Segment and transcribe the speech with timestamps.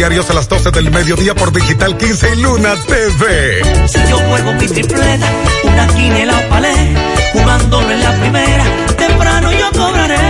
[0.00, 3.86] diarios a las 12 del mediodía por Digital 15 y Luna TV.
[3.86, 5.26] Si yo juego mi tripleta,
[5.62, 6.94] una quiniela o palé,
[7.34, 8.64] jugándolo en la primera,
[8.96, 10.29] temprano yo cobraré.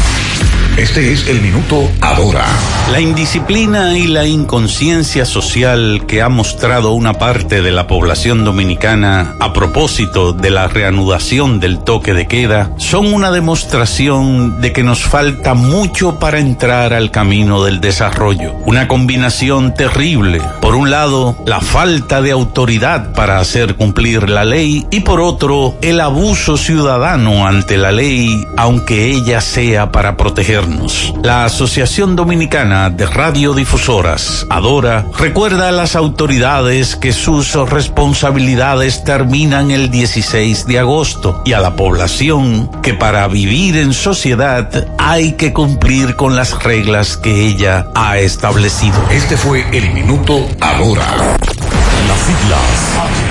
[0.77, 2.45] Este es el minuto ahora.
[2.91, 9.35] La indisciplina y la inconsciencia social que ha mostrado una parte de la población dominicana
[9.39, 15.03] a propósito de la reanudación del toque de queda son una demostración de que nos
[15.03, 18.53] falta mucho para entrar al camino del desarrollo.
[18.65, 20.41] Una combinación terrible.
[20.61, 25.75] Por un lado, la falta de autoridad para hacer cumplir la ley y por otro,
[25.81, 30.60] el abuso ciudadano ante la ley, aunque ella sea para proteger
[31.23, 39.91] la Asociación Dominicana de Radiodifusoras, Adora, recuerda a las autoridades que sus responsabilidades terminan el
[39.91, 46.15] 16 de agosto y a la población que para vivir en sociedad hay que cumplir
[46.15, 48.95] con las reglas que ella ha establecido.
[49.09, 51.37] Este fue el minuto Adora.
[52.07, 53.30] Las siglas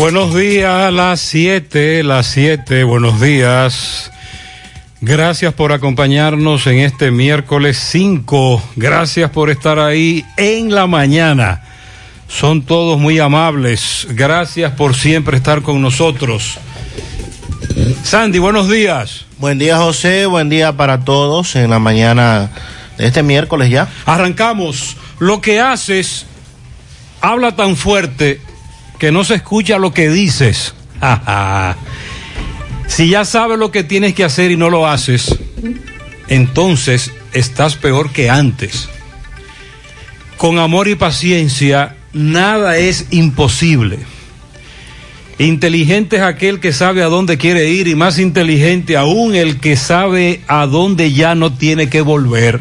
[0.00, 4.10] Buenos días, las 7, las 7, buenos días.
[5.02, 8.62] Gracias por acompañarnos en este miércoles 5.
[8.76, 11.64] Gracias por estar ahí en la mañana.
[12.28, 14.06] Son todos muy amables.
[14.12, 16.56] Gracias por siempre estar con nosotros.
[18.02, 19.26] Sandy, buenos días.
[19.36, 20.24] Buen día, José.
[20.24, 22.48] Buen día para todos en la mañana
[22.96, 23.86] de este miércoles ya.
[24.06, 24.96] Arrancamos.
[25.18, 26.24] Lo que haces,
[27.20, 28.40] habla tan fuerte
[29.00, 30.74] que no se escucha lo que dices.
[32.86, 35.36] si ya sabes lo que tienes que hacer y no lo haces,
[36.28, 38.88] entonces estás peor que antes.
[40.36, 43.98] Con amor y paciencia, nada es imposible.
[45.38, 49.76] Inteligente es aquel que sabe a dónde quiere ir y más inteligente aún el que
[49.76, 52.60] sabe a dónde ya no tiene que volver.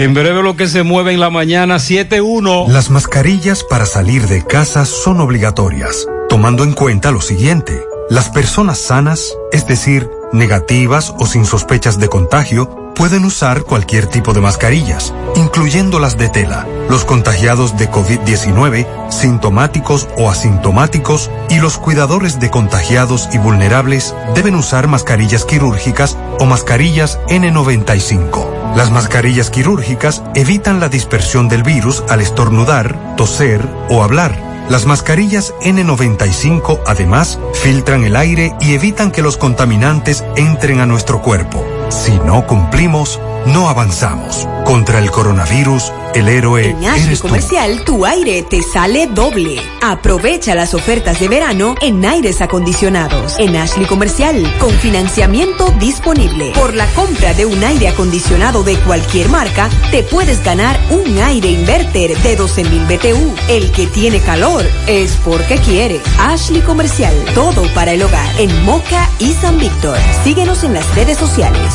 [0.00, 2.68] En breve lo que se mueve en la mañana 7.1.
[2.68, 7.82] Las mascarillas para salir de casa son obligatorias, tomando en cuenta lo siguiente.
[8.08, 14.34] Las personas sanas, es decir, negativas o sin sospechas de contagio, pueden usar cualquier tipo
[14.34, 16.66] de mascarillas, incluyendo las de tela.
[16.90, 24.56] Los contagiados de COVID-19, sintomáticos o asintomáticos, y los cuidadores de contagiados y vulnerables deben
[24.56, 28.74] usar mascarillas quirúrgicas o mascarillas N95.
[28.74, 34.47] Las mascarillas quirúrgicas evitan la dispersión del virus al estornudar, toser o hablar.
[34.68, 41.22] Las mascarillas N95 además filtran el aire y evitan que los contaminantes entren a nuestro
[41.22, 41.64] cuerpo.
[41.88, 44.46] Si no cumplimos, no avanzamos.
[44.64, 47.28] Contra el coronavirus, el héroe en Ashley eres tú.
[47.28, 49.60] Comercial, tu aire te sale doble.
[49.80, 53.36] Aprovecha las ofertas de verano en aires acondicionados.
[53.38, 56.52] En Ashley Comercial, con financiamiento disponible.
[56.54, 61.50] Por la compra de un aire acondicionado de cualquier marca, te puedes ganar un aire
[61.50, 63.34] inverter de 12.000 BTU.
[63.48, 66.00] El que tiene calor es porque quiere.
[66.18, 68.28] Ashley Comercial, todo para el hogar.
[68.38, 69.98] En Moca y San Víctor.
[70.24, 71.74] Síguenos en las redes sociales.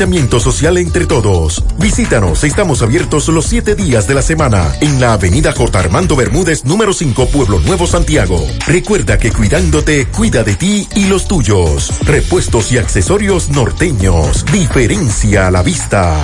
[0.01, 1.63] distanciamiento social entre todos.
[1.77, 5.77] Visítanos, estamos abiertos los siete días de la semana en la avenida J.
[5.77, 8.43] Armando Bermúdez, número 5, Pueblo Nuevo, Santiago.
[8.65, 11.91] Recuerda que cuidándote, cuida de ti y los tuyos.
[12.01, 14.43] Repuestos y accesorios norteños.
[14.51, 16.17] Diferencia a la vista.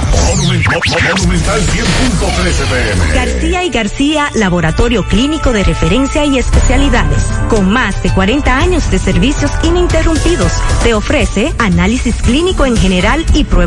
[3.13, 7.21] García y García, laboratorio clínico de referencia y especialidades.
[7.47, 10.51] Con más de 40 años de servicios ininterrumpidos,
[10.81, 13.67] te ofrece análisis clínico en general y pruebas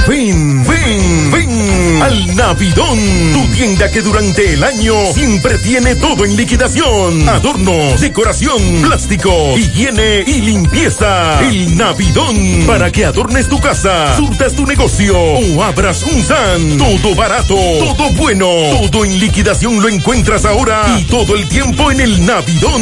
[0.08, 2.98] Ven, ven, ven al Navidón,
[3.34, 7.28] tu tienda que durante el año siempre tiene todo en liquidación.
[7.28, 11.42] Adornos, decoración, plástico, higiene y limpieza.
[11.42, 16.78] El Navidón, para que adornes tu casa, surtas tu negocio o abras un SAN.
[16.78, 22.00] Todo barato, todo bueno, todo en liquidación lo encuentras ahora y todo el tiempo en
[22.00, 22.82] el Navidón.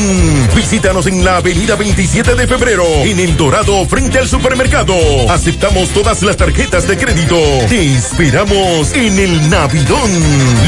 [0.56, 4.94] Visítanos en la avenida 27 de febrero, en El Dorado, frente al supermercado.
[5.30, 7.38] Aceptamos todas las tarjetas de crédito.
[7.70, 10.12] Te esperamos en el Navidón,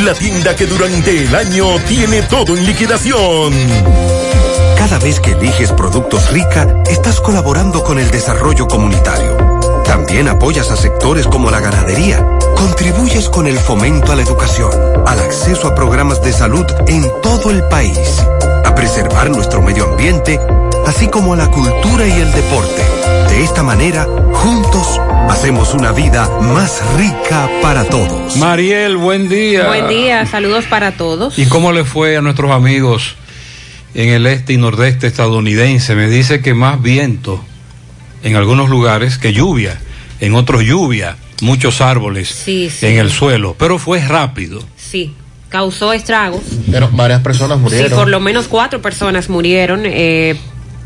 [0.05, 3.53] la tienda que durante el año tiene todo en liquidación.
[4.77, 9.35] Cada vez que eliges productos rica, estás colaborando con el desarrollo comunitario.
[9.83, 12.36] También apoyas a sectores como la ganadería.
[12.57, 14.71] Contribuyes con el fomento a la educación,
[15.05, 17.99] al acceso a programas de salud en todo el país,
[18.65, 20.39] a preservar nuestro medio ambiente,
[20.87, 22.81] así como a la cultura y el deporte.
[23.29, 24.99] De esta manera, juntos,
[25.29, 28.35] hacemos una vida más rica para todos.
[28.37, 29.67] Mariel, buen día.
[29.67, 31.37] Buen día, saludos para todos.
[31.37, 33.17] ¿Y cómo le fue a nuestros amigos
[33.93, 35.93] en el este y nordeste estadounidense?
[35.93, 37.39] Me dice que más viento
[38.23, 39.79] en algunos lugares que lluvia,
[40.19, 42.85] en otros lluvia, muchos árboles Sí, sí.
[42.87, 44.61] en el suelo, pero fue rápido.
[44.75, 45.13] Sí,
[45.49, 46.41] causó estragos.
[46.71, 47.89] Pero varias personas murieron.
[47.89, 49.81] Sí, por lo menos cuatro personas murieron.
[49.85, 50.35] eh,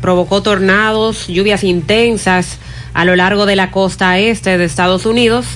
[0.00, 2.58] provocó tornados, lluvias intensas
[2.92, 5.46] a lo largo de la costa este de Estados Unidos.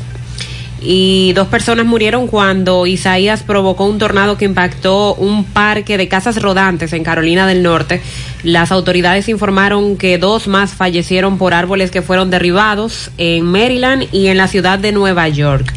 [0.80, 6.40] Y dos personas murieron cuando Isaías provocó un tornado que impactó un parque de casas
[6.42, 8.02] rodantes en Carolina del Norte.
[8.42, 14.26] Las autoridades informaron que dos más fallecieron por árboles que fueron derribados en Maryland y
[14.26, 15.72] en la ciudad de Nueva York.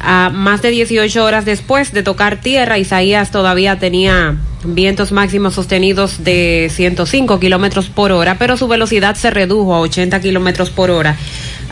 [0.00, 6.24] A más de 18 horas después de tocar tierra, Isaías todavía tenía vientos máximos sostenidos
[6.24, 11.16] de 105 kilómetros por hora, pero su velocidad se redujo a 80 kilómetros por hora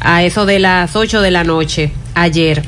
[0.00, 2.64] a eso de las 8 de la noche ayer.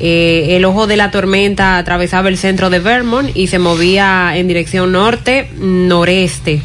[0.00, 4.48] Eh, el ojo de la tormenta atravesaba el centro de Vermont y se movía en
[4.48, 6.60] dirección norte-noreste.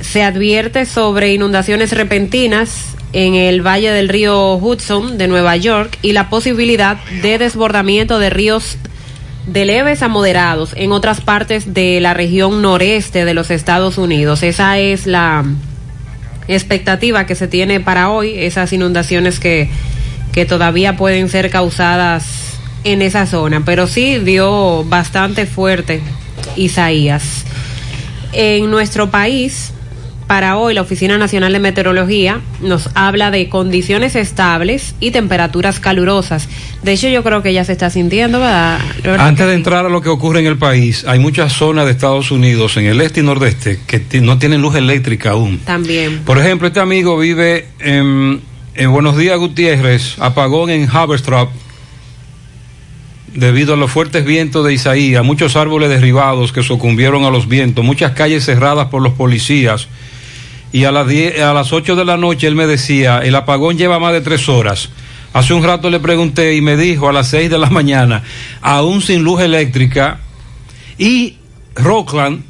[0.00, 6.12] Se advierte sobre inundaciones repentinas en el valle del río Hudson de Nueva York y
[6.12, 8.76] la posibilidad de desbordamiento de ríos
[9.46, 14.42] de leves a moderados en otras partes de la región noreste de los Estados Unidos.
[14.42, 15.44] Esa es la
[16.48, 19.68] expectativa que se tiene para hoy, esas inundaciones que,
[20.34, 26.00] que todavía pueden ser causadas en esa zona, pero sí dio bastante fuerte
[26.56, 27.44] Isaías.
[28.32, 29.72] En nuestro país,
[30.26, 36.48] para hoy, la Oficina Nacional de Meteorología nos habla de condiciones estables y temperaturas calurosas.
[36.82, 38.80] De hecho, yo creo que ya se está sintiendo, ¿verdad?
[39.18, 42.32] Antes de entrar a lo que ocurre en el país, hay muchas zonas de Estados
[42.32, 45.58] Unidos, en el este y nordeste, que no tienen luz eléctrica aún.
[45.58, 46.22] También.
[46.24, 48.40] Por ejemplo, este amigo vive en,
[48.76, 51.48] en Buenos Días Gutiérrez, apagón en Haverstrap,
[53.32, 57.84] debido a los fuertes vientos de Isaías, muchos árboles derribados que sucumbieron a los vientos,
[57.84, 59.88] muchas calles cerradas por los policías.
[60.72, 63.78] Y a las, 10 a las 8 de la noche él me decía, el apagón
[63.78, 64.88] lleva más de tres horas.
[65.32, 68.24] Hace un rato le pregunté y me dijo a las 6 de la mañana,
[68.60, 70.18] aún sin luz eléctrica,
[70.98, 71.36] y
[71.76, 72.42] Rockland,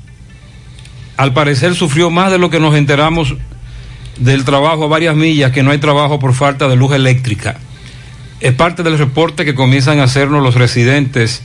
[1.18, 3.34] al parecer, sufrió más de lo que nos enteramos
[4.16, 7.58] del trabajo a varias millas, que no hay trabajo por falta de luz eléctrica.
[8.40, 11.42] Es parte del reporte que comienzan a hacernos los residentes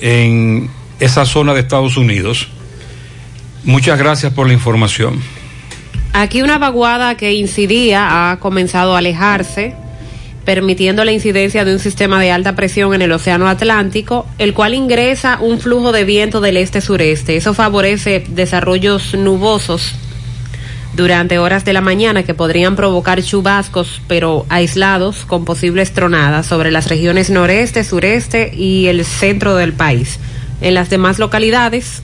[0.00, 2.48] en esa zona de Estados Unidos.
[3.64, 5.20] Muchas gracias por la información.
[6.12, 9.74] Aquí una vaguada que incidía ha comenzado a alejarse
[10.44, 14.74] permitiendo la incidencia de un sistema de alta presión en el Océano Atlántico, el cual
[14.74, 17.36] ingresa un flujo de viento del este-sureste.
[17.36, 19.94] Eso favorece desarrollos nubosos
[20.94, 26.70] durante horas de la mañana que podrían provocar chubascos, pero aislados, con posibles tronadas sobre
[26.70, 30.18] las regiones noreste, sureste y el centro del país.
[30.60, 32.02] En las demás localidades,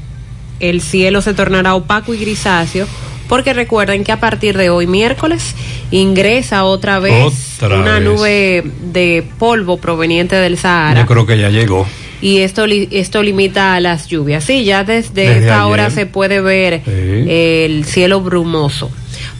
[0.61, 2.87] el cielo se tornará opaco y grisáceo,
[3.28, 5.54] porque recuerden que a partir de hoy miércoles
[5.90, 7.32] ingresa otra vez
[7.62, 8.02] Otra una vez.
[8.04, 11.87] nube de polvo proveniente del Sahara Yo creo que ya llegó.
[12.20, 14.44] y esto li- esto limita las lluvias.
[14.44, 15.73] Sí, ya desde, Desde esta ayer.
[15.73, 18.90] hora se puede ver el cielo brumoso.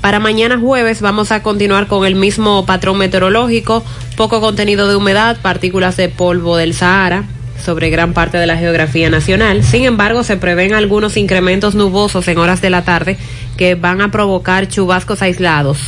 [0.01, 3.85] Para mañana jueves vamos a continuar con el mismo patrón meteorológico,
[4.17, 7.25] poco contenido de humedad, partículas de polvo del Sahara
[7.65, 9.65] sobre gran parte de la geografía nacional.
[9.65, 13.19] Sin embargo, se prevén algunos incrementos nubosos en horas de la tarde
[13.59, 15.79] que van a provocar chubascos aislados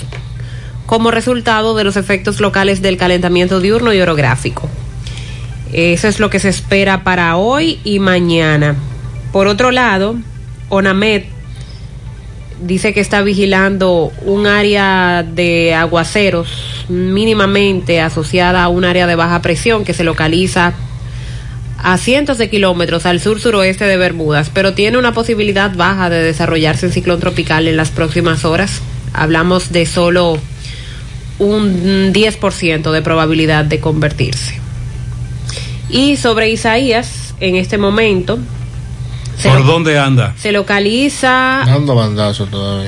[0.85, 4.69] como resultado de los efectos locales del calentamiento diurno y orográfico.
[5.73, 8.75] Eso es lo que se espera para hoy y mañana.
[9.33, 10.17] Por otro lado,
[10.69, 11.23] ONAMED
[12.61, 19.43] dice que está vigilando un área de aguaceros mínimamente asociada a un área de baja
[19.43, 20.75] presión que se localiza
[21.83, 26.23] a cientos de kilómetros al sur suroeste de Bermudas, pero tiene una posibilidad baja de
[26.23, 28.81] desarrollarse en ciclón tropical en las próximas horas.
[29.13, 30.39] Hablamos de solo
[31.39, 34.59] un 10% de probabilidad de convertirse.
[35.89, 38.39] Y sobre Isaías, en este momento,
[39.39, 40.35] se, ¿Por dónde anda?
[40.39, 42.87] se localiza Dando bandazo todavía.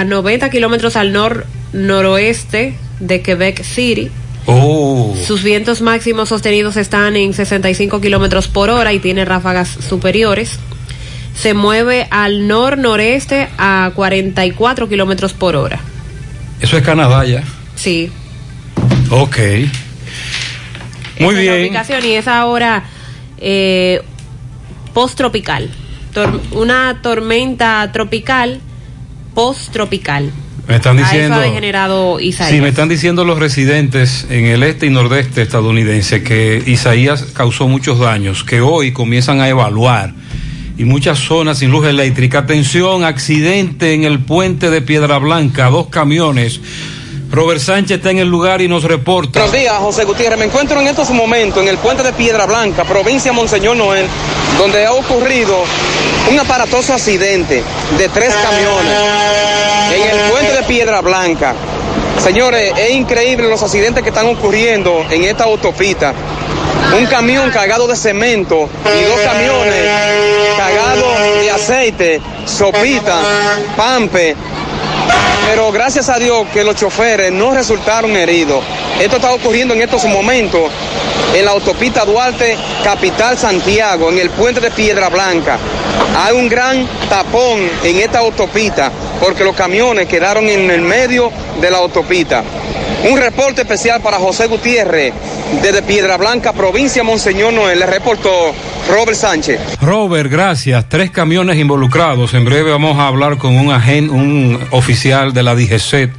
[0.00, 4.10] a 90 kilómetros al nor noroeste de Quebec City.
[4.46, 10.58] Oh, Sus vientos máximos sostenidos están en 65 kilómetros por hora y tiene ráfagas superiores.
[11.34, 15.80] Se mueve al nor-noreste a 44 kilómetros por hora.
[16.60, 17.42] eso es Canadá ya.
[17.74, 18.10] Sí.
[19.10, 19.38] Ok.
[21.20, 21.60] Muy Esa es la bien.
[21.68, 22.84] ubicación y es ahora
[23.38, 24.02] eh,
[24.92, 25.70] post-tropical.
[26.12, 28.60] Tor- una tormenta tropical
[29.34, 30.30] post-tropical.
[30.66, 31.36] Me están diciendo.
[31.36, 32.50] ha degenerado Isaías.
[32.50, 37.68] Sí, me están diciendo los residentes en el este y nordeste estadounidense que Isaías causó
[37.68, 40.14] muchos daños, que hoy comienzan a evaluar
[40.78, 42.40] y muchas zonas sin luz eléctrica.
[42.40, 46.60] Atención, accidente en el puente de Piedra Blanca, dos camiones.
[47.30, 49.40] Robert Sánchez está en el lugar y nos reporta.
[49.40, 50.38] Buenos días, José Gutiérrez.
[50.38, 54.06] Me encuentro en estos momentos en el puente de Piedra Blanca, provincia Monseñor Noel,
[54.58, 55.56] donde ha ocurrido
[56.30, 57.62] un aparatoso accidente
[57.98, 59.53] de tres camiones
[60.10, 61.54] el puente de Piedra Blanca.
[62.22, 66.14] Señores, es increíble los accidentes que están ocurriendo en esta autopista.
[66.98, 69.84] Un camión cargado de cemento y dos camiones
[70.56, 73.20] cargados de aceite, sopita,
[73.76, 74.36] pampe,
[75.48, 78.64] pero gracias a Dios que los choferes no resultaron heridos.
[79.00, 80.70] Esto está ocurriendo en estos momentos
[81.34, 85.58] en la autopista Duarte, capital Santiago, en el puente de Piedra Blanca.
[86.16, 88.90] Hay un gran tapón en esta autopista
[89.20, 91.30] porque los camiones quedaron en el medio
[91.60, 92.42] de la autopista.
[93.10, 95.12] Un reporte especial para José Gutiérrez
[95.60, 98.54] desde Piedra Blanca, provincia Monseñor Noel, le reportó
[98.88, 99.60] Robert Sánchez.
[99.80, 100.88] Robert, gracias.
[100.88, 102.34] Tres camiones involucrados.
[102.34, 106.12] En breve vamos a hablar con un agente, un oficial de la DGCET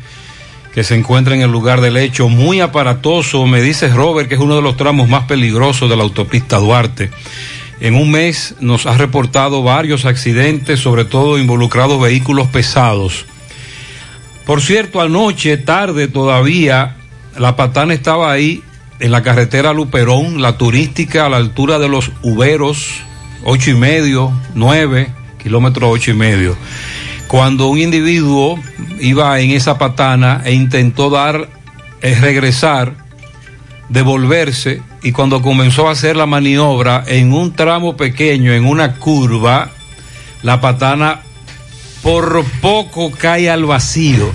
[0.73, 2.27] que se encuentra en el lugar del hecho.
[2.27, 6.03] Muy aparatoso, me dice Robert, que es uno de los tramos más peligrosos de la
[6.03, 7.11] autopista Duarte.
[7.79, 13.25] En un mes nos ha reportado varios accidentes, sobre todo involucrados vehículos pesados.
[14.45, 16.97] Por cierto, anoche, tarde todavía,
[17.37, 18.61] la patana estaba ahí
[18.99, 23.01] en la carretera Luperón, la turística a la altura de los Uberos,
[23.43, 25.09] ocho y medio, nueve,
[25.41, 26.57] kilómetros ocho y medio.
[27.27, 28.59] Cuando un individuo
[28.99, 31.49] iba en esa patana e intentó dar,
[32.01, 32.93] eh, regresar,
[33.89, 39.71] devolverse, y cuando comenzó a hacer la maniobra en un tramo pequeño, en una curva,
[40.41, 41.21] la patana
[42.01, 44.31] por poco cae al vacío,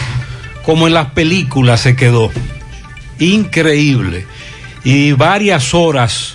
[0.65, 2.31] como en las películas se quedó.
[3.19, 4.27] Increíble.
[4.85, 6.35] Y varias horas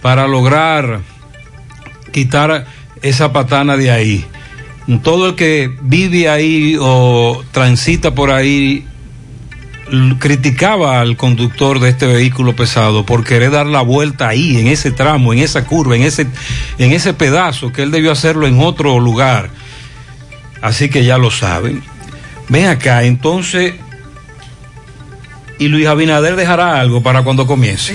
[0.00, 1.00] para lograr
[2.12, 2.66] quitar
[3.02, 4.24] esa patana de ahí.
[5.02, 8.86] Todo el que vive ahí o transita por ahí
[10.18, 14.90] criticaba al conductor de este vehículo pesado por querer dar la vuelta ahí, en ese
[14.90, 16.26] tramo, en esa curva, en ese,
[16.78, 19.50] en ese pedazo, que él debió hacerlo en otro lugar.
[20.62, 21.82] Así que ya lo saben.
[22.48, 23.74] Ven acá, entonces.
[25.58, 27.94] Y Luis Abinader dejará algo para cuando comience.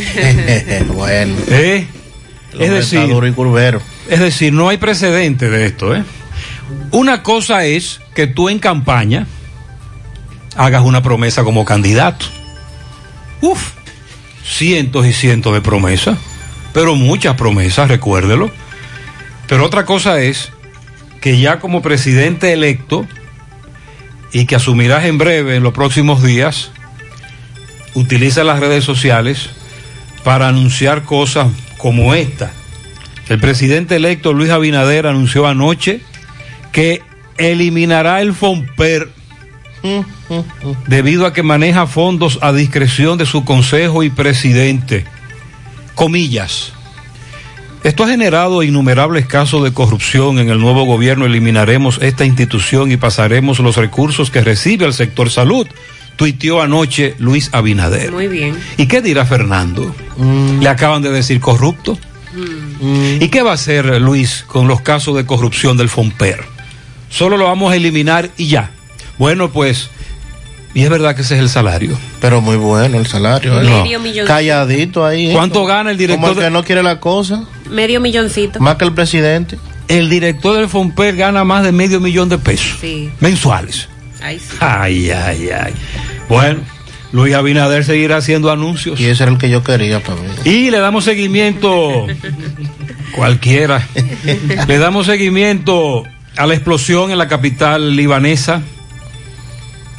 [0.94, 1.36] bueno.
[1.48, 1.88] ¿Eh?
[2.58, 3.82] Es decir, Duro y curvero.
[4.10, 6.04] es decir, no hay precedente de esto, ¿eh?
[6.92, 9.28] Una cosa es que tú en campaña
[10.56, 12.26] hagas una promesa como candidato.
[13.42, 13.72] Uf,
[14.44, 16.18] cientos y cientos de promesas,
[16.74, 18.52] pero muchas promesas, recuérdelo.
[19.48, 20.52] Pero otra cosa es
[21.22, 23.06] que ya como presidente electo
[24.32, 26.72] y que asumirás en breve, en los próximos días,
[27.94, 29.50] utiliza las redes sociales
[30.24, 32.52] para anunciar cosas como esta.
[33.30, 36.02] El presidente electo Luis Abinader anunció anoche
[36.72, 37.02] que
[37.38, 39.10] eliminará el FOMPER
[40.88, 45.06] debido a que maneja fondos a discreción de su consejo y presidente.
[45.96, 46.74] Comillas.
[47.84, 51.26] Esto ha generado innumerables casos de corrupción en el nuevo gobierno.
[51.26, 55.66] Eliminaremos esta institución y pasaremos los recursos que recibe el sector salud,
[56.20, 58.12] tuiteó anoche Luis Abinader.
[58.12, 58.60] Muy bien.
[58.76, 59.96] ¿Y qué dirá Fernando?
[60.60, 61.98] Le acaban de decir corrupto.
[63.22, 66.44] ¿Y qué va a hacer Luis con los casos de corrupción del FOMPER?
[67.10, 68.72] Solo lo vamos a eliminar y ya.
[69.18, 69.90] Bueno, pues,
[70.74, 71.98] y es verdad que ese es el salario.
[72.20, 73.58] Pero muy bueno el salario.
[73.62, 73.64] ¿eh?
[73.64, 74.26] Medio milloncito.
[74.28, 75.30] Calladito ahí.
[75.30, 75.34] ¿eh?
[75.34, 78.60] ¿Cuánto gana el director Como el que de- no quiere la cosa, Medio milloncito.
[78.60, 79.58] más que el presidente.
[79.88, 83.10] El director del FOMPER gana más de medio millón de pesos Sí.
[83.22, 83.88] mensuales.
[84.20, 84.38] Sí.
[84.60, 85.74] Ay, ay, ay.
[86.30, 86.62] Bueno,
[87.12, 89.00] Luis Abinader seguirá haciendo anuncios.
[89.00, 90.06] Y ese era el que yo quería mí.
[90.46, 92.06] Y le damos seguimiento,
[93.12, 93.86] cualquiera,
[94.68, 96.04] le damos seguimiento
[96.38, 98.62] a la explosión en la capital libanesa.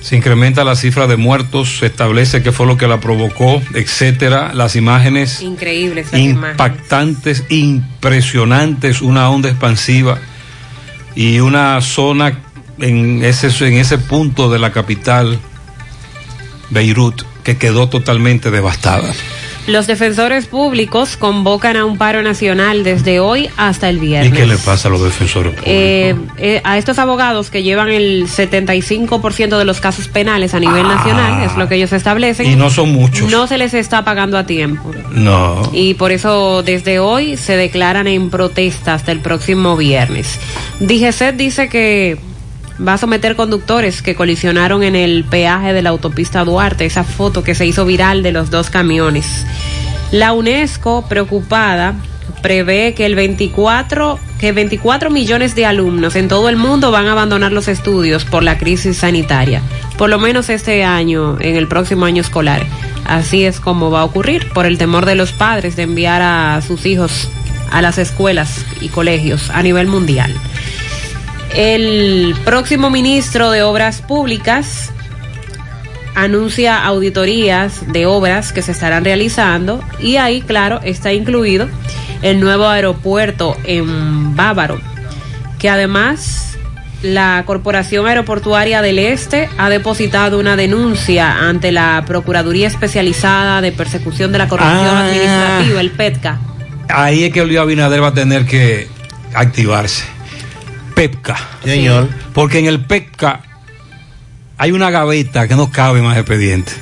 [0.00, 4.54] Se incrementa la cifra de muertos, se establece qué fue lo que la provocó, etcétera.
[4.54, 6.52] Las imágenes Increíble esa imagen.
[6.52, 10.18] impactantes, impresionantes, una onda expansiva
[11.14, 12.38] y una zona
[12.78, 15.38] en ese, en ese punto de la capital,
[16.70, 19.12] Beirut, que quedó totalmente devastada.
[19.66, 24.32] Los defensores públicos convocan a un paro nacional desde hoy hasta el ¿Y viernes.
[24.32, 25.70] qué le pasa a los defensores públicos?
[25.72, 30.82] Eh, eh, a estos abogados que llevan el 75% de los casos penales a nivel
[30.82, 32.46] nacional, es lo que ellos establecen.
[32.46, 32.50] Ah.
[32.50, 33.30] Y no son muchos.
[33.30, 34.92] No se les está pagando a tiempo.
[35.12, 35.70] No.
[35.72, 40.40] Y por eso desde hoy se declaran en protesta hasta el próximo viernes.
[40.80, 42.18] DGCET dice que
[42.86, 47.42] va a someter conductores que colisionaron en el peaje de la autopista Duarte, esa foto
[47.42, 49.44] que se hizo viral de los dos camiones.
[50.10, 51.94] La UNESCO, preocupada,
[52.42, 57.12] prevé que el 24 que 24 millones de alumnos en todo el mundo van a
[57.12, 59.60] abandonar los estudios por la crisis sanitaria,
[59.98, 62.64] por lo menos este año, en el próximo año escolar.
[63.04, 66.62] Así es como va a ocurrir por el temor de los padres de enviar a
[66.62, 67.28] sus hijos
[67.70, 70.34] a las escuelas y colegios a nivel mundial.
[71.54, 74.92] El próximo ministro de Obras Públicas
[76.14, 81.68] anuncia auditorías de obras que se estarán realizando y ahí, claro, está incluido
[82.22, 84.78] el nuevo aeropuerto en Bávaro,
[85.58, 86.58] que además
[87.02, 94.32] la Corporación Aeroportuaria del Este ha depositado una denuncia ante la Procuraduría Especializada de Persecución
[94.32, 95.06] de la Corrupción Ah.
[95.06, 96.38] Administrativa, el PETCA.
[96.90, 98.88] Ahí es que Luis Abinader va a tener que
[99.34, 100.04] activarse.
[101.00, 101.36] PEPCA.
[101.64, 102.08] Señor.
[102.34, 103.40] Porque en el PEPCA
[104.58, 106.76] hay una gaveta que no cabe más expedientes.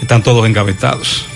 [0.00, 1.26] Están todos engavetados.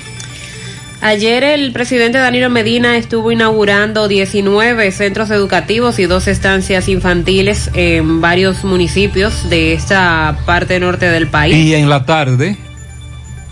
[1.00, 8.20] Ayer el presidente Danilo Medina estuvo inaugurando 19 centros educativos y dos estancias infantiles en
[8.20, 11.56] varios municipios de esta parte norte del país.
[11.56, 12.56] Y en la tarde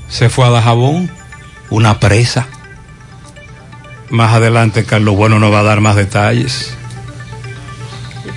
[0.09, 1.11] se fue a Dajabón,
[1.69, 2.47] una presa.
[4.09, 6.77] Más adelante Carlos Bueno nos va a dar más detalles.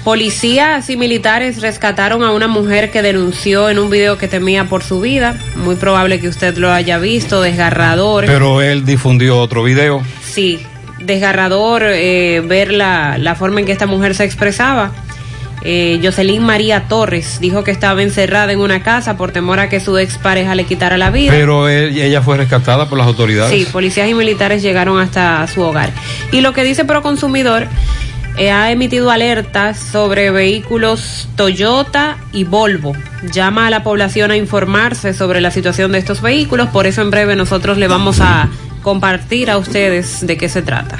[0.03, 4.83] Policías y militares rescataron a una mujer que denunció en un video que temía por
[4.83, 5.37] su vida.
[5.55, 8.25] Muy probable que usted lo haya visto, desgarrador.
[8.25, 10.01] Pero él difundió otro video.
[10.21, 10.59] Sí,
[10.99, 14.91] desgarrador eh, ver la, la forma en que esta mujer se expresaba.
[15.65, 19.79] Eh, Jocelyn María Torres dijo que estaba encerrada en una casa por temor a que
[19.79, 21.31] su expareja le quitara la vida.
[21.31, 23.53] Pero él- ella fue rescatada por las autoridades.
[23.57, 25.91] Sí, policías y militares llegaron hasta su hogar.
[26.33, 27.69] Y lo que dice Proconsumidor
[28.38, 32.93] eh, ha emitido alertas sobre vehículos Toyota y Volvo.
[33.32, 36.69] Llama a la población a informarse sobre la situación de estos vehículos.
[36.69, 38.50] Por eso en breve nosotros le vamos a
[38.82, 40.98] compartir a ustedes de qué se trata.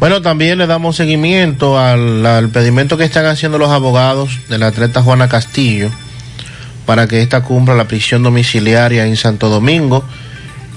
[0.00, 4.68] Bueno, también le damos seguimiento al, al pedimento que están haciendo los abogados de la
[4.68, 5.90] atleta Juana Castillo
[6.84, 10.04] para que ésta cumpla la prisión domiciliaria en Santo Domingo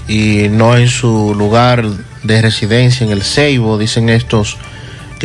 [0.07, 1.85] y no en su lugar
[2.23, 4.57] de residencia en el Ceibo, dicen estos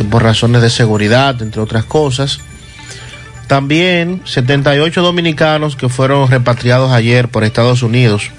[0.04, 2.40] por razones de seguridad, entre otras cosas.
[3.46, 8.30] También 78 dominicanos que fueron repatriados ayer por Estados Unidos,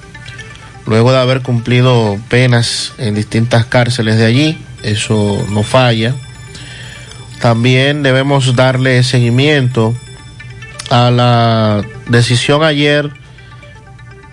[0.86, 6.14] luego de haber cumplido penas en distintas cárceles de allí, eso no falla.
[7.40, 9.94] También debemos darle seguimiento
[10.90, 13.12] a la decisión ayer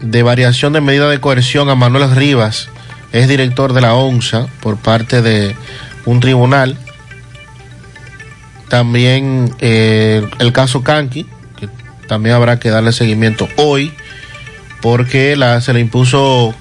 [0.01, 2.69] de variación de medida de coerción a Manuel Rivas,
[3.15, 5.55] es director de la ONSA por parte de
[6.05, 6.77] un tribunal.
[8.69, 11.69] También eh, el caso Kanki, que
[12.09, 13.93] también habrá que darle seguimiento hoy,
[14.81, 16.55] porque la, se le impuso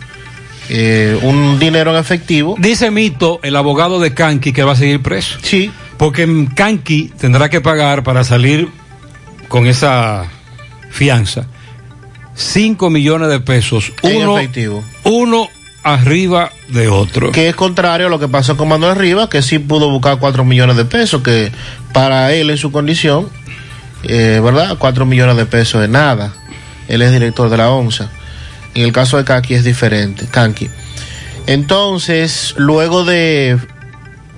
[0.70, 2.56] eh, un dinero en efectivo.
[2.60, 5.39] Dice Mito, el abogado de Kanki, que va a seguir preso.
[5.42, 5.72] Sí.
[5.98, 8.70] Porque Kanki tendrá que pagar para salir
[9.48, 10.26] con esa
[10.89, 11.48] fianza
[12.36, 13.92] 5 millones de pesos.
[14.02, 14.84] En Uno, efectivo.
[15.04, 15.48] uno
[15.84, 17.32] arriba de otro.
[17.32, 20.43] Que es contrario a lo que pasó con Manuel Rivas, que sí pudo buscar 4
[20.46, 21.52] millones de pesos, que
[21.93, 23.30] para él en su condición,
[24.04, 24.78] eh, ¿verdad?
[24.78, 26.34] 4 millones de pesos es nada.
[26.88, 28.10] Él es director de la ONSA.
[28.74, 30.69] En el caso de Kanki es diferente, Kanki.
[31.46, 33.58] Entonces, luego de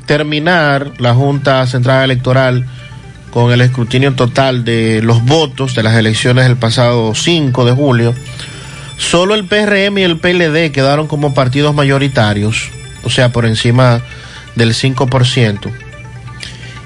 [0.06, 2.66] terminar la Junta Central Electoral
[3.32, 8.16] con el escrutinio total de los votos de las elecciones del pasado 5 de julio,
[8.98, 12.70] solo el PRM y el PLD quedaron como partidos mayoritarios,
[13.04, 14.02] o sea, por encima
[14.56, 15.72] del 5%.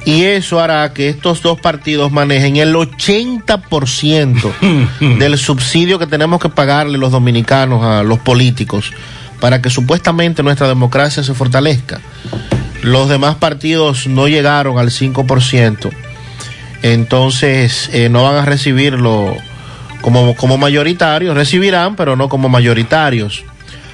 [0.06, 4.54] Y eso hará que estos dos partidos manejen el 80%
[5.20, 8.92] del subsidio que tenemos que pagarle los dominicanos a los políticos
[9.40, 12.02] para que supuestamente nuestra democracia se fortalezca.
[12.82, 15.92] Los demás partidos no llegaron al 5%,
[16.82, 19.36] entonces eh, no van a recibirlo
[20.02, 23.44] como, como mayoritarios, recibirán, pero no como mayoritarios.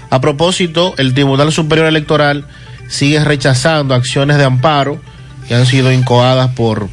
[0.10, 2.46] A propósito, el Tribunal Superior Electoral
[2.88, 5.00] sigue rechazando acciones de amparo
[5.48, 6.90] que han sido incoadas por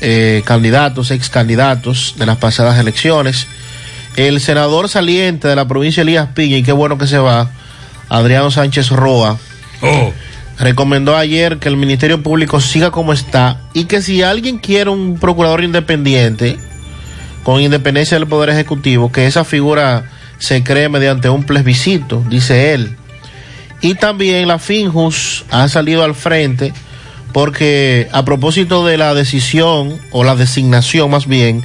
[0.00, 3.46] eh, candidatos, ex candidatos de las pasadas elecciones.
[4.16, 7.50] El senador saliente de la provincia de Elías Piña, y qué bueno que se va,
[8.08, 9.38] Adriano Sánchez Roa,
[10.58, 15.18] recomendó ayer que el Ministerio Público siga como está y que si alguien quiere un
[15.18, 16.58] procurador independiente,
[17.42, 20.04] con independencia del Poder Ejecutivo, que esa figura
[20.38, 22.96] se cree mediante un plebiscito, dice él.
[23.80, 26.72] Y también la Finjus ha salido al frente
[27.32, 31.62] porque a propósito de la decisión o la designación más bien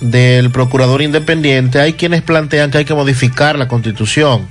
[0.00, 4.46] del procurador independiente, hay quienes plantean que hay que modificar la constitución.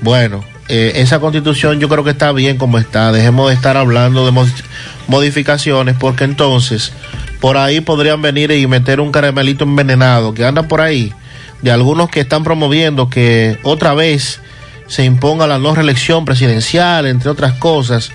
[0.00, 3.12] Bueno, eh, esa constitución yo creo que está bien como está.
[3.12, 4.64] Dejemos de estar hablando de mod-
[5.08, 6.92] modificaciones porque entonces
[7.40, 11.12] por ahí podrían venir y meter un caramelito envenenado que anda por ahí
[11.62, 14.40] de algunos que están promoviendo que otra vez
[14.86, 18.10] se imponga la no reelección presidencial, entre otras cosas.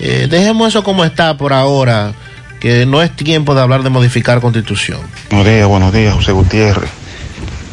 [0.00, 2.12] Eh, dejemos eso como está por ahora,
[2.60, 5.00] que no es tiempo de hablar de modificar constitución.
[5.30, 6.90] Buenos días, buenos días, José Gutiérrez.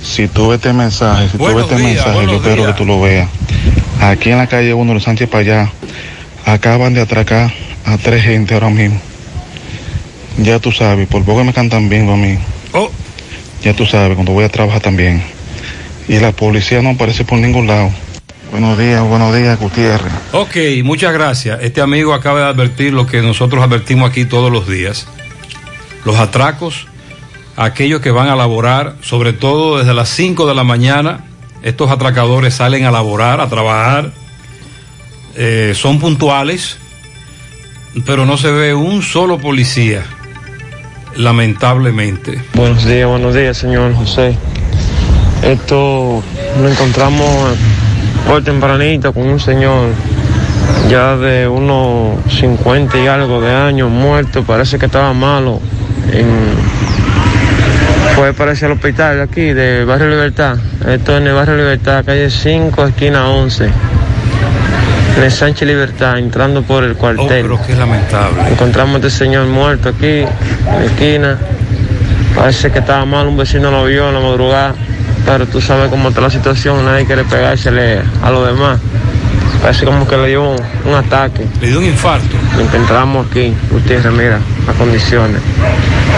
[0.02, 2.68] Si tú ves este mensaje, si tú ves Buenos este días, mensaje, yo espero días.
[2.68, 3.30] que tú lo veas.
[4.00, 5.72] Aquí en la calle 1 de Sánchez para allá,
[6.46, 7.52] acaban de atracar
[7.86, 9.02] a tres gente ahora mismo.
[10.42, 12.38] Ya tú sabes, por poco me cantan bien a mí.
[12.74, 12.90] Oh.
[13.62, 15.22] Ya tú sabes, cuando voy a trabajar también.
[16.08, 17.92] Y la policía no aparece por ningún lado.
[18.50, 20.14] Buenos días, buenos días, Gutiérrez.
[20.32, 21.60] Ok, muchas gracias.
[21.62, 25.08] Este amigo acaba de advertir lo que nosotros advertimos aquí todos los días.
[26.06, 26.88] Los atracos,
[27.58, 31.26] aquellos que van a laborar, sobre todo desde las 5 de la mañana,
[31.64, 34.14] estos atracadores salen a laborar, a trabajar,
[35.36, 36.78] eh, son puntuales,
[38.06, 40.06] pero no se ve un solo policía,
[41.20, 42.42] lamentablemente.
[42.54, 44.38] Buenos días, buenos días, señor José.
[45.44, 46.24] Esto
[46.62, 47.58] lo encontramos
[48.26, 49.90] por tempranito con un señor
[50.90, 55.60] ya de unos 50 y algo de años, muerto, parece que estaba malo.
[56.14, 56.80] En-
[58.16, 60.56] fue parece al hospital de aquí, de Barrio Libertad.
[60.88, 63.70] Esto en el Barrio Libertad, calle 5, esquina 11.
[65.20, 67.28] En el Sánchez Libertad, entrando por el cuartel.
[67.28, 68.48] pero qué lamentable.
[68.48, 70.30] Encontramos a este señor muerto aquí, en
[70.66, 71.38] la esquina.
[72.34, 74.76] Parece que estaba mal, un vecino lo vio en la madrugada.
[75.26, 78.80] Pero tú sabes cómo está la situación, nadie quiere pegársele a los demás.
[79.62, 81.46] Parece como que le dio un, un ataque.
[81.60, 82.38] Le dio un infarto.
[82.56, 85.42] Lo encontramos aquí, Gutiérrez, mira, las condiciones.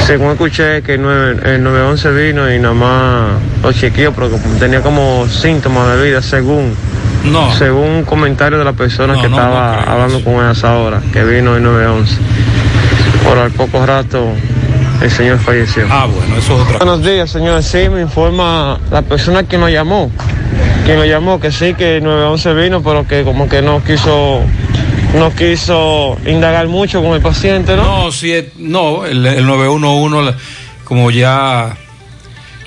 [0.06, 3.32] Según escuché que el, 9, el 911 vino y nada más
[3.64, 6.76] lo chequeó, pero tenía como síntomas de vida, según.
[7.24, 7.54] No.
[7.56, 10.52] Según un comentario de la persona No, que no, estaba no hablando con él a
[10.52, 12.16] esa hora, que vino el 911.
[13.24, 14.28] Por al poco rato
[15.02, 15.86] el señor falleció.
[15.90, 17.62] Ah, bueno, eso es otra Buenos días, señor.
[17.64, 20.12] Sí, me informa la persona que nos llamó.
[20.86, 24.42] Quien nos llamó que sí, que el 911 vino, pero que como que no quiso,
[25.16, 28.06] no quiso indagar mucho con el paciente, ¿no?
[28.06, 30.38] No, sí, eh, no, el, el 911, la-
[30.84, 31.76] como ya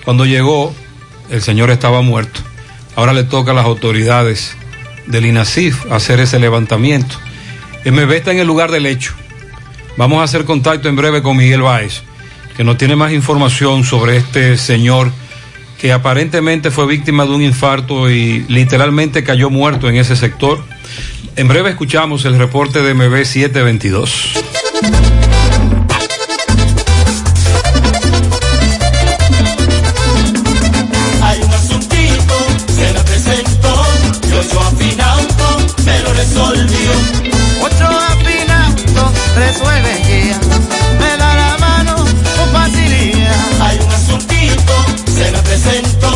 [0.05, 0.73] cuando llegó,
[1.31, 2.41] el señor estaba muerto.
[2.97, 4.57] Ahora le toca a las autoridades
[5.07, 7.17] del INASIF hacer ese levantamiento.
[7.85, 9.13] MB está en el lugar del hecho.
[9.97, 12.03] Vamos a hacer contacto en breve con Miguel Báez,
[12.57, 15.13] que nos tiene más información sobre este señor
[15.79, 20.65] que aparentemente fue víctima de un infarto y literalmente cayó muerto en ese sector.
[21.37, 25.14] En breve escuchamos el reporte de MB 722.
[36.25, 36.91] Resolvió.
[37.63, 40.41] Ocho afinauto, resuelve ya,
[40.99, 43.61] me da la mano con facilidad.
[43.61, 44.75] Hay un asuntito,
[45.15, 46.13] se me presentó,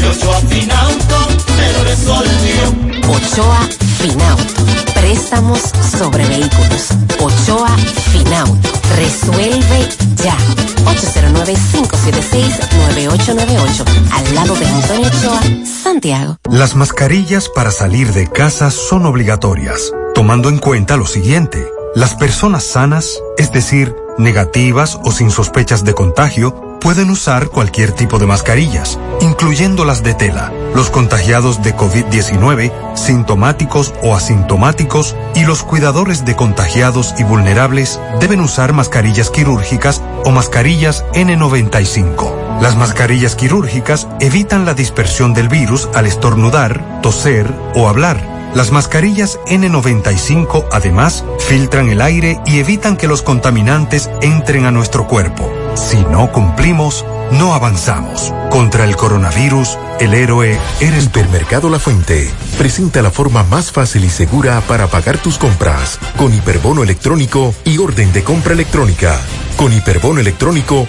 [0.00, 1.18] yo yo afinauto,
[1.56, 3.14] me lo resolvió.
[3.14, 4.95] Ochoa Finauto.
[5.06, 6.88] Préstamos sobre vehículos.
[7.20, 7.70] Ochoa
[8.10, 8.68] Finauto.
[8.96, 10.36] Resuelve ya.
[10.84, 13.84] 809-576-9898.
[14.10, 16.38] Al lado de Antonio Ochoa, Santiago.
[16.50, 21.64] Las mascarillas para salir de casa son obligatorias, tomando en cuenta lo siguiente.
[21.94, 28.18] Las personas sanas, es decir, negativas o sin sospechas de contagio, pueden usar cualquier tipo
[28.18, 30.52] de mascarillas, incluyendo las de tela.
[30.76, 38.42] Los contagiados de COVID-19, sintomáticos o asintomáticos y los cuidadores de contagiados y vulnerables deben
[38.42, 42.60] usar mascarillas quirúrgicas o mascarillas N95.
[42.60, 48.35] Las mascarillas quirúrgicas evitan la dispersión del virus al estornudar, toser o hablar.
[48.54, 55.06] Las mascarillas N95 además filtran el aire y evitan que los contaminantes entren a nuestro
[55.06, 55.50] cuerpo.
[55.74, 58.32] Si no cumplimos, no avanzamos.
[58.50, 64.10] Contra el coronavirus, el héroe eres Supermercado La Fuente presenta la forma más fácil y
[64.10, 69.20] segura para pagar tus compras con hiperbono electrónico y orden de compra electrónica.
[69.56, 70.88] Con hiperbono electrónico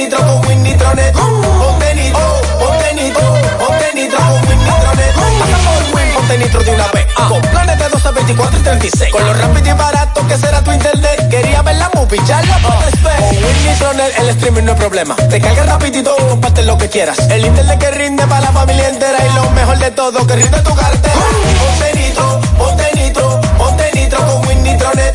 [0.00, 1.12] Nitro con Win Nitronet.
[1.12, 5.12] Ponte nitro, ponte nitro, ponte nitro con Win Nitronet.
[5.14, 7.06] Por Win, ponte nitro de una vez.
[7.28, 9.12] Con planes de 12, 24 y 36.
[9.12, 11.28] Con lo rápido y barato que será tu internet.
[11.28, 13.18] Quería ver la movie, ya la ver.
[13.18, 15.16] Con Win Nitronet el streaming no es problema.
[15.16, 17.18] Te cargas rapidito y comparte lo que quieras.
[17.28, 19.18] El internet que rinde para la familia entera.
[19.26, 21.14] Y lo mejor de todo, que rinde tu cartera.
[21.60, 25.14] Ponte nitro, ponte nitro, ponte nitro con Win Nitronet.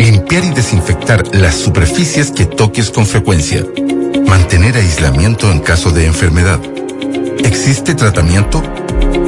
[0.00, 3.62] Limpiar y desinfectar las superficies que toques con frecuencia.
[4.26, 6.58] Mantener aislamiento en caso de enfermedad.
[7.44, 8.62] ¿Existe tratamiento?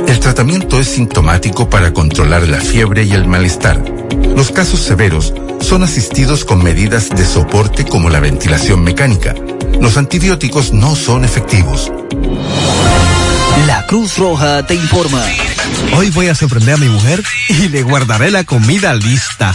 [0.09, 3.85] El tratamiento es sintomático para controlar la fiebre y el malestar.
[4.35, 9.35] Los casos severos son asistidos con medidas de soporte como la ventilación mecánica.
[9.79, 11.93] Los antibióticos no son efectivos.
[13.67, 15.23] La Cruz Roja te informa.
[15.99, 19.55] Hoy voy a sorprender a mi mujer y le guardaré la comida lista.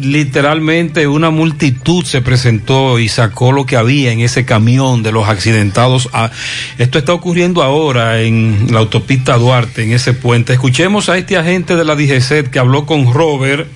[0.00, 5.28] literalmente una multitud se presentó y sacó lo que había en ese camión de los
[5.28, 6.08] accidentados.
[6.12, 6.30] Ah,
[6.78, 10.52] esto está ocurriendo ahora en la autopista Duarte, en ese puente.
[10.52, 13.66] Escuchemos a este agente de la DGCET que habló con Robert.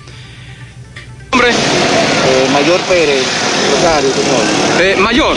[1.30, 1.50] Hombre.
[1.50, 3.24] Eh, Mayor Pérez,
[3.74, 4.80] Rosario, señor.
[4.80, 5.36] Eh, mayor,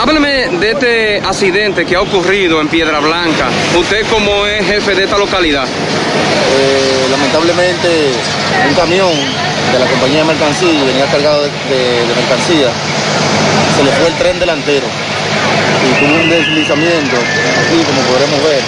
[0.00, 3.48] hábleme de este accidente que ha ocurrido en Piedra Blanca.
[3.78, 5.66] Usted como es jefe de esta localidad.
[5.66, 8.12] Eh, lamentablemente,
[8.68, 9.10] un camión
[9.72, 12.68] de la compañía de mercancía y venía cargado de, de- de mercancía,
[13.76, 18.60] se le fue el tren delantero y tuvo un deslizamiento, aquí como podremos ver.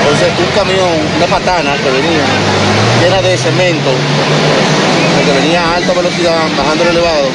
[0.00, 2.24] Entonces un camión, una patana que venía
[3.02, 3.90] llena de cemento,
[5.16, 7.28] porque venía a alta velocidad, bajando el elevado,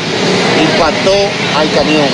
[0.62, 1.15] impactó
[1.60, 2.08] al camión.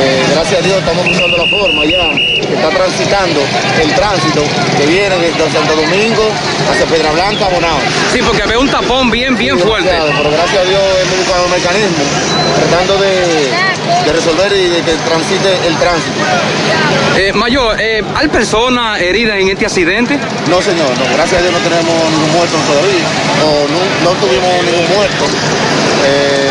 [0.00, 2.08] Eh, gracias a Dios estamos usando la forma ya,
[2.46, 3.40] que está transitando
[3.82, 4.42] el tránsito
[4.78, 6.22] que viene desde Santo Domingo
[6.70, 7.78] hacia Piedra Blanca, Bonao.
[8.12, 9.90] Sí, porque había un tapón bien, bien fuerte.
[9.90, 12.04] Pero gracias a Dios hemos buscado un mecanismo
[12.58, 13.50] tratando de,
[14.06, 16.20] de resolver y de que transite el tránsito.
[17.16, 20.16] Eh, mayor, eh, ¿hay personas heridas en este accidente?
[20.48, 23.08] No, señor, no, gracias a Dios no tenemos ningún muerto todavía,
[23.42, 25.24] o no, no tuvimos ningún muerto.
[26.06, 26.46] Eh,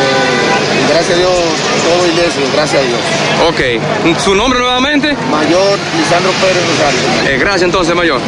[0.90, 1.32] gracias a Dios,
[1.88, 3.00] todo ileso, gracias a Dios.
[3.48, 5.16] Ok, ¿su nombre nuevamente?
[5.32, 7.00] Mayor Lisandro Pérez Rosario.
[7.30, 8.20] Eh, gracias entonces, mayor.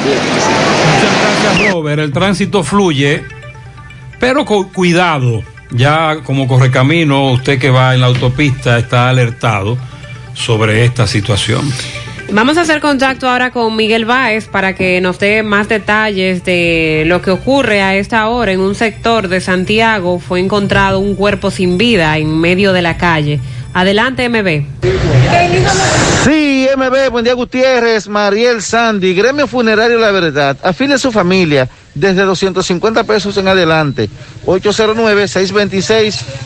[1.44, 2.00] Gracias, Robert.
[2.00, 3.24] El tránsito fluye,
[4.20, 5.44] pero con cuidado.
[5.72, 9.78] Ya como correcamino, usted que va en la autopista está alertado
[10.34, 11.62] sobre esta situación.
[12.32, 17.04] Vamos a hacer contacto ahora con Miguel Báez para que nos dé más detalles de
[17.08, 20.20] lo que ocurre a esta hora en un sector de Santiago.
[20.20, 23.40] Fue encontrado un cuerpo sin vida en medio de la calle.
[23.74, 24.64] Adelante, MB.
[26.24, 31.68] Sí, MB, buen día Gutiérrez, Mariel Sandy, Gremio Funerario La Verdad, afile a su familia
[32.00, 34.10] desde 250 pesos en adelante,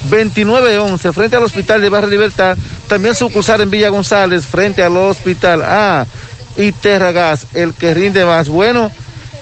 [0.09, 5.61] 809-626-2911, frente al Hospital de Barrio Libertad, también sucursal en Villa González, frente al Hospital
[5.63, 6.05] A,
[6.57, 8.47] y Terragas, el que rinde más.
[8.47, 8.91] Bueno,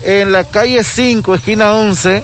[0.03, 2.23] en la calle 5, esquina 11,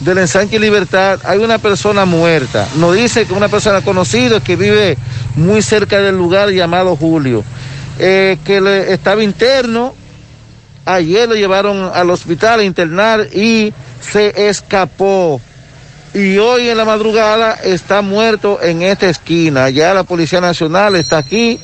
[0.00, 2.66] del ensanche Libertad hay una persona muerta.
[2.76, 4.96] Nos dice que una persona conocida que vive
[5.36, 7.44] muy cerca del lugar llamado Julio,
[7.98, 9.94] eh, que le- estaba interno.
[10.84, 15.40] Ayer lo llevaron al hospital a internar y se escapó.
[16.14, 19.70] Y hoy en la madrugada está muerto en esta esquina.
[19.70, 21.60] Ya la Policía Nacional está aquí.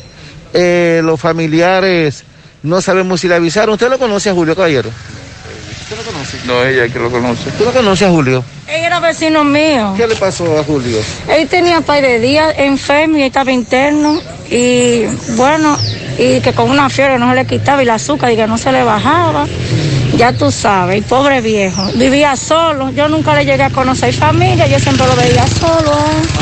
[0.52, 2.24] eh, los familiares
[2.62, 3.74] no sabemos si le avisaron.
[3.74, 4.90] ¿Usted lo conoce a Julio Caballero?
[5.88, 6.38] ¿Usted lo conoce?
[6.46, 7.48] No, ella que lo conoce.
[7.52, 8.42] ¿Tú lo conoces a Julio?
[8.66, 9.94] Él era vecino mío.
[9.96, 10.98] ¿Qué le pasó a Julio?
[11.28, 14.20] Él tenía par de días enfermo y estaba interno.
[14.50, 15.04] Y
[15.36, 15.78] bueno,
[16.18, 18.58] y que con una fiebre no se le quitaba y el azúcar y que no
[18.58, 19.46] se le bajaba.
[20.16, 21.84] Ya tú sabes, pobre viejo.
[21.94, 22.90] Vivía solo.
[22.90, 25.92] Yo nunca le llegué a conocer familia, yo siempre lo veía solo.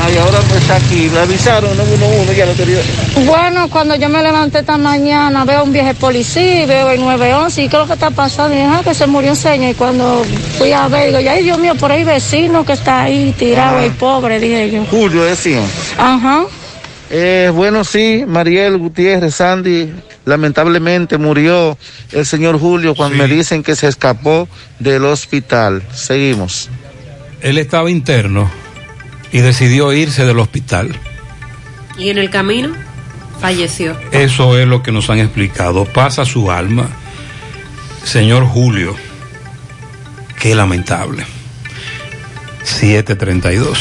[0.04, 1.08] Ay, ahora pues está aquí.
[1.08, 2.78] Le avisaron, no uno uno, ya lo quería.
[3.26, 7.68] Bueno, cuando yo me levanté esta mañana, veo un viejo policía, veo el 911 y
[7.68, 8.54] qué es lo que está pasando.
[8.54, 9.70] Y dije, ah, que se murió un señor.
[9.70, 10.24] Y cuando
[10.56, 13.84] fui a ver, digo, ay Dios mío, por ahí vecino que está ahí tirado, Ah.
[13.84, 14.84] el pobre, dije yo.
[14.90, 15.60] Julio decía.
[15.98, 16.44] Ajá.
[17.16, 19.92] Eh, bueno, sí, Mariel Gutiérrez, Sandy,
[20.24, 21.78] lamentablemente murió
[22.10, 24.48] el señor Julio cuando me dicen que se escapó
[24.80, 25.84] del hospital.
[25.92, 26.70] Seguimos.
[27.40, 28.50] Él estaba interno
[29.30, 30.98] y decidió irse del hospital.
[31.96, 32.74] Y en el camino
[33.40, 33.96] falleció.
[34.10, 35.84] Eso es lo que nos han explicado.
[35.84, 36.88] Pasa su alma.
[38.02, 38.96] Señor Julio,
[40.40, 41.24] qué lamentable.
[42.64, 43.78] 732.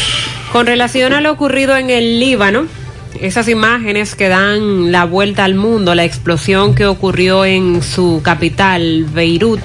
[0.52, 2.68] Con relación a lo ocurrido en el Líbano,
[3.20, 9.06] esas imágenes que dan la vuelta al mundo, la explosión que ocurrió en su capital,
[9.06, 9.62] Beirut,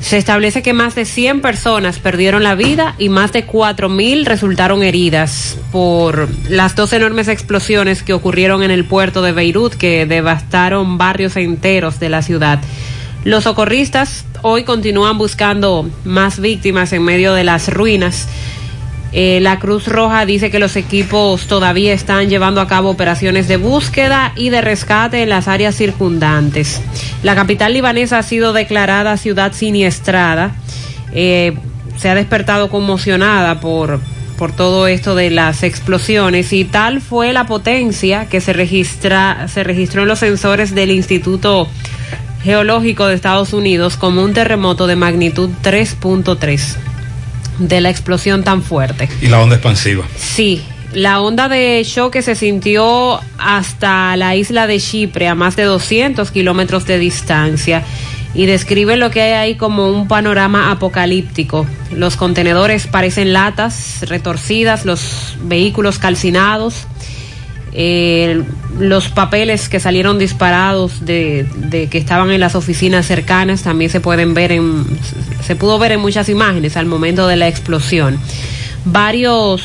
[0.00, 4.82] se establece que más de 100 personas perdieron la vida y más de 4.000 resultaron
[4.82, 10.96] heridas por las dos enormes explosiones que ocurrieron en el puerto de Beirut que devastaron
[10.96, 12.60] barrios enteros de la ciudad.
[13.24, 18.26] Los socorristas hoy continúan buscando más víctimas en medio de las ruinas.
[19.12, 23.56] Eh, la Cruz Roja dice que los equipos todavía están llevando a cabo operaciones de
[23.56, 26.80] búsqueda y de rescate en las áreas circundantes.
[27.22, 30.52] La capital libanesa ha sido declarada ciudad siniestrada.
[31.12, 31.56] Eh,
[31.96, 34.00] se ha despertado conmocionada por,
[34.38, 39.64] por todo esto de las explosiones y tal fue la potencia que se, registra, se
[39.64, 41.68] registró en los sensores del Instituto
[42.44, 46.89] Geológico de Estados Unidos como un terremoto de magnitud 3.3
[47.60, 49.08] de la explosión tan fuerte.
[49.22, 50.04] Y la onda expansiva.
[50.16, 55.62] Sí, la onda de choque se sintió hasta la isla de Chipre, a más de
[55.64, 57.84] 200 kilómetros de distancia,
[58.34, 61.66] y describe lo que hay ahí como un panorama apocalíptico.
[61.92, 66.86] Los contenedores parecen latas retorcidas, los vehículos calcinados.
[67.72, 68.42] Eh,
[68.78, 74.00] los papeles que salieron disparados de, de, que estaban en las oficinas cercanas también se
[74.00, 74.84] pueden ver en
[75.44, 78.18] se pudo ver en muchas imágenes al momento de la explosión.
[78.84, 79.62] Varios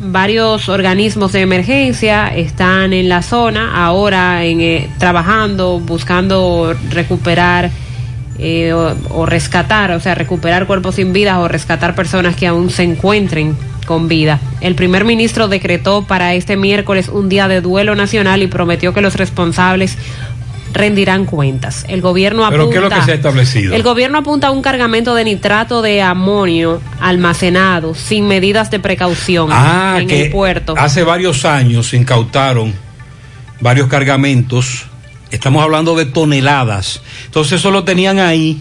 [0.00, 7.70] varios organismos de emergencia están en la zona ahora en, eh, trabajando buscando recuperar
[8.38, 12.70] eh, o, o rescatar o sea recuperar cuerpos sin vida o rescatar personas que aún
[12.70, 13.54] se encuentren
[13.86, 14.40] con vida.
[14.60, 19.00] El primer ministro decretó para este miércoles un día de duelo nacional y prometió que
[19.00, 19.98] los responsables
[20.72, 21.84] rendirán cuentas.
[21.88, 22.64] El gobierno apunta.
[22.64, 23.74] ¿Pero qué es lo que se ha establecido?
[23.74, 29.50] El gobierno apunta a un cargamento de nitrato de amonio almacenado sin medidas de precaución
[29.52, 30.74] ah, en que el puerto.
[30.76, 32.72] Hace varios años incautaron
[33.60, 34.86] varios cargamentos.
[35.30, 37.02] Estamos hablando de toneladas.
[37.26, 38.60] Entonces eso lo tenían ahí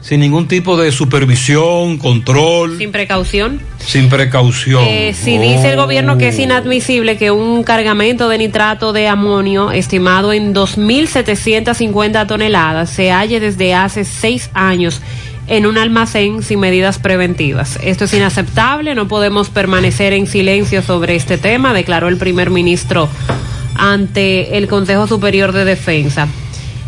[0.00, 2.78] sin ningún tipo de supervisión, control.
[2.78, 3.60] Sin precaución.
[3.78, 4.84] Sin precaución.
[4.86, 5.40] Eh, si oh.
[5.40, 10.54] dice el gobierno que es inadmisible que un cargamento de nitrato de amonio estimado en
[10.54, 15.02] 2.750 toneladas se halle desde hace seis años
[15.46, 17.78] en un almacén sin medidas preventivas.
[17.82, 23.08] Esto es inaceptable, no podemos permanecer en silencio sobre este tema, declaró el primer ministro
[23.74, 26.28] ante el Consejo Superior de Defensa.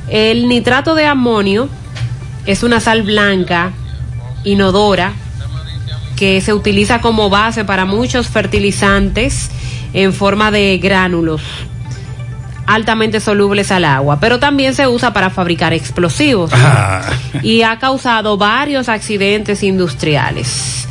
[0.09, 1.69] El nitrato de amonio
[2.47, 3.73] es una sal blanca,
[4.45, 5.13] inodora,
[6.17, 9.51] que se utiliza como base para muchos fertilizantes
[9.93, 11.43] en forma de gránulos
[12.67, 17.03] altamente solubles al agua, pero también se usa para fabricar explosivos Ah.
[17.43, 20.87] y ha causado varios accidentes industriales.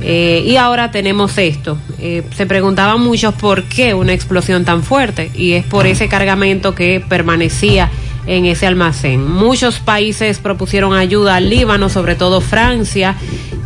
[0.00, 1.76] Eh, y ahora tenemos esto.
[1.98, 6.74] Eh, se preguntaban muchos por qué una explosión tan fuerte y es por ese cargamento
[6.74, 7.90] que permanecía
[8.26, 9.28] en ese almacén.
[9.30, 13.16] Muchos países propusieron ayuda al Líbano, sobre todo Francia,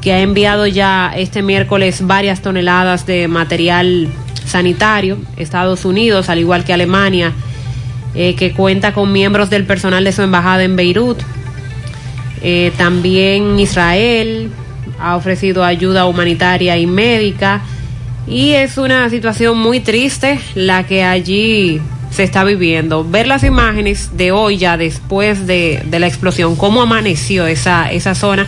[0.01, 4.09] que ha enviado ya este miércoles varias toneladas de material
[4.47, 5.19] sanitario.
[5.37, 7.33] Estados Unidos, al igual que Alemania,
[8.15, 11.19] eh, que cuenta con miembros del personal de su embajada en Beirut.
[12.43, 14.51] Eh, también Israel
[15.01, 17.63] ha ofrecido ayuda humanitaria y médica.
[18.27, 21.81] Y es una situación muy triste la que allí
[22.15, 23.05] se está viviendo.
[23.05, 28.15] Ver las imágenes de hoy ya después de, de la explosión, cómo amaneció esa, esa
[28.15, 28.47] zona,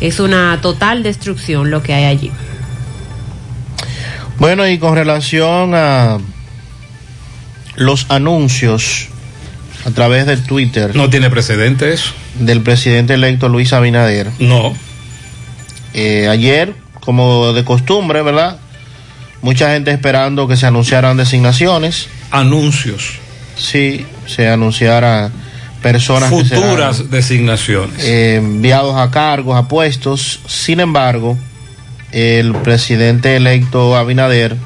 [0.00, 2.32] es una total destrucción lo que hay allí.
[4.38, 6.18] Bueno, y con relación a
[7.76, 9.08] los anuncios
[9.84, 10.94] a través de Twitter.
[10.96, 12.12] No tiene precedente eso.
[12.38, 14.28] Del presidente electo Luis Abinader.
[14.40, 14.74] No.
[15.94, 18.58] Eh, ayer, como de costumbre, ¿verdad?
[19.40, 22.08] Mucha gente esperando que se anunciaran designaciones.
[22.30, 23.18] Anuncios.
[23.56, 25.32] Sí, se anunciaran
[25.82, 28.04] personas que Futuras serán, designaciones.
[28.04, 30.40] eh, enviados a cargos, a puestos.
[30.46, 31.36] Sin embargo,
[32.12, 34.56] el presidente electo Abinader,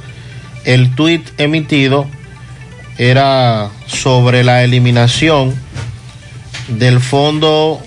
[0.64, 2.06] el tuit emitido
[2.98, 5.54] era sobre la eliminación
[6.68, 7.80] del fondo,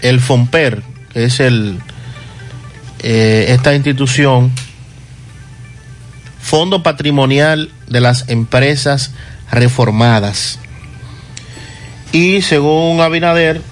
[0.00, 1.78] el FOMPER, que es el,
[3.00, 4.50] eh, esta institución
[6.40, 9.12] Fondo Patrimonial de las Empresas
[9.50, 10.58] Reformadas.
[12.12, 13.62] Y según Abinader,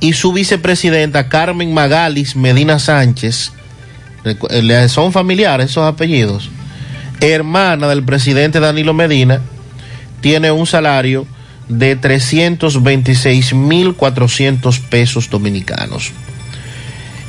[0.00, 3.52] Y su vicepresidenta, Carmen Magalis Medina Sánchez,
[4.88, 6.50] son familiares esos apellidos,
[7.20, 9.40] hermana del presidente Danilo Medina,
[10.20, 11.26] tiene un salario
[11.68, 16.10] de 326.400 pesos dominicanos.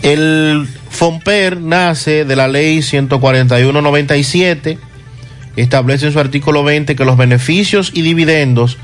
[0.03, 4.77] El FOMPER nace de la ley 14197,
[5.55, 8.77] establece en su artículo 20 que los beneficios y dividendos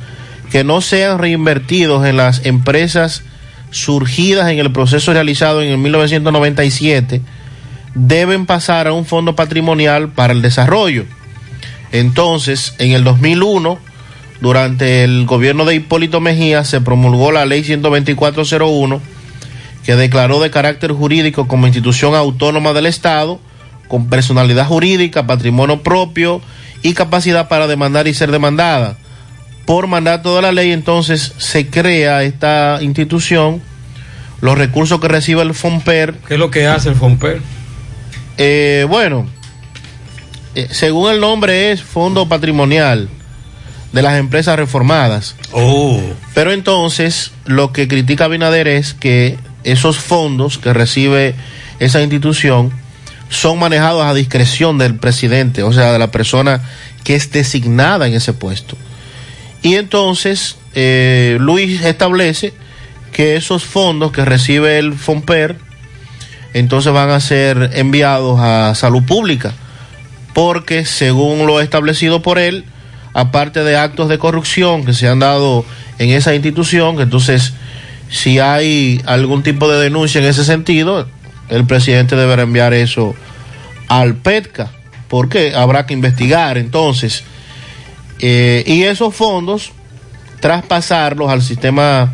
[0.51, 3.23] que no sean reinvertidos en las empresas
[3.71, 7.21] surgidas en el proceso realizado en el 1997
[7.95, 11.05] deben pasar a un fondo patrimonial para el desarrollo.
[11.91, 13.79] Entonces, en el 2001,
[14.41, 19.01] durante el gobierno de Hipólito Mejía, se promulgó la ley 12401
[19.83, 23.39] que declaró de carácter jurídico como institución autónoma del Estado,
[23.87, 26.41] con personalidad jurídica, patrimonio propio
[26.81, 28.97] y capacidad para demandar y ser demandada.
[29.65, 33.61] Por mandato de la ley, entonces se crea esta institución,
[34.41, 36.15] los recursos que recibe el FOMPER.
[36.27, 37.41] ¿Qué es lo que hace el FOMPER?
[38.37, 39.25] Eh, bueno,
[40.55, 43.09] eh, según el nombre es Fondo Patrimonial
[43.93, 45.35] de las Empresas Reformadas.
[45.53, 46.01] Oh.
[46.33, 51.35] Pero entonces lo que critica Binader es que esos fondos que recibe
[51.79, 52.71] esa institución
[53.29, 56.61] son manejados a discreción del presidente, o sea, de la persona
[57.03, 58.75] que es designada en ese puesto.
[59.61, 62.53] Y entonces eh, Luis establece
[63.11, 65.55] que esos fondos que recibe el FOMPER,
[66.53, 69.53] entonces van a ser enviados a salud pública,
[70.33, 72.65] porque según lo establecido por él,
[73.13, 75.65] aparte de actos de corrupción que se han dado
[75.99, 77.53] en esa institución, entonces
[78.09, 81.07] si hay algún tipo de denuncia en ese sentido,
[81.49, 83.15] el presidente deberá enviar eso
[83.87, 84.71] al PETCA,
[85.07, 87.23] porque habrá que investigar entonces.
[88.19, 89.71] Eh, y esos fondos,
[90.39, 92.13] traspasarlos al sistema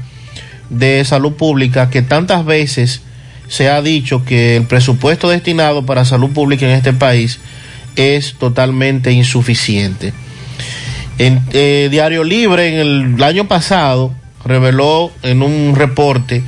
[0.70, 3.02] de salud pública, que tantas veces
[3.48, 7.40] se ha dicho que el presupuesto destinado para salud pública en este país
[7.96, 10.14] es totalmente insuficiente.
[11.20, 14.16] En eh, Diario Libre, en el año pasado,
[14.46, 16.42] reveló en un reporte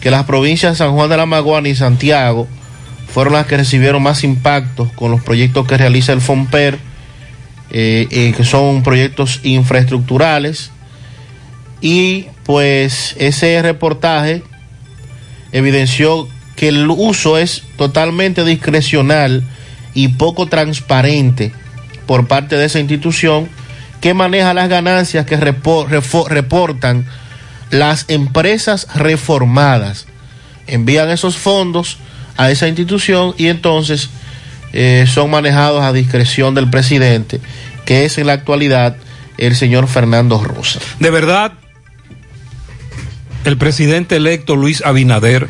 [0.00, 2.48] que las provincias de San Juan de la Maguana y Santiago
[3.06, 6.76] fueron las que recibieron más impactos con los proyectos que realiza el FOMPER,
[7.70, 10.72] eh, eh, que son proyectos infraestructurales.
[11.80, 14.42] Y pues ese reportaje
[15.52, 19.44] evidenció que el uso es totalmente discrecional
[19.94, 21.52] y poco transparente
[22.08, 23.48] por parte de esa institución
[24.04, 27.06] que maneja las ganancias que reportan
[27.70, 30.04] las empresas reformadas.
[30.66, 31.96] Envían esos fondos
[32.36, 34.10] a esa institución y entonces
[34.74, 37.40] eh, son manejados a discreción del presidente,
[37.86, 38.98] que es en la actualidad
[39.38, 40.80] el señor Fernando Rosa.
[41.00, 41.54] De verdad,
[43.46, 45.48] el presidente electo Luis Abinader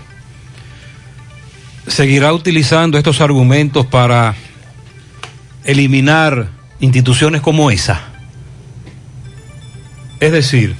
[1.89, 4.37] seguirá utilizando estos argumentos para
[5.65, 8.14] eliminar instituciones como esa.
[10.25, 10.75] Es decir,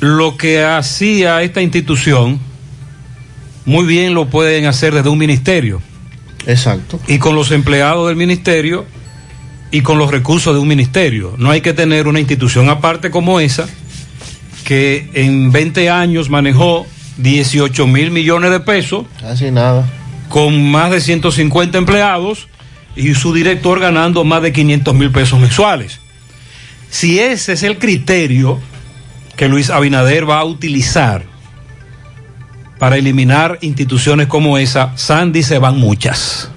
[0.00, 2.40] lo que hacía esta institución,
[3.66, 5.82] muy bien lo pueden hacer desde un ministerio.
[6.46, 6.98] Exacto.
[7.06, 8.86] Y con los empleados del ministerio
[9.70, 11.34] y con los recursos de un ministerio.
[11.36, 13.68] No hay que tener una institución aparte como esa,
[14.64, 16.86] que en 20 años manejó
[17.18, 19.04] 18 mil millones de pesos.
[19.20, 19.86] Casi nada.
[20.30, 22.48] Con más de 150 empleados
[22.96, 26.00] y su director ganando más de 500 mil pesos mensuales.
[26.94, 28.60] Si ese es el criterio,
[29.34, 31.24] que Luis Abinader va a utilizar
[32.78, 36.50] para eliminar instituciones como esa, Sandy se van muchas.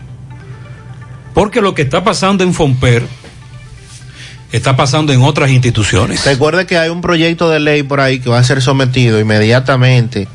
[1.34, 3.08] Porque lo que está pasando en Fomper
[4.52, 6.24] está pasando en otras instituciones.
[6.24, 10.28] Recuerde que hay un proyecto de ley por ahí que va a ser sometido inmediatamente.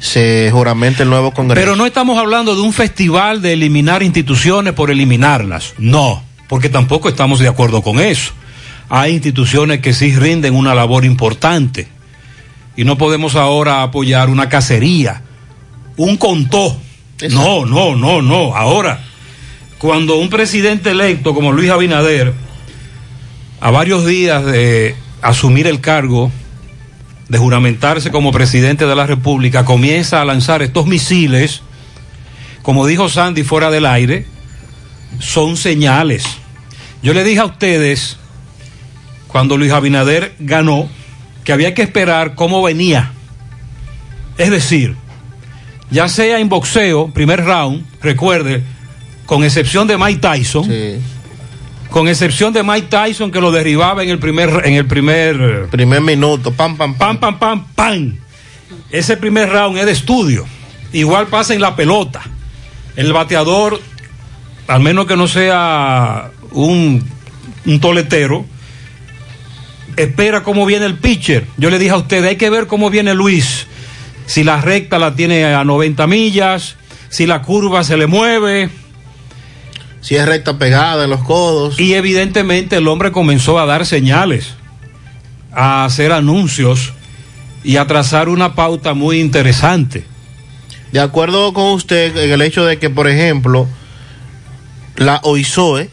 [0.00, 1.64] Se juramente el nuevo Congreso.
[1.64, 5.74] Pero no estamos hablando de un festival de eliminar instituciones por eliminarlas.
[5.78, 8.32] No, porque tampoco estamos de acuerdo con eso.
[8.90, 11.86] Hay instituciones que sí rinden una labor importante.
[12.76, 15.22] Y no podemos ahora apoyar una cacería,
[15.96, 16.76] un contó.
[17.30, 18.56] No, no, no, no.
[18.56, 19.04] Ahora,
[19.78, 22.34] cuando un presidente electo como Luis Abinader,
[23.60, 26.32] a varios días de asumir el cargo,
[27.28, 31.62] de juramentarse como presidente de la República, comienza a lanzar estos misiles,
[32.62, 34.26] como dijo Sandy fuera del aire,
[35.20, 36.24] son señales.
[37.02, 38.19] Yo le dije a ustedes,
[39.32, 40.88] cuando Luis Abinader ganó,
[41.44, 43.12] que había que esperar cómo venía.
[44.38, 44.96] Es decir,
[45.90, 48.62] ya sea en boxeo, primer round, recuerde,
[49.26, 50.68] con excepción de Mike Tyson,
[51.90, 56.00] con excepción de Mike Tyson que lo derribaba en el primer en el primer primer
[56.00, 58.16] minuto, pam pam pam pam pam pam.
[58.90, 60.46] Ese primer round es de estudio.
[60.92, 62.20] Igual pasa en la pelota.
[62.96, 63.80] El bateador,
[64.66, 67.08] al menos que no sea un,
[67.66, 68.44] un toletero,
[70.02, 71.46] espera cómo viene el pitcher.
[71.56, 73.66] Yo le dije a usted, hay que ver cómo viene Luis.
[74.26, 76.76] Si la recta la tiene a 90 millas,
[77.08, 78.70] si la curva se le mueve.
[80.00, 81.78] Si es recta pegada en los codos.
[81.78, 84.54] Y evidentemente el hombre comenzó a dar señales,
[85.52, 86.92] a hacer anuncios
[87.64, 90.04] y a trazar una pauta muy interesante.
[90.92, 93.68] De acuerdo con usted en el hecho de que, por ejemplo,
[94.96, 95.90] la OISOE,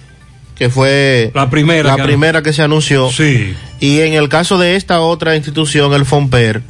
[0.58, 3.56] que fue la primera, la que, primera que se anunció, sí.
[3.80, 6.62] y en el caso de esta otra institución, el FOMPER,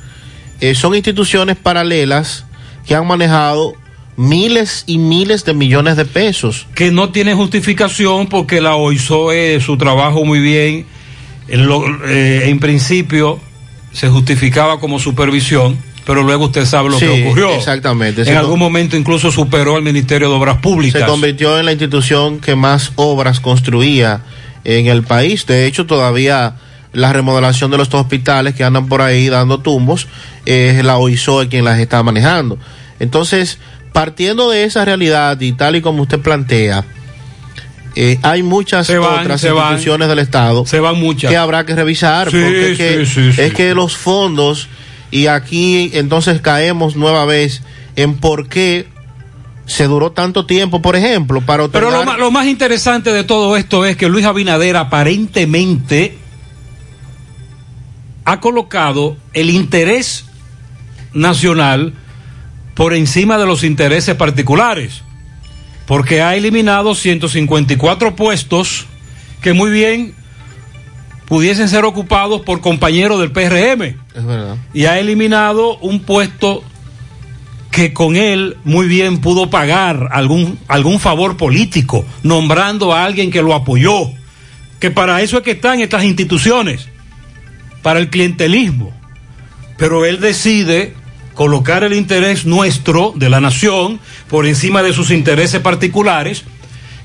[0.60, 2.46] eh, son instituciones paralelas
[2.86, 3.76] que han manejado
[4.18, 6.68] miles y miles de millones de pesos.
[6.76, 10.86] Que no tiene justificación porque la OISOE, su trabajo muy bien,
[11.48, 13.40] en, lo, eh, en principio
[13.94, 15.78] se justificaba como supervisión,
[16.08, 17.54] pero luego usted sabe lo Sí, que ocurrió.
[17.54, 18.22] exactamente.
[18.28, 21.02] En algún momento incluso superó al Ministerio de Obras Públicas.
[21.02, 24.22] Se convirtió en la institución que más obras construía
[24.64, 25.46] en el país.
[25.46, 26.56] De hecho, todavía
[26.94, 30.08] la remodelación de los hospitales que andan por ahí dando tumbos
[30.46, 32.58] es la OISOE quien las está manejando.
[33.00, 33.60] Entonces,
[33.94, 36.86] partiendo de esa realidad y tal y como usted plantea,
[37.96, 39.56] eh, hay muchas van, otras van.
[39.74, 41.30] instituciones del Estado Se van muchas.
[41.32, 44.68] que habrá que revisar Sí, porque que, es que los fondos
[45.12, 47.62] y aquí entonces caemos nueva vez
[47.96, 48.88] en por qué
[49.66, 52.06] se duró tanto tiempo, por ejemplo, para Pero otorgar...
[52.06, 56.18] lo, ma- lo más interesante de todo esto es que Luis Abinader aparentemente
[58.26, 60.26] ha colocado el interés
[61.14, 61.94] nacional
[62.76, 65.02] por encima de los intereses particulares,
[65.86, 68.86] porque ha eliminado 154 puestos
[69.42, 70.14] que muy bien
[71.28, 74.56] pudiesen ser ocupados por compañeros del PRM Es verdad.
[74.74, 76.64] y ha eliminado un puesto
[77.70, 83.44] que con él muy bien pudo pagar algún, algún favor político, nombrando a alguien que
[83.44, 84.10] lo apoyó,
[84.80, 86.88] que para eso es que están estas instituciones,
[87.84, 88.92] para el clientelismo.
[89.78, 90.96] Pero él decide
[91.36, 96.46] colocar el interés nuestro, de la nación, por encima de sus intereses particulares,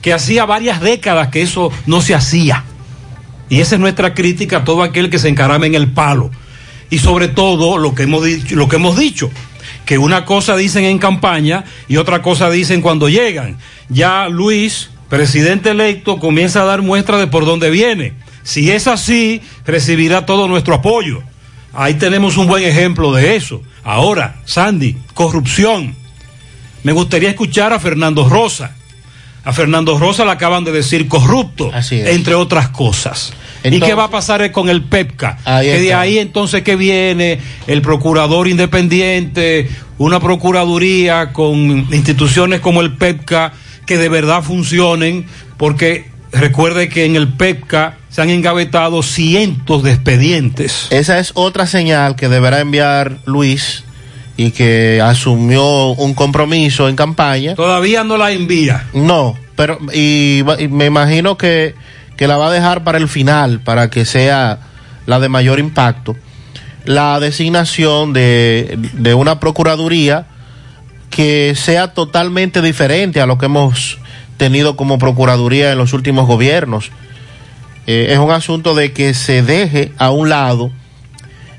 [0.01, 2.65] que hacía varias décadas que eso no se hacía.
[3.53, 6.31] Y esa es nuestra crítica a todo aquel que se encarama en el palo.
[6.89, 9.31] Y sobre todo lo que hemos dicho, lo que hemos dicho
[9.85, 13.59] que una cosa dicen en campaña y otra cosa dicen cuando llegan.
[13.91, 18.15] Ya Luis, presidente electo, comienza a dar muestra de por dónde viene.
[18.43, 21.23] Si es así, recibirá todo nuestro apoyo.
[21.75, 23.61] Ahí tenemos un buen ejemplo de eso.
[23.85, 25.95] Ahora, Sandy, corrupción.
[26.85, 28.77] Me gustaría escuchar a Fernando Rosa.
[29.45, 33.35] A Fernando Rosa le acaban de decir corrupto, entre otras cosas.
[33.65, 35.39] ¿Y qué va a pasar con el PEPCA?
[35.61, 41.59] Que de ahí entonces que viene el procurador independiente, una procuraduría con
[41.93, 43.53] instituciones como el PEPCA
[43.87, 49.93] que de verdad funcionen, porque recuerde que en el PEPCA se han engavetado cientos de
[49.93, 50.87] expedientes.
[50.91, 53.85] Esa es otra señal que deberá enviar Luis
[54.37, 57.55] y que asumió un compromiso en campaña.
[57.55, 58.87] Todavía no la envía.
[58.93, 61.75] No, pero y me imagino que,
[62.23, 64.61] que la va a dejar para el final, para que sea
[65.07, 66.15] la de mayor impacto.
[66.85, 70.27] La designación de, de una procuraduría
[71.11, 73.99] que sea totalmente diferente a lo que hemos
[74.37, 76.93] tenido como procuraduría en los últimos gobiernos.
[77.89, 80.71] Eh, es un asunto de que se deje a un lado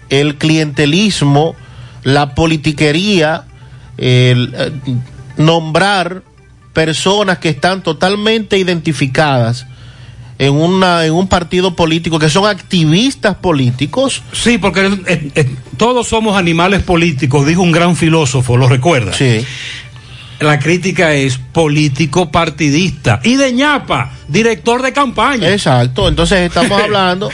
[0.08, 1.58] el clientelismo,
[2.04, 3.44] la politiquería,
[3.98, 4.72] el eh,
[5.36, 6.24] nombrar
[6.72, 9.68] personas que están totalmente identificadas
[10.46, 14.22] en una en un partido político que son activistas políticos.
[14.34, 19.14] Sí, porque eh, eh, todos somos animales políticos, dijo un gran filósofo, ¿lo recuerda?
[19.14, 19.46] Sí.
[20.40, 25.50] La crítica es político partidista y de ñapa, director de campaña.
[25.50, 27.30] Exacto, entonces estamos hablando,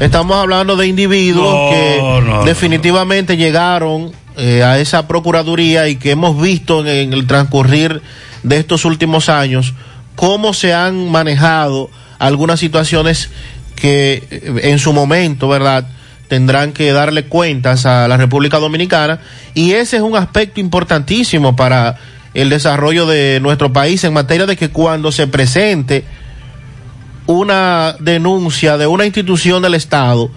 [0.00, 5.94] estamos hablando de individuos No, que no, no, definitivamente llegaron eh, a esa procuraduría y
[5.94, 8.02] que hemos visto en, en el transcurrir
[8.42, 9.74] de estos últimos años
[10.16, 13.30] cómo se han manejado algunas situaciones
[13.76, 15.86] que eh, en su momento, ¿verdad?
[16.28, 19.18] tendrán que darle cuentas a la República Dominicana
[19.54, 21.96] y ese es un aspecto importantísimo para
[22.34, 26.04] el desarrollo de nuestro país en materia de que cuando se presente
[27.26, 30.30] una denuncia de una institución del Estado,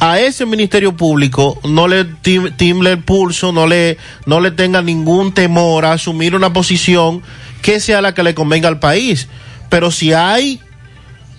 [0.00, 4.82] a ese Ministerio Público no le tim- timble el pulso, no le, no le tenga
[4.82, 7.22] ningún temor a asumir una posición
[7.62, 9.28] que sea la que le convenga al país.
[9.68, 10.60] Pero si hay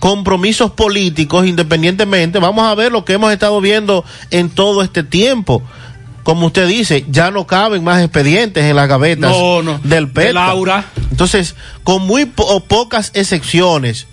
[0.04, 5.62] compromisos políticos, independientemente, vamos a ver lo que hemos estado viendo en todo este tiempo.
[6.24, 9.80] Como usted dice, ya no caben más expedientes en las gavetas No, no.
[9.82, 10.26] del PETA.
[10.28, 10.84] De Laura.
[11.10, 14.06] Entonces, con muy po- o pocas excepciones,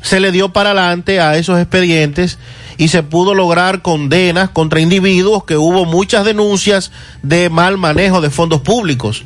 [0.00, 2.40] se le dio para adelante a esos expedientes
[2.76, 6.90] y se pudo lograr condenas contra individuos que hubo muchas denuncias
[7.22, 9.22] de mal manejo de fondos públicos.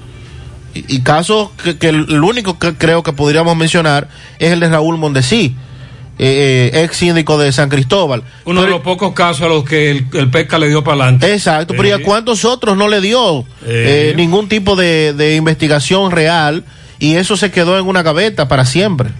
[0.74, 4.68] Y, y casos que, que el único que creo que podríamos mencionar es el de
[4.68, 5.56] Raúl Mondesí,
[6.18, 8.22] eh, eh, ex síndico de San Cristóbal.
[8.46, 11.32] Uno de los pocos casos a los que el, el pesca le dio para adelante.
[11.32, 16.10] Exacto, pero ¿y a cuántos otros no le dio eh, ningún tipo de, de investigación
[16.10, 16.64] real
[16.98, 19.10] y eso se quedó en una gaveta para siempre?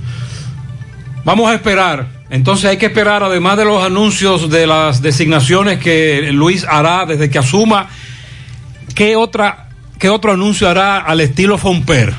[1.25, 2.17] Vamos a esperar.
[2.31, 7.31] Entonces hay que esperar, además de los anuncios de las designaciones que Luis hará desde
[7.31, 7.89] que asuma,
[8.95, 9.69] ¿qué, otra,
[9.99, 12.15] qué otro anuncio hará al estilo Fomper?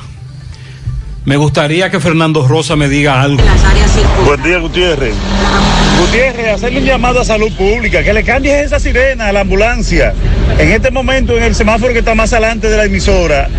[1.28, 3.44] Me gustaría que Fernando Rosa me diga algo.
[4.24, 5.14] Buen día, Gutiérrez.
[6.00, 10.14] Gutiérrez, hacerle un llamado a salud pública, que le cambies esa sirena a la ambulancia.
[10.58, 13.50] En este momento, en el semáforo que está más adelante de la emisora,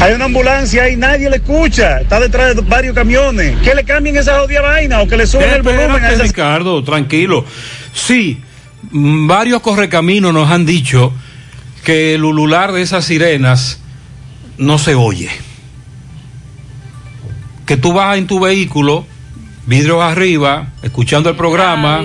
[0.00, 2.00] hay una ambulancia y nadie le escucha.
[2.00, 3.54] Está detrás de varios camiones.
[3.60, 6.82] Que le cambien esa jodida vaina o que le suban el volumen a esa Ricardo,
[6.84, 7.44] tranquilo.
[7.92, 8.40] Sí,
[8.92, 11.12] mm, varios correcaminos nos han dicho
[11.84, 13.78] que el ulular de esas sirenas
[14.56, 15.28] no se oye
[17.66, 19.04] que tú vas en tu vehículo,
[19.66, 22.02] vidrios arriba, escuchando el programa,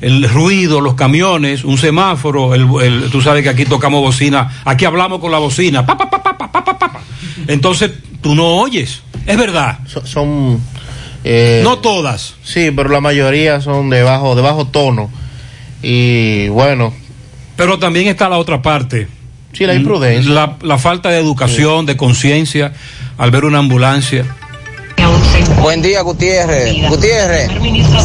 [0.00, 4.84] el ruido, los camiones, un semáforo, el, el, tú sabes que aquí tocamos bocina, aquí
[4.84, 7.00] hablamos con la bocina, pa, pa, pa, pa, pa, pa, pa.
[7.48, 7.90] entonces
[8.20, 9.78] tú no oyes, es verdad.
[10.04, 10.60] Son...
[11.24, 12.34] Eh, no todas.
[12.42, 15.10] Sí, pero la mayoría son de bajo, de bajo tono.
[15.82, 16.92] Y bueno.
[17.56, 19.08] Pero también está la otra parte.
[19.52, 20.56] Sí, la imprudencia.
[20.62, 22.72] La, falta de educación, de conciencia,
[23.16, 24.26] al ver una ambulancia
[25.62, 26.88] Buen día, Gutiérrez.
[26.90, 27.48] Gutiérrez,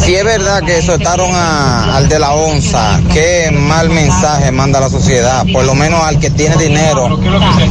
[0.03, 4.89] si es verdad que soltaron a- al de la onza, qué mal mensaje manda la
[4.89, 7.19] sociedad, por lo menos al que tiene dinero,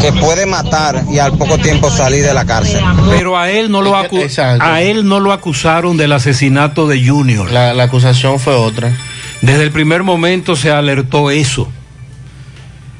[0.01, 2.83] que puede matar y al poco tiempo salir de la cárcel.
[3.11, 4.21] Pero a él no lo acu-
[4.61, 7.51] a él no lo acusaron del asesinato de Junior.
[7.51, 8.93] La, la acusación fue otra.
[9.41, 11.67] Desde el primer momento se alertó eso.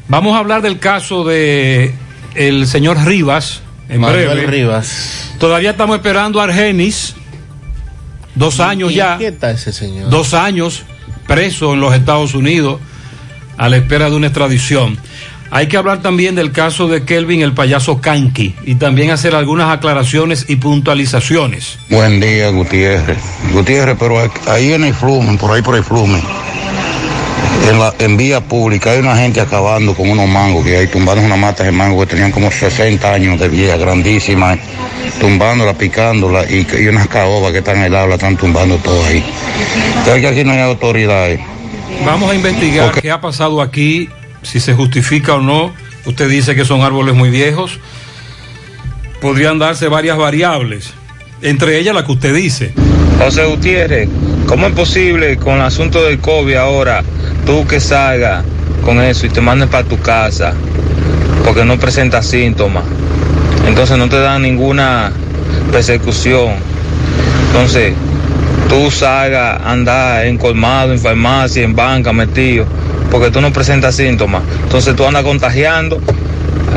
[0.09, 1.95] Vamos a hablar del caso de
[2.35, 4.47] el señor Rivas en Manuel breve.
[4.47, 5.33] Rivas.
[5.39, 7.15] Todavía estamos esperando a Argenis.
[8.35, 9.19] Dos años ¿Y ya.
[9.19, 10.11] ¿Qué está ese señor?
[10.11, 10.85] dos años
[11.27, 12.81] preso en los Estados Unidos
[13.57, 14.99] a la espera de una extradición.
[15.51, 19.71] Hay que hablar también del caso de Kelvin el payaso Kanki y también hacer algunas
[19.75, 21.79] aclaraciones y puntualizaciones.
[21.89, 23.19] Buen día, Gutiérrez.
[23.53, 26.21] Gutiérrez, pero ahí en el Flumen, por ahí por el Flumen,
[27.67, 31.25] en, la, en vía pública hay una gente acabando con unos mangos que hay tumbando
[31.25, 34.59] unas matas de mango que tenían como 60 años de vieja, grandísimas,
[35.21, 39.25] tumbándola, picándola y, y unas caobas que están heladas, la están tumbando todo ahí.
[40.05, 41.41] ¿Sabes que aquí no hay autoridades?
[42.05, 44.09] Vamos a investigar qué ha pasado aquí,
[44.43, 45.73] si se justifica o no.
[46.07, 47.79] Usted dice que son árboles muy viejos.
[49.21, 50.93] Podrían darse varias variables,
[51.43, 52.73] entre ellas la que usted dice.
[53.19, 54.09] José Gutiérrez,
[54.49, 57.05] ¿cómo es posible con el asunto del COVID ahora,
[57.45, 58.43] tú que salgas
[58.83, 60.55] con eso y te manden para tu casa
[61.45, 62.83] porque no presentas síntomas?
[63.67, 65.13] Entonces no te dan ninguna
[65.71, 66.55] persecución.
[67.49, 67.93] Entonces,
[68.71, 72.65] tú salgas andar en colmado, en farmacia, en banca, metido,
[73.11, 74.43] porque tú no presentas síntomas.
[74.63, 76.01] Entonces tú andas contagiando,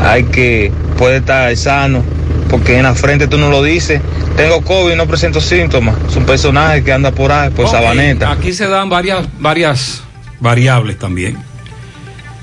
[0.04, 2.04] hay que, puede estar sano,
[2.52, 4.00] porque en la frente tú no lo dices.
[4.36, 5.96] Tengo COVID y no presento síntomas.
[6.08, 8.30] Es un personaje que anda por ahí, por Ok, Sabaneta.
[8.30, 10.02] Aquí se dan varias, varias
[10.38, 11.36] variables también.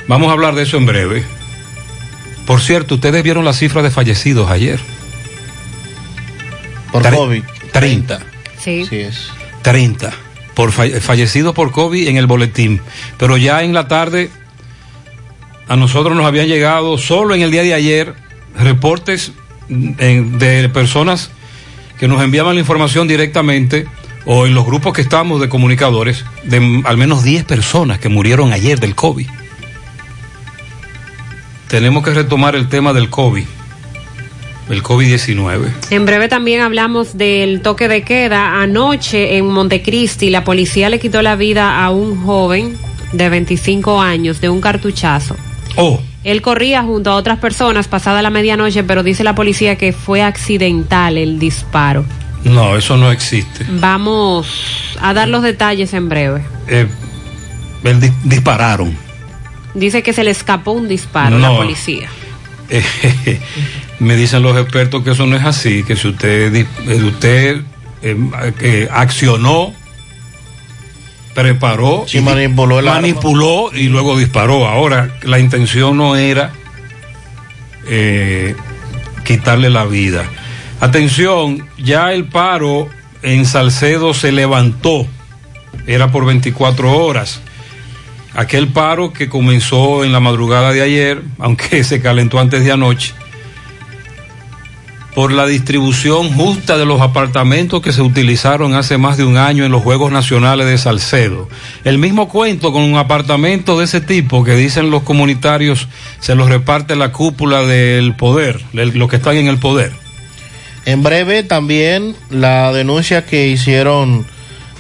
[0.08, 1.24] Vamos a hablar de eso en breve.
[2.48, 4.80] Por cierto, ustedes vieron las cifras de fallecidos ayer.
[6.92, 7.44] Por Tre- COVID.
[7.72, 8.20] 30.
[8.58, 8.86] Sí.
[8.90, 9.30] Sí es.
[9.62, 10.12] 30
[10.56, 12.82] por falle- fallecidos por COVID en el boletín.
[13.18, 14.30] Pero ya en la tarde
[15.68, 18.16] a nosotros nos habían llegado solo en el día de ayer
[18.58, 19.32] reportes
[19.70, 21.32] de personas
[22.00, 23.86] que nos enviaban la información directamente
[24.26, 28.54] o en los grupos que estamos de comunicadores de al menos 10 personas que murieron
[28.54, 29.28] ayer del COVID.
[31.68, 33.46] Tenemos que retomar el tema del COVID,
[34.70, 35.72] el COVID-19.
[35.92, 38.62] En breve también hablamos del toque de queda.
[38.62, 42.78] Anoche en Montecristi la policía le quitó la vida a un joven
[43.12, 45.36] de 25 años de un cartuchazo.
[45.76, 49.94] Oh, Él corría junto a otras personas pasada la medianoche, pero dice la policía que
[49.94, 52.06] fue accidental el disparo.
[52.44, 53.66] no, eso no existe.
[53.70, 54.48] Vamos
[55.02, 56.42] a dar los detalles en breve.
[56.68, 56.88] Eh,
[57.84, 58.96] el di- dispararon.
[59.74, 61.52] Dice que se le escapó un disparo a No.
[61.54, 62.08] la policía.
[62.70, 63.40] Eh,
[64.00, 66.66] me dicen los expertos que eso no es así, que si usted, eh,
[67.04, 67.62] usted
[68.02, 68.16] eh,
[68.62, 69.74] eh, accionó,
[71.40, 74.68] preparó, Sí, y manipuló y luego disparó.
[74.68, 76.52] Ahora, la intención no era
[77.88, 78.56] eh,
[79.24, 80.26] quitarle la vida.
[80.82, 82.90] Atención, ya el paro
[83.22, 85.08] en Salcedo se levantó,
[85.88, 87.42] era por 24 horas.
[88.36, 93.14] Aquel paro que comenzó en la madrugada de ayer, aunque se calentó antes de anoche,
[95.16, 99.66] por la distribución justa de los apartamentos que se utilizaron hace más de un año
[99.66, 101.50] en los Juegos Nacionales de Salcedo.
[101.84, 105.88] El mismo cuento con un apartamento de ese tipo que dicen los comunitarios
[106.20, 109.92] se los reparte la cúpula del poder, los que están en el poder.
[110.86, 114.26] En breve también la denuncia que hicieron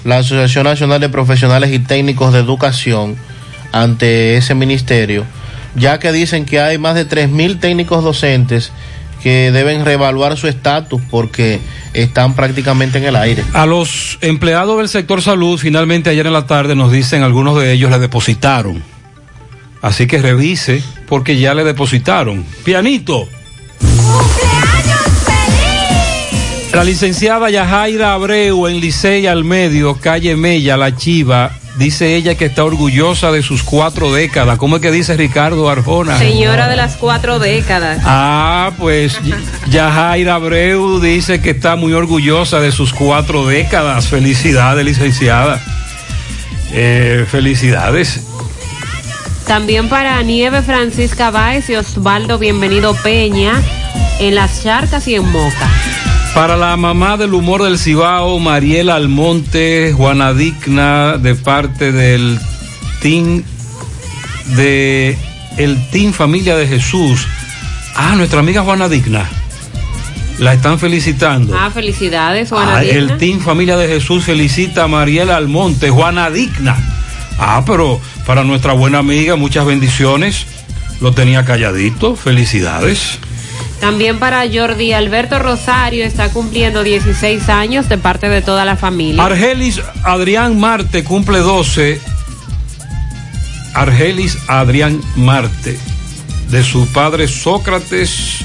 [0.03, 3.17] la Asociación Nacional de Profesionales y Técnicos de Educación
[3.71, 5.25] ante ese ministerio,
[5.75, 8.71] ya que dicen que hay más de 3.000 técnicos docentes
[9.21, 11.59] que deben reevaluar su estatus porque
[11.93, 13.43] están prácticamente en el aire.
[13.53, 17.71] A los empleados del sector salud, finalmente ayer en la tarde nos dicen algunos de
[17.71, 18.83] ellos le depositaron.
[19.81, 22.45] Así que revise porque ya le depositaron.
[22.63, 23.27] Pianito.
[26.73, 32.45] La licenciada Yajaira Abreu en Licey al Medio, calle Mella, La Chiva, dice ella que
[32.45, 34.57] está orgullosa de sus cuatro décadas.
[34.57, 36.19] ¿Cómo es que dice Ricardo Arjona?
[36.19, 38.01] Señora de las cuatro décadas.
[38.05, 39.19] Ah, pues
[39.69, 44.07] Yajaira Abreu dice que está muy orgullosa de sus cuatro décadas.
[44.07, 45.63] Felicidades, licenciada.
[46.73, 48.25] Eh, felicidades.
[49.47, 53.53] También para Nieve Francisca Báez y Osvaldo Bienvenido Peña
[54.19, 55.69] en Las Charcas y en Moca.
[56.33, 62.39] Para la mamá del humor del Cibao, Mariela Almonte, Juana Digna, de parte del
[63.01, 63.43] team
[64.55, 65.17] de
[65.57, 67.27] el Team Familia de Jesús.
[67.95, 69.29] Ah, nuestra amiga Juana Digna.
[70.37, 71.57] La están felicitando.
[71.59, 72.97] Ah, felicidades, Juana Ah, Digna.
[72.99, 76.77] el Team Familia de Jesús felicita a Mariela Almonte, Juana Digna.
[77.37, 80.45] Ah, pero para nuestra buena amiga, muchas bendiciones.
[81.01, 83.19] Lo tenía calladito, felicidades.
[83.79, 89.23] También para Jordi Alberto Rosario está cumpliendo 16 años de parte de toda la familia.
[89.23, 92.01] Argelis Adrián Marte cumple 12.
[93.73, 95.79] Argelis Adrián Marte,
[96.49, 98.39] de su padre Sócrates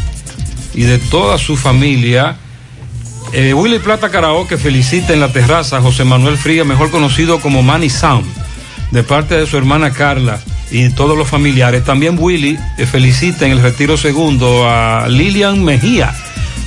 [0.75, 2.37] y de toda su familia.
[3.33, 7.65] Eh, Willy Plata Karaoke felicita en la terraza a José Manuel Fría, mejor conocido como
[7.65, 8.27] Manny Sound,
[8.93, 11.85] de parte de su hermana Carla y todos los familiares.
[11.85, 16.15] También Willy eh, felicita en el retiro segundo a Lilian Mejía,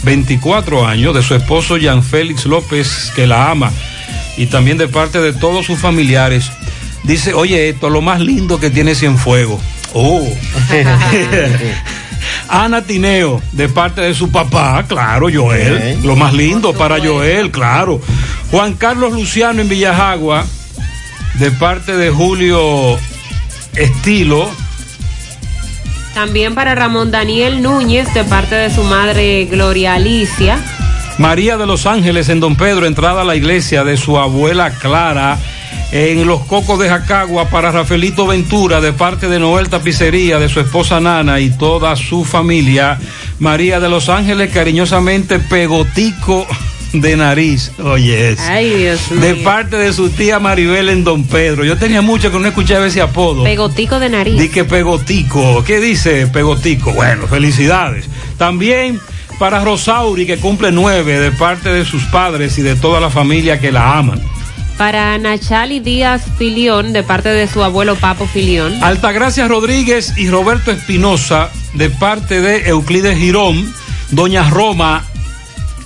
[0.03, 3.71] 24 años, de su esposo Jean Félix López, que la ama,
[4.37, 6.51] y también de parte de todos sus familiares.
[7.03, 9.61] Dice, oye, esto lo más lindo que tiene Cienfuegos.
[9.93, 10.27] Oh.
[12.49, 15.99] Ana Tineo, de parte de su papá, claro, Joel.
[16.03, 18.01] Lo más lindo para Joel, claro.
[18.51, 20.45] Juan Carlos Luciano en Villajagua,
[21.35, 22.97] de parte de Julio
[23.77, 24.49] Estilo.
[26.13, 30.57] También para Ramón Daniel Núñez de parte de su madre Gloria Alicia.
[31.19, 35.37] María de los Ángeles en Don Pedro, entrada a la iglesia de su abuela Clara.
[35.91, 40.59] En Los Cocos de Jacagua para Rafaelito Ventura de parte de Noel Tapicería, de su
[40.59, 42.99] esposa Nana y toda su familia.
[43.39, 46.45] María de los Ángeles, cariñosamente Pegotico
[46.93, 47.71] de nariz.
[47.83, 48.39] Oye, es.
[48.41, 49.43] Ay, Dios De mío.
[49.43, 51.63] parte de su tía Maribel en Don Pedro.
[51.65, 53.43] Yo tenía mucho que no escuchaba ese apodo.
[53.43, 54.39] Pegotico de nariz.
[54.39, 55.63] Di que Pegotico.
[55.63, 56.91] ¿Qué dice Pegotico?
[56.93, 58.05] Bueno, felicidades.
[58.37, 58.99] También
[59.39, 63.59] para Rosauri, que cumple nueve, de parte de sus padres y de toda la familia
[63.59, 64.21] que la aman.
[64.77, 68.73] Para Nachali Díaz Filión, de parte de su abuelo Papo Filión.
[68.83, 73.73] Altagracia Rodríguez y Roberto Espinosa, de parte de Euclides Girón.
[74.11, 75.03] Doña Roma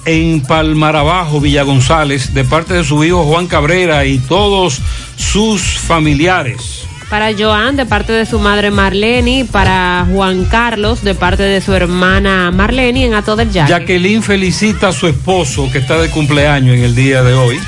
[0.05, 4.79] en Palmarabajo, Villa González, de parte de su hijo Juan Cabrera y todos
[5.15, 6.85] sus familiares.
[7.11, 9.45] Para Joan, de parte de su madre Marlene.
[9.51, 13.69] Para Juan Carlos, de parte de su hermana Marlene, en Ato del Yaque.
[13.69, 17.59] Jacqueline felicita a su esposo que está de cumpleaños en el día de hoy.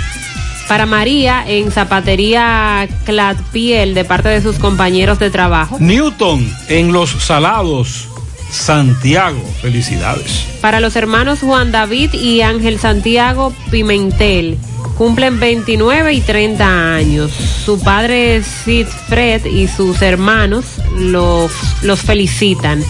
[0.70, 5.76] Para María, en Zapatería Cladpiel, de parte de sus compañeros de trabajo.
[5.78, 8.08] Newton en Los Salados,
[8.54, 9.42] Santiago.
[9.62, 10.46] Felicidades.
[10.62, 14.58] Para los hermanos Juan David y Ángel Santiago Pimentel.
[14.98, 17.32] Cumplen 29 y 30 años.
[17.32, 20.66] Su padre Fred y sus hermanos
[20.98, 21.52] los,
[21.82, 22.84] los felicitan.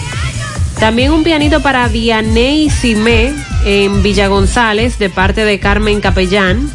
[0.80, 3.34] También un pianito para Vianey Simé
[3.66, 6.70] en Villa González de parte de Carmen Capellán.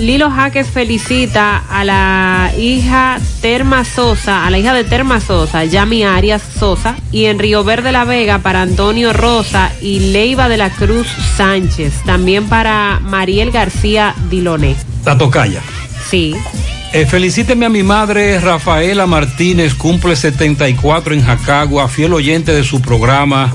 [0.00, 6.04] Lilo Jaques felicita a la hija Terma Sosa, a la hija de Terma Sosa, Yami
[6.04, 10.70] Arias Sosa, y en Río Verde La Vega para Antonio Rosa y Leiva de la
[10.70, 11.92] Cruz Sánchez.
[12.06, 14.74] También para Mariel García Diloné.
[15.04, 15.60] La tocaya.
[16.08, 16.34] Sí.
[16.94, 22.80] Eh, felicíteme a mi madre Rafaela Martínez, cumple 74 en Jacagua, fiel oyente de su
[22.80, 23.54] programa,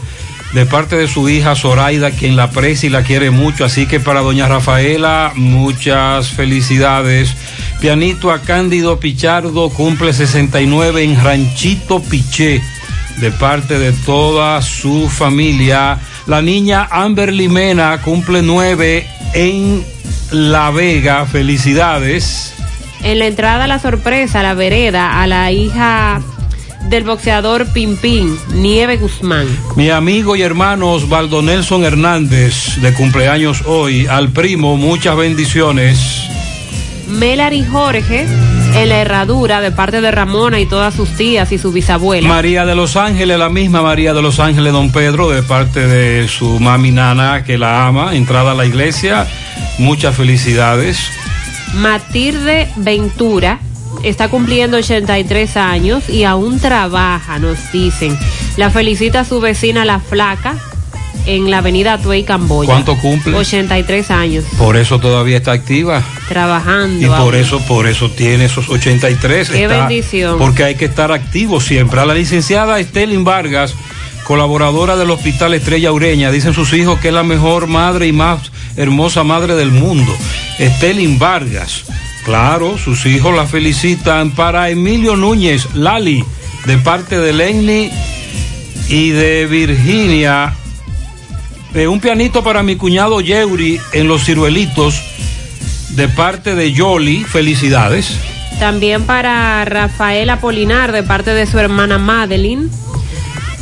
[0.55, 3.65] de parte de su hija Zoraida, quien la aprecia y la quiere mucho.
[3.65, 7.35] Así que para doña Rafaela, muchas felicidades.
[7.81, 12.61] Pianito a Cándido Pichardo, cumple 69 en Ranchito Piché,
[13.17, 15.99] de parte de toda su familia.
[16.25, 19.83] La niña Amber Limena cumple 9 en
[20.31, 22.53] La Vega, felicidades.
[23.03, 26.21] En la entrada la sorpresa, la vereda, a la hija
[26.89, 29.47] del boxeador Pimpín, Nieve Guzmán.
[29.75, 36.23] Mi amigo y hermano Osvaldo Nelson Hernández, de cumpleaños hoy, al primo, muchas bendiciones.
[37.07, 38.25] Melary Jorge,
[38.75, 42.27] en la herradura, de parte de Ramona y todas sus tías y su bisabuela.
[42.27, 46.27] María de Los Ángeles, la misma María de Los Ángeles, don Pedro, de parte de
[46.27, 49.27] su mami Nana, que la ama, entrada a la iglesia,
[49.77, 50.97] muchas felicidades.
[51.75, 53.59] Matilde Ventura
[54.05, 58.17] está cumpliendo 83 años y aún trabaja, nos dicen.
[58.57, 60.55] La felicita a su vecina La Flaca
[61.25, 62.67] en la avenida Tuey Camboya.
[62.69, 63.35] ¿Cuánto cumple?
[63.35, 64.45] 83 años.
[64.57, 66.03] Por eso todavía está activa.
[66.29, 67.03] Trabajando.
[67.03, 69.49] Y por eso, por eso tiene esos 83.
[69.49, 70.37] Qué Está- bendición.
[70.37, 71.99] Porque hay que estar activo siempre.
[71.99, 73.73] A la licenciada Estelin Vargas,
[74.23, 78.51] colaboradora del Hospital Estrella Ureña, dicen sus hijos que es la mejor madre y más
[78.77, 80.15] hermosa madre del mundo.
[80.59, 81.85] Estelin Vargas.
[82.25, 86.25] Claro, sus hijos la felicitan para Emilio Núñez, Lali,
[86.65, 87.91] de parte de Lenny
[88.89, 90.55] y de Virginia.
[91.75, 94.99] Eh, un pianito para mi cuñado Yeuri en Los Ciruelitos,
[95.89, 97.23] de parte de Yoli.
[97.23, 98.17] Felicidades.
[98.57, 102.71] También para Rafael Apolinar, de parte de su hermana Madeline.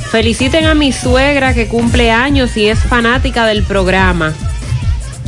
[0.09, 4.34] Feliciten a mi suegra que cumple años y es fanática del programa.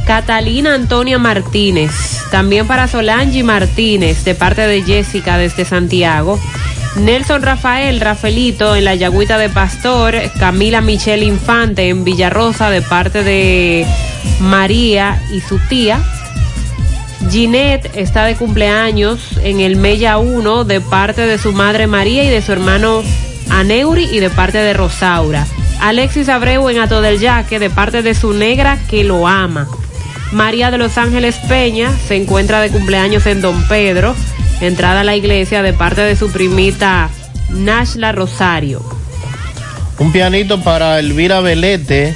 [0.06, 1.92] Catalina Antonia Martínez.
[2.32, 6.40] También para Solange Martínez, de parte de Jessica desde Santiago.
[6.96, 10.16] Nelson Rafael Rafaelito en la Yagüita de Pastor.
[10.40, 13.86] Camila Michelle Infante en Villarrosa, de parte de
[14.40, 16.00] María y su tía.
[17.30, 22.30] Ginette está de cumpleaños en el Mella 1 de parte de su madre María y
[22.30, 23.02] de su hermano
[23.50, 25.48] Aneuri y de parte de Rosaura.
[25.82, 29.68] Alexis Abreu en Ato del Yaque de parte de su negra que lo ama.
[30.32, 34.16] María de Los Ángeles Peña se encuentra de cumpleaños en Don Pedro,
[34.62, 37.10] entrada a la iglesia de parte de su primita
[37.50, 38.84] Nashla Rosario.
[39.98, 42.16] Un pianito para Elvira Velete,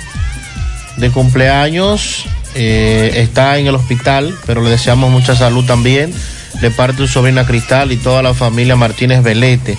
[0.97, 2.26] de cumpleaños.
[2.55, 6.14] eh, está en el hospital, pero le deseamos mucha salud también.
[6.62, 9.78] De parte de su sobrina Cristal y toda la familia Martínez Velete.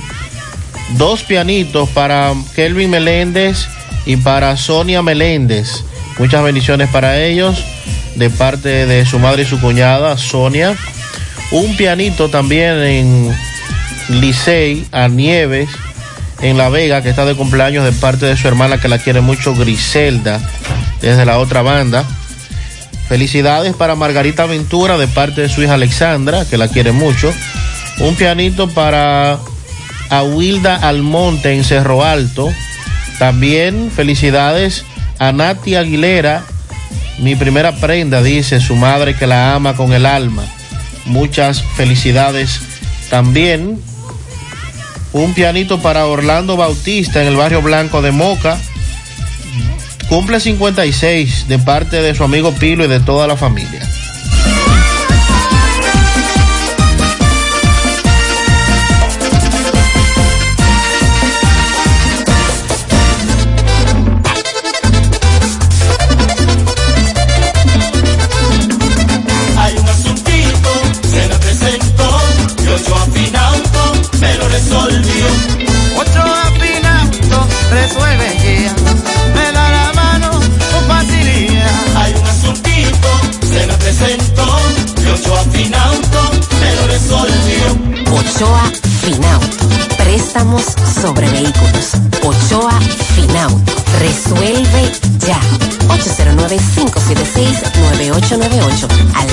[0.96, 3.66] Dos pianitos para Kelvin Meléndez
[4.06, 5.84] y para Sonia Meléndez.
[6.18, 7.62] Muchas bendiciones para ellos.
[8.16, 10.76] De parte de su madre y su cuñada, Sonia.
[11.52, 13.36] Un pianito también en
[14.08, 15.68] Licey, a Nieves,
[16.42, 19.20] en La Vega, que está de cumpleaños de parte de su hermana que la quiere
[19.20, 20.40] mucho, Griselda,
[21.00, 22.04] desde la otra banda.
[23.08, 27.32] Felicidades para Margarita Ventura de parte de su hija Alexandra, que la quiere mucho.
[27.98, 29.38] Un pianito para
[30.08, 32.48] Aguilda Almonte en Cerro Alto.
[33.18, 34.84] También felicidades
[35.18, 36.44] a Nati Aguilera,
[37.20, 40.44] mi primera prenda, dice su madre que la ama con el alma.
[41.04, 42.60] Muchas felicidades
[43.10, 43.78] también.
[45.12, 48.58] Un pianito para Orlando Bautista en el barrio Blanco de Moca.
[50.08, 53.86] Cumple 56 de parte de su amigo Pilo y de toda la familia.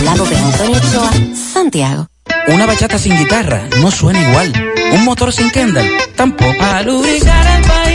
[0.07, 1.11] Lado de Antonio Ochoa,
[1.53, 2.07] Santiago.
[2.47, 4.53] Una bachata sin guitarra no suena igual.
[4.93, 5.85] Un motor sin Kendall
[6.15, 6.63] tampoco.
[6.63, 7.86] A lubricar el país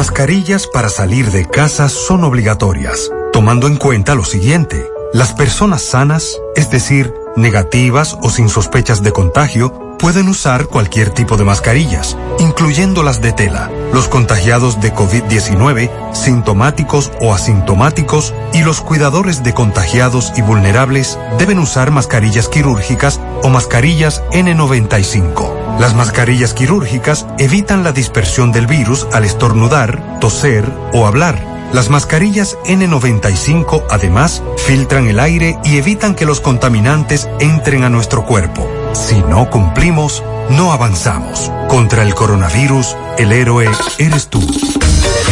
[0.00, 4.88] mascarillas para salir de casa son obligatorias, tomando en cuenta lo siguiente.
[5.12, 11.36] Las personas sanas, es decir, negativas o sin sospechas de contagio, pueden usar cualquier tipo
[11.36, 13.70] de mascarillas, incluyendo las de tela.
[13.92, 21.58] Los contagiados de COVID-19, sintomáticos o asintomáticos, y los cuidadores de contagiados y vulnerables deben
[21.58, 25.59] usar mascarillas quirúrgicas o mascarillas N95.
[25.80, 31.42] Las mascarillas quirúrgicas evitan la dispersión del virus al estornudar, toser o hablar.
[31.72, 38.26] Las mascarillas N95 además filtran el aire y evitan que los contaminantes entren a nuestro
[38.26, 38.70] cuerpo.
[38.92, 41.50] Si no cumplimos, no avanzamos.
[41.68, 43.66] Contra el coronavirus, el héroe
[43.98, 44.46] eres tú.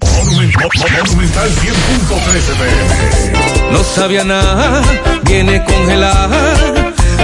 [0.17, 4.81] Monumental 10.13 No sabía nada,
[5.23, 6.55] viene congelada.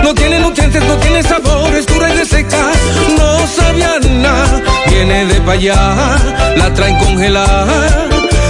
[0.03, 2.71] No tiene nutrientes, no tiene sabor, es dura y reseca.
[3.17, 6.17] No sabía nada, viene de pa' allá,
[6.55, 8.07] la traen congelada.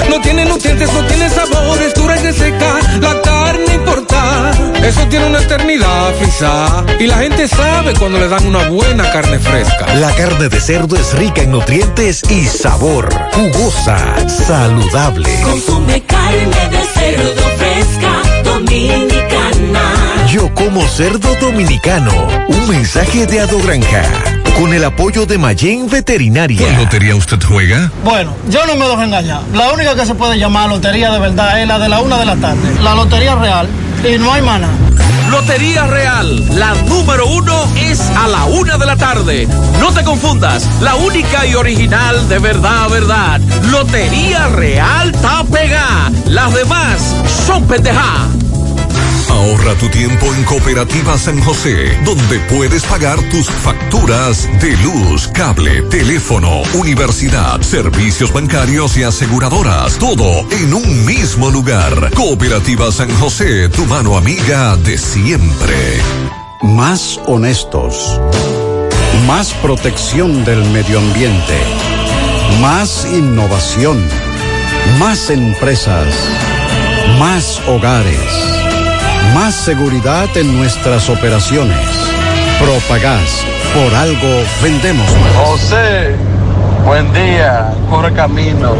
[0.10, 2.80] No tiene nutrientes, no tiene sabor, es dura y reseca.
[3.02, 4.52] La carne importa,
[4.84, 6.86] eso tiene una eternidad frisada.
[7.00, 9.94] Y la gente sabe cuando le dan una buena carne fresca.
[9.96, 13.98] La carne de cerdo es rica en nutrientes y sabor, jugosa,
[14.28, 15.30] saludable.
[15.44, 19.07] Consume carne de cerdo fresca, dominicana.
[20.38, 22.12] Yo como cerdo dominicano.
[22.48, 24.04] Un mensaje de Ado Granja.
[24.56, 26.62] Con el apoyo de Mayen Veterinaria.
[26.62, 27.92] ¿Cuál lotería usted juega?
[28.04, 29.42] Bueno, yo no me dejo engañar.
[29.56, 32.26] La única que se puede llamar lotería de verdad es la de la una de
[32.26, 32.62] la tarde.
[32.84, 33.68] La lotería real.
[34.08, 34.70] Y no hay maná.
[35.32, 39.48] Lotería Real, la número uno es a la una de la tarde.
[39.80, 43.42] No te confundas, la única y original de verdad, verdad.
[43.72, 46.12] Lotería Real Tapega.
[46.28, 47.16] Las demás
[47.46, 48.28] son pendeja.
[49.48, 55.84] Ahorra tu tiempo en Cooperativa San José, donde puedes pagar tus facturas de luz, cable,
[55.84, 62.12] teléfono, universidad, servicios bancarios y aseguradoras, todo en un mismo lugar.
[62.14, 66.02] Cooperativa San José, tu mano amiga de siempre.
[66.62, 68.20] Más honestos.
[69.28, 71.58] Más protección del medio ambiente.
[72.60, 73.98] Más innovación.
[75.00, 76.14] Más empresas.
[77.18, 78.67] Más hogares.
[79.34, 81.78] Más seguridad en nuestras operaciones.
[82.60, 83.46] Propagás.
[83.74, 85.48] Por algo vendemos más.
[85.48, 86.16] José,
[86.86, 88.74] buen día, corre camino.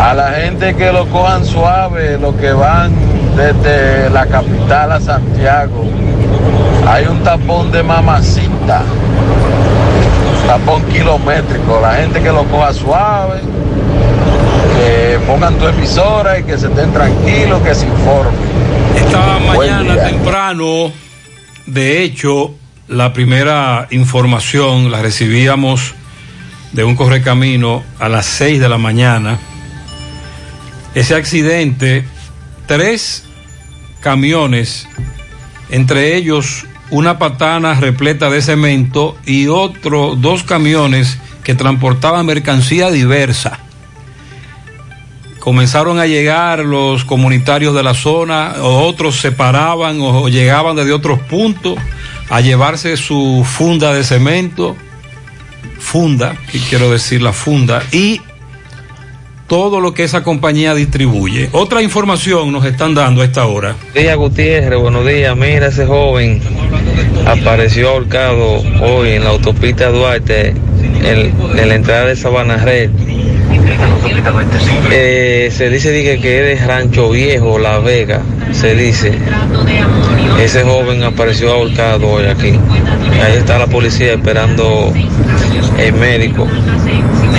[0.00, 2.92] A la gente que lo cojan suave, los que van
[3.36, 5.84] desde la capital a Santiago,
[6.86, 8.82] hay un tapón de mamacita,
[10.46, 11.80] tapón kilométrico.
[11.80, 13.40] La gente que lo coja suave,
[14.76, 18.51] que pongan tu emisora y que se estén tranquilos, que se informen.
[18.96, 20.92] Esta mañana temprano,
[21.66, 22.54] de hecho,
[22.88, 25.94] la primera información la recibíamos
[26.72, 29.38] de un correcamino a las 6 de la mañana.
[30.94, 32.04] Ese accidente,
[32.66, 33.24] tres
[34.00, 34.88] camiones,
[35.70, 43.61] entre ellos una patana repleta de cemento y otros dos camiones que transportaban mercancía diversa
[45.42, 51.18] comenzaron a llegar los comunitarios de la zona, otros se paraban o llegaban desde otros
[51.18, 51.74] puntos
[52.30, 54.76] a llevarse su funda de cemento,
[55.80, 58.20] funda, que quiero decir la funda, y
[59.48, 61.48] todo lo que esa compañía distribuye.
[61.50, 63.74] Otra información nos están dando a esta hora.
[63.74, 65.36] Buenos días, Gutiérrez, buenos días.
[65.36, 66.40] Mira, ese joven
[67.26, 72.90] apareció ahorcado hoy en la autopista Duarte, en, en la entrada de Sabana Red.
[74.90, 78.22] Eh, se dice dice que es de Rancho Viejo, La Vega,
[78.52, 79.12] se dice.
[80.40, 82.58] Ese joven apareció ahorcado hoy aquí.
[83.22, 84.92] Ahí está la policía esperando
[85.78, 86.46] el médico.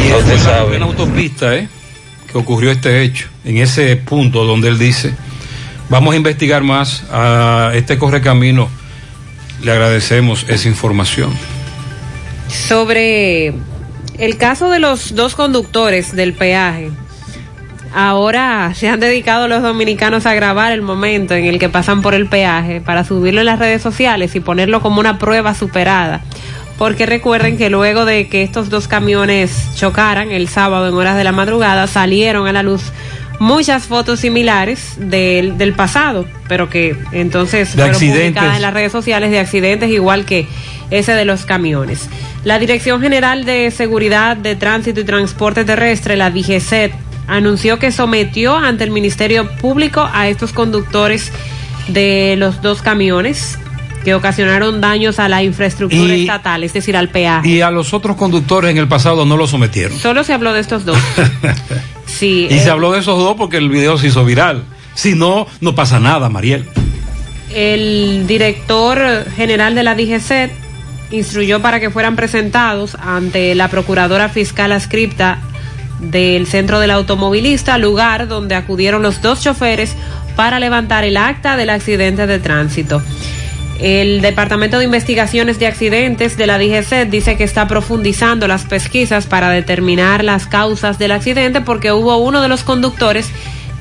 [0.09, 0.77] Ya usted sabe.
[0.77, 1.67] Una autopista, ¿eh?
[2.31, 5.13] Que ocurrió este hecho, en ese punto donde él dice,
[5.89, 8.69] vamos a investigar más a este correcamino.
[9.63, 11.31] Le agradecemos esa información.
[12.53, 13.53] Sobre
[14.19, 16.91] el caso de los dos conductores del peaje,
[17.93, 22.13] ahora se han dedicado los dominicanos a grabar el momento en el que pasan por
[22.13, 26.21] el peaje para subirlo en las redes sociales y ponerlo como una prueba superada.
[26.77, 31.23] Porque recuerden que luego de que estos dos camiones chocaran el sábado en horas de
[31.23, 32.81] la madrugada, salieron a la luz
[33.39, 38.25] muchas fotos similares del, del pasado, pero que entonces De fueron accidentes.
[38.25, 40.47] publicadas en las redes sociales de accidentes igual que
[40.97, 42.07] ese de los camiones.
[42.43, 46.93] La Dirección General de Seguridad de Tránsito y Transporte Terrestre, la DGCET,
[47.27, 51.31] anunció que sometió ante el Ministerio Público a estos conductores
[51.87, 53.57] de los dos camiones
[54.03, 57.47] que ocasionaron daños a la infraestructura Y- estatal, es decir, al peaje.
[57.47, 59.97] Y a los otros conductores en el pasado no lo sometieron.
[59.97, 60.97] Solo se habló de estos dos.
[62.05, 62.47] Sí.
[62.49, 64.63] Y eh, se habló de esos dos porque el video se hizo viral.
[64.93, 66.65] Si no, no pasa nada, Mariel.
[67.53, 70.51] El director general de la DGC
[71.13, 75.39] instruyó para que fueran presentados ante la procuradora fiscal adscripta
[75.99, 79.95] del centro del automovilista, lugar donde acudieron los dos choferes
[80.35, 83.01] para levantar el acta del accidente de tránsito.
[83.79, 89.25] El Departamento de Investigaciones de Accidentes de la DGC dice que está profundizando las pesquisas
[89.27, 93.29] para determinar las causas del accidente porque hubo uno de los conductores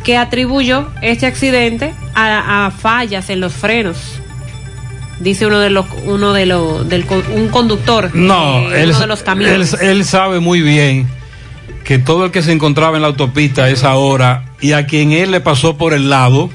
[0.04, 4.22] que atribuyó este accidente a, a fallas en los frenos.
[5.23, 9.07] Dice uno de los, uno de los, del, un conductor No, de él, uno de
[9.07, 9.73] los camiones.
[9.74, 11.07] él- él sabe muy bien
[11.85, 15.12] que todo el que se encontraba en la autopista a esa hora y a quien
[15.12, 16.51] él le pasó por el lado,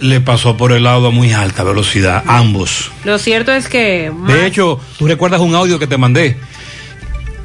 [0.00, 2.90] le pasó por el lado a muy alta velocidad, ambos.
[3.04, 6.36] Lo cierto es que De hecho, tú recuerdas un audio que te mandé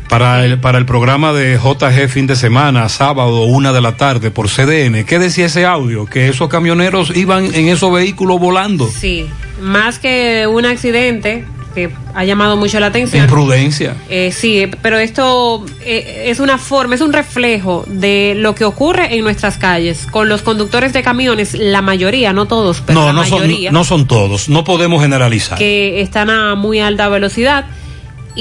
[0.09, 4.31] para el, para el programa de JG fin de semana, sábado, una de la tarde,
[4.31, 5.05] por CDN.
[5.05, 6.05] ¿Qué decía ese audio?
[6.05, 8.87] Que esos camioneros iban en esos vehículos volando.
[8.89, 9.27] sí,
[9.61, 11.45] más que un accidente
[11.75, 13.23] que ha llamado mucho la atención.
[13.25, 13.95] Imprudencia.
[14.09, 19.13] Eh, sí, pero esto eh, es una forma, es un reflejo de lo que ocurre
[19.15, 23.13] en nuestras calles con los conductores de camiones, la mayoría, no todos, pero No, la
[23.13, 24.49] no son, mayoría, no son todos.
[24.49, 25.57] No podemos generalizar.
[25.59, 27.65] que están a muy alta velocidad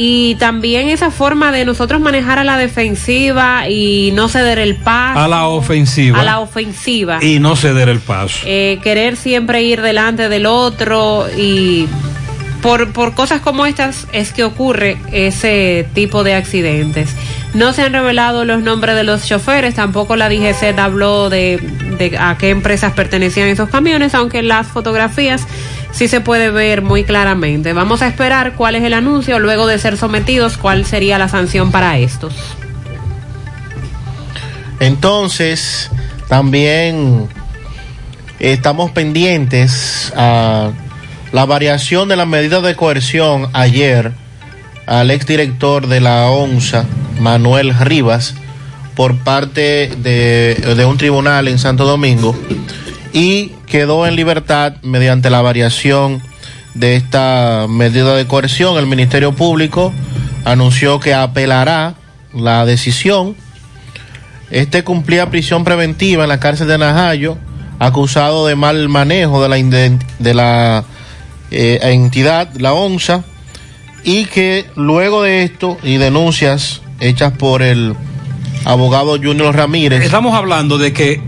[0.01, 5.19] y también esa forma de nosotros manejar a la defensiva y no ceder el paso.
[5.19, 6.21] A la ofensiva.
[6.21, 7.19] A la ofensiva.
[7.21, 8.39] Y no ceder el paso.
[8.45, 11.89] Eh, querer siempre ir delante del otro y
[12.63, 17.17] por, por cosas como estas es que ocurre ese tipo de accidentes.
[17.55, 21.59] No se han revelado los nombres de los choferes, tampoco la DGC habló de,
[21.99, 25.45] de a qué empresas pertenecían esos camiones, aunque las fotografías
[25.93, 27.73] sí se puede ver muy claramente.
[27.73, 31.73] Vamos a esperar cuál es el anuncio, luego de ser sometidos, cuál sería la sanción
[31.73, 32.35] para estos.
[34.81, 35.91] Entonces,
[36.29, 37.29] también
[38.39, 40.71] estamos pendientes a
[41.33, 44.13] la variación de las medidas de coerción ayer
[44.87, 46.85] al exdirector de la ONSA,
[47.21, 48.35] Manuel Rivas,
[48.95, 52.37] por parte de un tribunal en Santo Domingo
[53.13, 56.23] y quedó en libertad mediante la variación
[56.75, 58.77] de esta medida de coerción.
[58.79, 59.93] El Ministerio Público
[60.45, 61.95] anunció que apelará
[62.33, 63.37] la decisión.
[64.51, 67.37] Este cumplía prisión preventiva en la cárcel de Najayo,
[67.79, 69.57] acusado de mal manejo de la,
[70.19, 70.85] de la
[71.51, 73.25] eh, entidad, la ONSA,
[74.05, 77.95] y que luego de esto y denuncias hechas por el
[78.65, 80.03] abogado Junior Ramírez.
[80.03, 81.21] Estamos hablando de que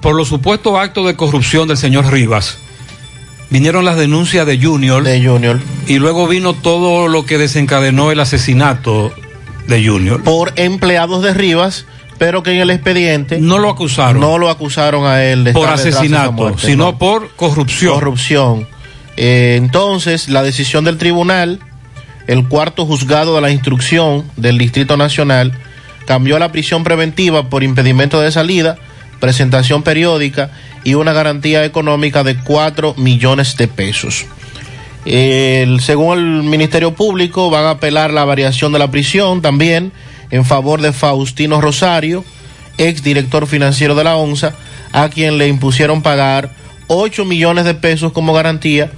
[0.00, 2.58] por los supuestos actos de corrupción del señor Rivas,
[3.50, 5.02] vinieron las denuncias de Junior.
[5.02, 5.60] De Junior.
[5.86, 9.12] Y luego vino todo lo que desencadenó el asesinato
[9.66, 10.22] de Junior.
[10.22, 11.86] Por empleados de Rivas,
[12.18, 13.40] pero que en el expediente.
[13.40, 14.20] No lo acusaron.
[14.20, 16.98] No lo acusaron a él de Por estar de asesinato, muerte, sino no.
[16.98, 17.94] por corrupción.
[17.94, 18.68] Corrupción.
[19.16, 21.60] Eh, entonces, la decisión del tribunal,
[22.26, 25.52] el cuarto juzgado de la instrucción del Distrito Nacional,
[26.06, 28.76] cambió la prisión preventiva por impedimento de salida,
[29.20, 30.50] presentación periódica
[30.82, 34.24] y una garantía económica de 4 millones de pesos.
[35.04, 39.92] El- según el Ministerio Público, van a apelar la variación de la prisión también
[40.30, 42.24] en favor de Faustino Rosario,
[42.78, 44.54] ex director financiero de la ONSA,
[44.92, 46.50] a quien le impusieron pagar
[46.88, 48.90] 8 millones de pesos como garantía,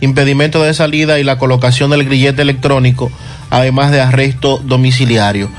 [0.00, 3.10] impedimento de salida y la colocación del grillete electrónico,
[3.50, 5.50] además de arresto domiciliario.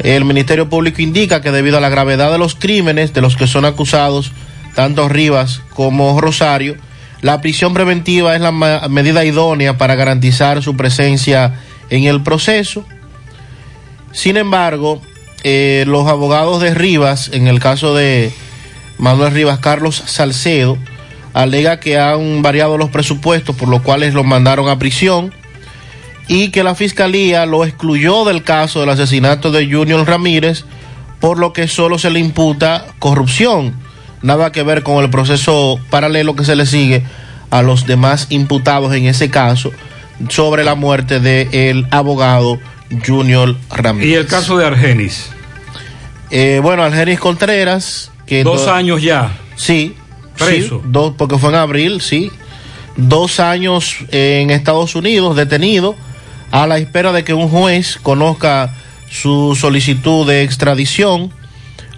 [0.00, 3.46] El Ministerio Público indica que debido a la gravedad de los crímenes de los que
[3.46, 4.32] son acusados
[4.74, 6.76] tanto Rivas como Rosario,
[7.22, 11.54] la prisión preventiva es la medida idónea para garantizar su presencia
[11.88, 12.84] en el proceso.
[14.12, 15.00] Sin embargo,
[15.42, 18.32] eh, los abogados de Rivas, en el caso de
[18.98, 20.76] Manuel Rivas Carlos Salcedo,
[21.32, 25.32] alega que han variado los presupuestos, por lo cuales los mandaron a prisión
[26.28, 30.64] y que la fiscalía lo excluyó del caso del asesinato de Junior Ramírez,
[31.20, 33.74] por lo que solo se le imputa corrupción.
[34.22, 37.04] Nada que ver con el proceso paralelo que se le sigue
[37.50, 39.70] a los demás imputados en ese caso
[40.28, 42.58] sobre la muerte del abogado
[43.06, 44.10] Junior Ramírez.
[44.10, 45.30] Y el caso de Argenis.
[46.30, 49.36] Eh, bueno, Algeris Contreras, que Dos años ya.
[49.54, 49.94] Sí.
[50.36, 50.80] Preso.
[50.82, 52.30] sí, dos, porque fue en abril, sí.
[52.96, 55.94] Dos años en Estados Unidos detenido
[56.50, 58.74] a la espera de que un juez conozca
[59.10, 61.32] su solicitud de extradición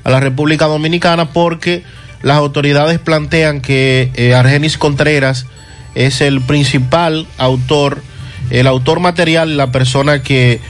[0.05, 1.83] a la República Dominicana porque
[2.23, 5.47] las autoridades plantean que eh, Argenis Contreras
[5.95, 8.03] es el principal autor,
[8.51, 10.61] el autor material, la persona que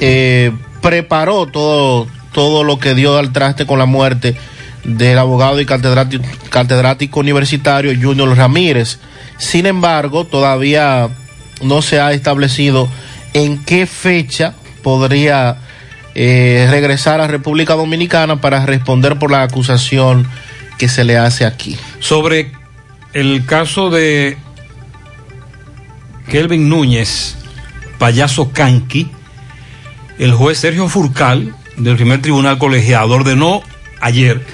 [0.00, 4.36] eh, preparó todo, todo lo que dio al traste con la muerte
[4.84, 8.98] del abogado y catedrático, catedrático universitario Junior Ramírez.
[9.38, 11.08] Sin embargo, todavía
[11.62, 12.88] no se ha establecido
[13.34, 15.58] en qué fecha podría
[16.14, 20.26] eh, regresar a República Dominicana para responder por la acusación
[20.78, 21.76] que se le hace aquí.
[22.00, 22.52] Sobre
[23.14, 24.36] el caso de
[26.28, 27.36] Kelvin Núñez,
[27.98, 29.10] payaso Canqui,
[30.18, 33.62] el juez Sergio Furcal, del primer tribunal colegiado, ordenó
[34.00, 34.44] ayer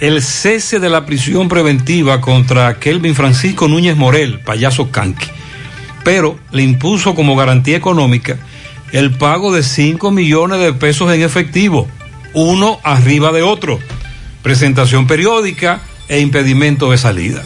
[0.00, 5.28] el cese de la prisión preventiva contra Kelvin Francisco Núñez Morel, payaso Canqui,
[6.06, 8.38] pero le impuso como garantía económica
[8.92, 11.88] el pago de 5 millones de pesos en efectivo,
[12.32, 13.80] uno arriba de otro,
[14.40, 17.42] presentación periódica e impedimento de salida.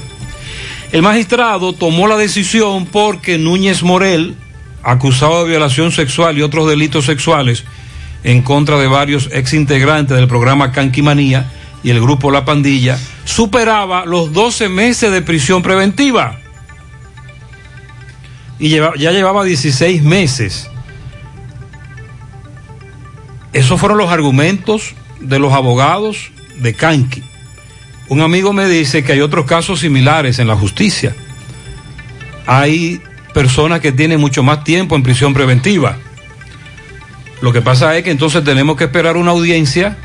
[0.93, 4.37] El magistrado tomó la decisión porque Núñez Morel,
[4.82, 7.65] acusado de violación sexual y otros delitos sexuales
[8.24, 11.51] en contra de varios exintegrantes del programa Canquimanía
[11.82, 16.40] y el grupo La Pandilla, superaba los 12 meses de prisión preventiva.
[18.61, 20.69] Y ya llevaba 16 meses.
[23.53, 27.23] Esos fueron los argumentos de los abogados de Canqui.
[28.09, 31.15] Un amigo me dice que hay otros casos similares en la justicia.
[32.47, 33.01] Hay
[33.32, 35.97] personas que tienen mucho más tiempo en prisión preventiva.
[37.41, 39.97] Lo que pasa es que entonces tenemos que esperar una audiencia,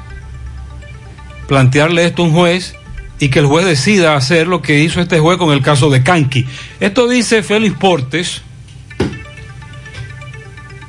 [1.48, 2.76] plantearle esto a un juez
[3.20, 6.04] y que el juez decida hacer lo que hizo este juez con el caso de
[6.04, 6.46] Kanki.
[6.80, 8.42] Esto dice Félix Portes,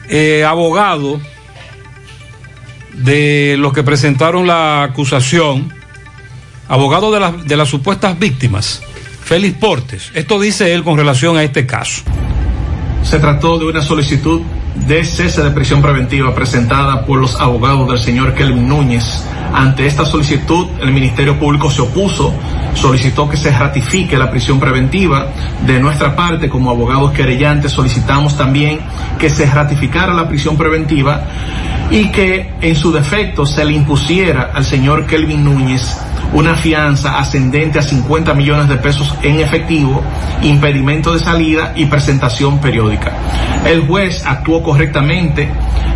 [0.09, 1.21] eh, abogado
[2.95, 5.73] de los que presentaron la acusación,
[6.69, 8.83] abogado de, las- de las supuestas víctimas,
[9.25, 10.11] Félix Portes.
[10.15, 12.03] Esto dice él con relación a este caso.
[13.03, 14.41] Se trató de una solicitud
[14.87, 19.05] de cese de prisión preventiva presentada por los abogados del señor Kelvin Núñez.
[19.53, 22.35] Ante esta solicitud, el Ministerio Público se opuso,
[22.75, 25.29] solicitó que se ratifique la prisión preventiva.
[25.65, 28.81] De nuestra parte, como abogados querellantes, solicitamos también
[29.19, 31.23] que se ratificara la prisión preventiva
[31.91, 35.97] y que en su defecto se le impusiera al señor Kelvin Núñez
[36.33, 40.03] una fianza ascendente a 50 millones de pesos en efectivo,
[40.43, 43.13] impedimento de salida y presentación periódica.
[43.65, 45.49] El juez actuó correctamente,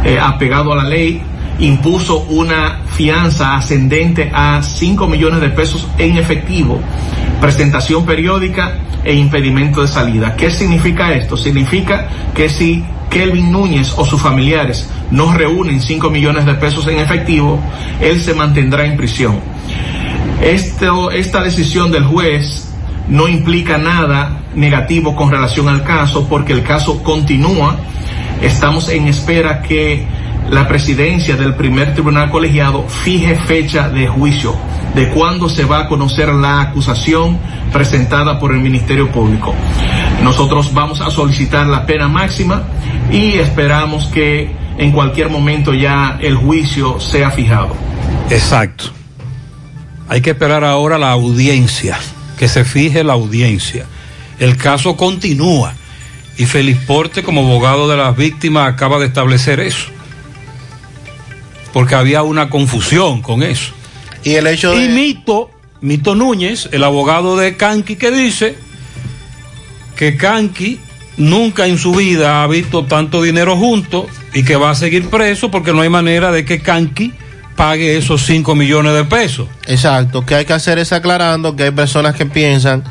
[0.05, 1.23] eh, apegado a la ley,
[1.61, 6.81] impuso una fianza ascendente a 5 millones de pesos en efectivo,
[7.41, 10.35] presentación periódica e impedimento de salida.
[10.37, 11.37] ¿Qué significa esto?
[11.37, 16.99] Significa que si Kelvin Núñez o sus familiares no reúnen 5 millones de pesos en
[16.99, 17.61] efectivo,
[18.01, 19.41] él se mantendrá en prisión.
[20.43, 22.73] Esta decisión del juez
[23.09, 27.77] no implica nada negativo con relación al caso porque el caso continúa.
[28.41, 30.07] Estamos en espera que
[30.51, 34.57] la presidencia del primer tribunal colegiado fije fecha de juicio,
[34.95, 37.39] de cuándo se va a conocer la acusación
[37.73, 39.55] presentada por el Ministerio Público.
[40.25, 42.65] Nosotros vamos a solicitar la pena máxima
[43.13, 47.77] y esperamos que en cualquier momento ya el juicio sea fijado.
[48.29, 48.87] Exacto.
[50.09, 51.97] Hay que esperar ahora la audiencia,
[52.37, 53.87] que se fije la audiencia.
[54.41, 55.75] El caso continúa
[56.37, 60.00] y Félix Porte, como abogado de las víctimas, acaba de establecer eso.
[61.73, 63.73] Porque había una confusión con eso.
[64.25, 64.85] Y el hecho de...
[64.85, 68.57] Y Mito, Mito Núñez, el abogado de Kanki, que dice
[69.97, 70.81] que Kanki
[71.17, 75.51] nunca en su vida ha visto tanto dinero junto y que va a seguir preso
[75.51, 77.13] porque no hay manera de que Kanki
[77.57, 79.47] pague esos 5 millones de pesos.
[79.67, 82.83] Exacto, que hay que hacer es aclarando que hay personas que piensan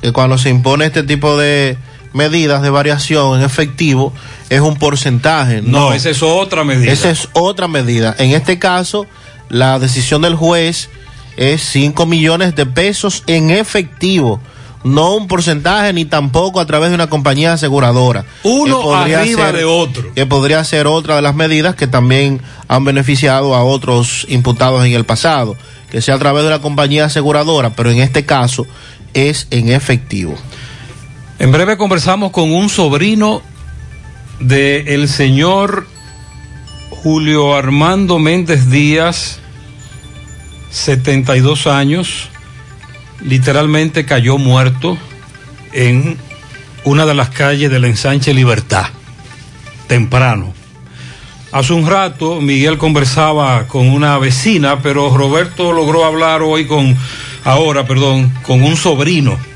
[0.00, 1.76] que cuando se impone este tipo de
[2.12, 4.12] medidas de variación en efectivo
[4.50, 5.62] es un porcentaje.
[5.62, 6.92] No, esa es otra medida.
[6.92, 8.14] Esa es otra medida.
[8.18, 9.06] En este caso,
[9.48, 10.88] la decisión del juez
[11.36, 14.40] es 5 millones de pesos en efectivo.
[14.84, 18.24] No un porcentaje ni tampoco a través de una compañía aseguradora.
[18.42, 20.12] Uno arriba ser- de otro.
[20.14, 24.92] Que podría ser otra de las medidas que también han beneficiado a otros imputados en
[24.92, 25.56] el pasado.
[25.90, 28.66] Que sea a través de una compañía aseguradora, pero en este caso
[29.14, 30.34] es en efectivo.
[31.38, 33.42] En breve conversamos con un sobrino
[34.38, 35.86] del señor
[36.90, 39.40] Julio Armando Méndez Díaz,
[40.70, 42.28] 72 años,
[43.24, 44.96] literalmente cayó muerto
[45.72, 46.16] en
[46.84, 48.86] una de las calles del ensanche Libertad,
[49.88, 50.52] temprano.
[51.50, 56.96] Hace un rato Miguel conversaba con una vecina, pero Roberto logró hablar hoy con,
[57.44, 59.51] ahora, perdón, con un sobrino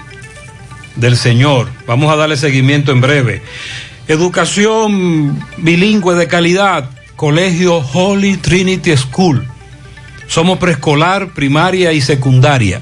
[0.97, 1.69] del Señor.
[1.87, 3.43] Vamos a darle seguimiento en breve.
[4.09, 9.45] Educación bilingüe de calidad, Colegio Holy Trinity School.
[10.27, 12.81] Somos preescolar, primaria y secundaria.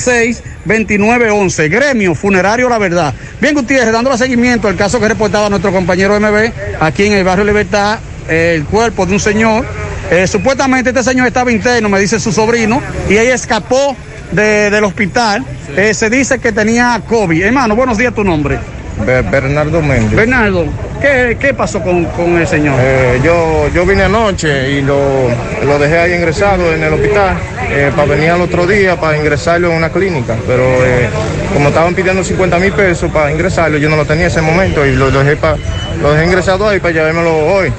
[0.66, 1.70] 26-2911.
[1.70, 3.14] Gremio Funerario La Verdad.
[3.40, 7.46] Bien, Gutiérrez, dándole seguimiento al caso que reportaba nuestro compañero MB aquí en el barrio
[7.46, 9.66] Libertad, el cuerpo de un señor.
[10.10, 13.96] Eh, supuestamente este señor estaba interno, me dice su sobrino, y ella escapó
[14.32, 15.46] de- del hospital.
[15.76, 17.42] Eh, se dice que tenía COVID.
[17.44, 18.60] Hermano, buenos días, tu nombre.
[19.00, 20.16] Bernardo Méndez.
[20.16, 20.66] Bernardo,
[21.02, 22.76] ¿qué, qué pasó con, con el señor?
[22.80, 25.28] Eh, yo, yo vine anoche y lo,
[25.66, 27.38] lo dejé ahí ingresado en el hospital
[27.70, 30.36] eh, para venir al otro día para ingresarlo en una clínica.
[30.46, 31.10] Pero eh,
[31.54, 34.86] como estaban pidiendo 50 mil pesos para ingresarlo, yo no lo tenía en ese momento
[34.86, 35.58] y lo dejé, pa-
[36.02, 37.72] lo dejé ingresado ahí para llevármelo hoy.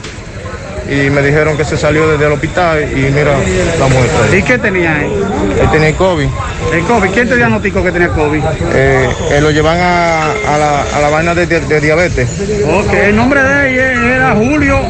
[0.90, 3.32] Y me dijeron que se salió desde el hospital y mira
[3.78, 4.36] la muerte.
[4.38, 5.12] ¿Y qué tenía él?
[5.60, 6.26] Él tenía COVID.
[6.72, 8.40] El COVID, ¿quién te diagnosticó que tenía COVID?
[8.74, 12.28] Eh, eh, lo llevan a, a la, a la vaina de, de- de diabetes.
[12.66, 14.80] Ok, el nombre de él era Julio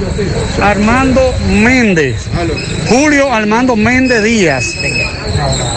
[0.60, 2.28] Armando Méndez.
[2.88, 4.74] Julio Armando Méndez Díaz.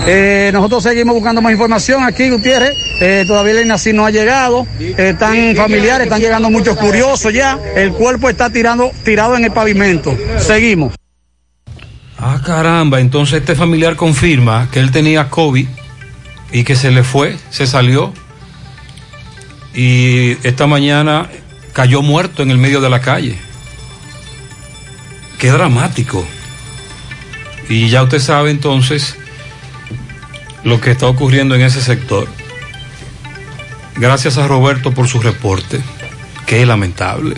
[0.07, 2.73] Eh, nosotros seguimos buscando más información aquí, Gutiérrez.
[3.01, 4.67] Eh, todavía el INACI no ha llegado.
[4.79, 7.57] Eh, están familiares, están llegando muchos curiosos ya.
[7.75, 10.15] El cuerpo está tirando, tirado en el pavimento.
[10.37, 10.93] Seguimos.
[12.19, 15.67] Ah, caramba, entonces este familiar confirma que él tenía COVID
[16.51, 18.13] y que se le fue, se salió
[19.75, 21.29] y esta mañana
[21.73, 23.37] cayó muerto en el medio de la calle.
[25.37, 26.25] Qué dramático.
[27.67, 29.17] Y ya usted sabe entonces
[30.63, 32.29] lo que está ocurriendo en ese sector.
[33.97, 35.81] Gracias a Roberto por su reporte.
[36.45, 37.35] Qué lamentable.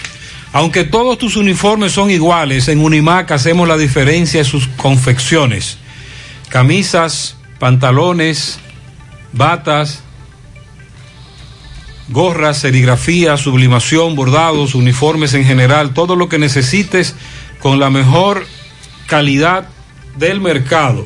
[0.51, 5.77] aunque todos tus uniformes son iguales, en Unimac hacemos la diferencia en sus confecciones.
[6.49, 8.59] Camisas, pantalones,
[9.31, 10.01] batas,
[12.09, 17.15] gorras, serigrafía, sublimación, bordados, uniformes en general, todo lo que necesites
[17.59, 18.45] con la mejor
[19.05, 19.69] calidad
[20.17, 21.05] del mercado.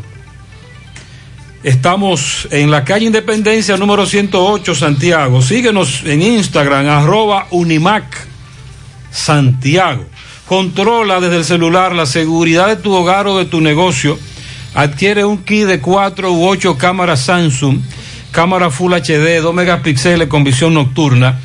[1.64, 5.42] Estamos en la calle Independencia número 108 Santiago.
[5.42, 8.33] Síguenos en Instagram arroba Unimac
[9.14, 10.06] Santiago.
[10.48, 14.20] Controla desde el celular la seguridad de tu hogar o de tu negocio.
[14.74, 17.80] Adquiere un kit de 4 u 8 cámaras Samsung,
[18.32, 21.40] cámara Full HD, 2 megapíxeles con visión nocturna,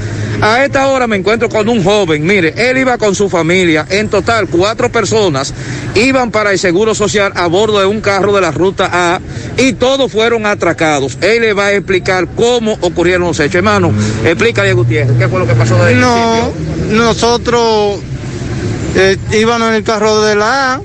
[0.42, 4.08] A esta hora me encuentro con un joven, mire, él iba con su familia, en
[4.08, 5.54] total cuatro personas,
[5.94, 9.20] iban para el Seguro Social a bordo de un carro de la Ruta A
[9.56, 11.18] y todos fueron atracados.
[11.20, 13.56] Él le va a explicar cómo ocurrieron los hechos.
[13.56, 13.92] Hermano,
[14.24, 16.50] explícale a Gutiérrez, ¿qué fue lo que pasó desde el No,
[16.90, 17.98] nosotros
[18.94, 20.80] eh, íbamos en el carro de la A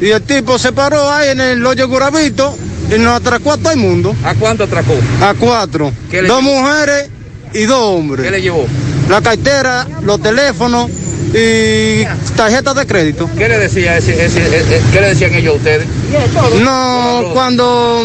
[0.00, 2.56] y el tipo se paró ahí en el hoyo Guravito
[2.92, 4.16] y nos atracó a todo el mundo.
[4.24, 4.94] ¿A cuánto atracó?
[5.20, 5.92] A cuatro.
[6.10, 6.58] ¿Qué le Dos llevó?
[6.60, 7.08] mujeres
[7.54, 8.24] y dos hombres.
[8.26, 8.66] ¿Qué le llevó?
[9.08, 10.90] La cartera, los teléfonos
[11.32, 12.04] y
[12.36, 13.30] tarjetas de crédito.
[13.38, 15.86] ¿Qué le decía ese- ese- ese- qué le decían ellos a ustedes?
[16.64, 18.04] No, cuando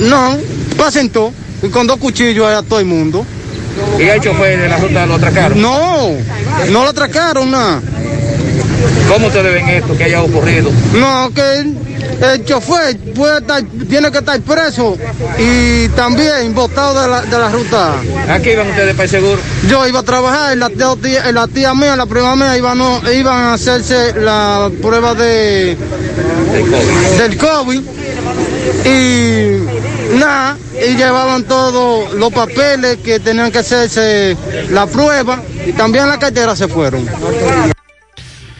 [0.00, 0.36] no,
[0.76, 1.32] todo,
[1.62, 3.24] y con dos cuchillos a todo el mundo.
[3.98, 5.60] ¿Y el chofer de la ruta lo atracaron?
[5.60, 6.10] No,
[6.70, 7.82] no lo atracaron nada.
[9.08, 10.70] ¿Cómo ustedes ven esto que haya ocurrido?
[10.94, 11.58] No, que
[12.32, 14.96] el, chofer puede estar, tiene que estar preso
[15.38, 17.94] y también botado de la, de la ruta.
[18.28, 19.40] ¿A qué iban ustedes para el seguro?
[19.68, 23.00] Yo iba a trabajar y la tía, la tía mía, la prima mía, iban, no,
[23.12, 25.76] iban a hacerse la prueba de,
[27.18, 27.82] del COVID.
[28.84, 34.36] Y nada, y llevaban todos los papeles que tenían que hacerse
[34.70, 37.06] la prueba y también la cartera se fueron.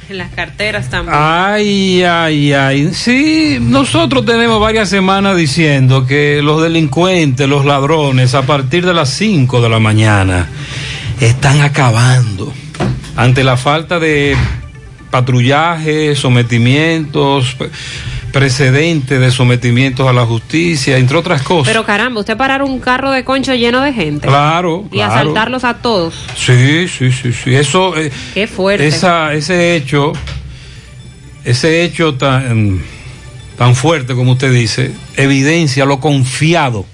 [0.09, 1.17] En las carteras también.
[1.19, 2.91] Ay, ay, ay.
[2.93, 9.09] Sí, nosotros tenemos varias semanas diciendo que los delincuentes, los ladrones, a partir de las
[9.11, 10.49] 5 de la mañana,
[11.21, 12.53] están acabando.
[13.17, 14.37] Ante la falta de
[15.11, 17.57] patrullaje, sometimientos,
[18.35, 21.69] pre- precedentes de sometimientos a la justicia, entre otras cosas.
[21.73, 24.27] Pero caramba, usted parar un carro de concho lleno de gente.
[24.29, 25.13] Claro, Y claro.
[25.13, 26.15] asaltarlos a todos.
[26.37, 27.55] Sí, sí, sí, sí.
[27.55, 28.87] Eso, eh, Qué fuerte.
[28.87, 30.13] esa, ese hecho,
[31.45, 32.83] ese hecho tan,
[33.57, 36.85] tan fuerte como usted dice, evidencia lo confiado,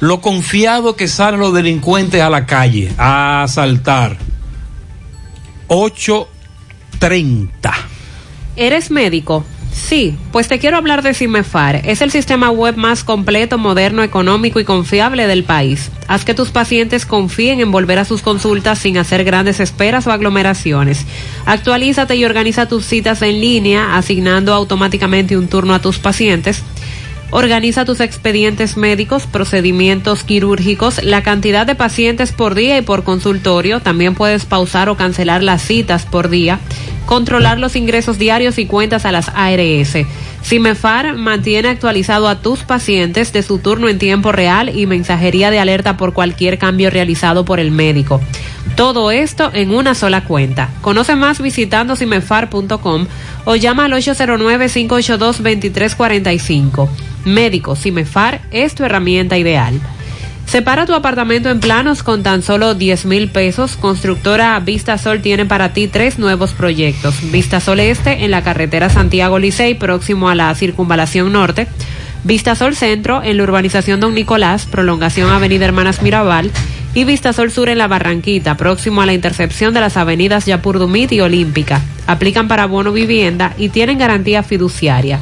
[0.00, 4.16] lo confiado que salen los delincuentes a la calle a asaltar.
[5.68, 7.48] 8.30.
[8.56, 9.44] ¿Eres médico?
[9.74, 11.82] Sí, pues te quiero hablar de CIMEFAR.
[11.84, 15.90] Es el sistema web más completo, moderno, económico y confiable del país.
[16.06, 20.12] Haz que tus pacientes confíen en volver a sus consultas sin hacer grandes esperas o
[20.12, 21.04] aglomeraciones.
[21.44, 26.62] Actualízate y organiza tus citas en línea, asignando automáticamente un turno a tus pacientes.
[27.32, 33.80] Organiza tus expedientes médicos, procedimientos quirúrgicos, la cantidad de pacientes por día y por consultorio.
[33.80, 36.60] También puedes pausar o cancelar las citas por día.
[37.06, 39.96] Controlar los ingresos diarios y cuentas a las ARS.
[40.42, 45.58] CIMEFAR mantiene actualizado a tus pacientes de su turno en tiempo real y mensajería de
[45.58, 48.20] alerta por cualquier cambio realizado por el médico.
[48.76, 50.70] Todo esto en una sola cuenta.
[50.80, 53.06] Conoce más visitando cimefar.com
[53.44, 56.88] o llama al 809-582-2345.
[57.24, 59.80] Médico Cimefar es tu herramienta ideal.
[60.46, 63.76] Separa tu apartamento en planos con tan solo 10 mil pesos.
[63.76, 67.16] Constructora Vista Sol tiene para ti tres nuevos proyectos.
[67.32, 71.66] Vista Sol Este en la carretera Santiago Licey, próximo a la Circunvalación Norte.
[72.22, 76.50] Vista Sol Centro en la urbanización Don Nicolás, prolongación Avenida Hermanas Mirabal.
[76.94, 80.78] Y Vista Sol Sur en la Barranquita, próximo a la intercepción de las avenidas Yapur
[80.78, 81.82] Dumit y Olímpica.
[82.06, 85.18] Aplican para bono vivienda y tienen garantía fiduciaria.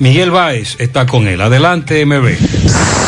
[0.00, 1.40] Miguel Báez está con él.
[1.40, 3.05] Adelante, MB.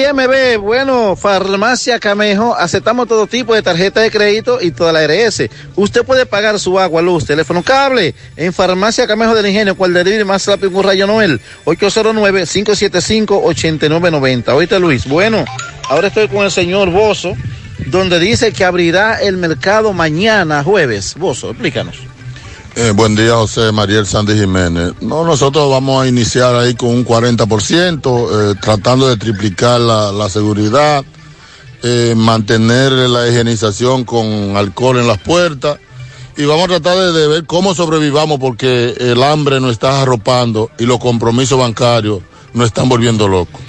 [0.00, 5.00] Sí, MB, bueno, Farmacia Camejo, aceptamos todo tipo de tarjeta de crédito y toda la
[5.00, 5.42] ARS.
[5.76, 10.24] Usted puede pagar su agua, luz, teléfono, cable en Farmacia Camejo del Ingenio, cual delivery
[10.24, 14.54] más rápido un rayo Noel, 809-575-8990.
[14.54, 15.44] Oíste, Luis, bueno,
[15.90, 17.34] ahora estoy con el señor Bozo,
[17.88, 21.14] donde dice que abrirá el mercado mañana, jueves.
[21.18, 22.09] Bozo, explícanos.
[22.76, 24.92] Eh, buen día, José Mariel Sandy Jiménez.
[25.00, 31.04] No, nosotros vamos a iniciar ahí con un 40%, eh, tratando de triplicar la, seguridad,
[31.82, 35.78] eh, mantener la higienización con alcohol en las puertas
[36.36, 40.70] y vamos a tratar de, de ver cómo sobrevivamos porque el hambre nos está arropando
[40.78, 42.20] y los compromisos bancarios
[42.54, 43.60] nos están volviendo locos.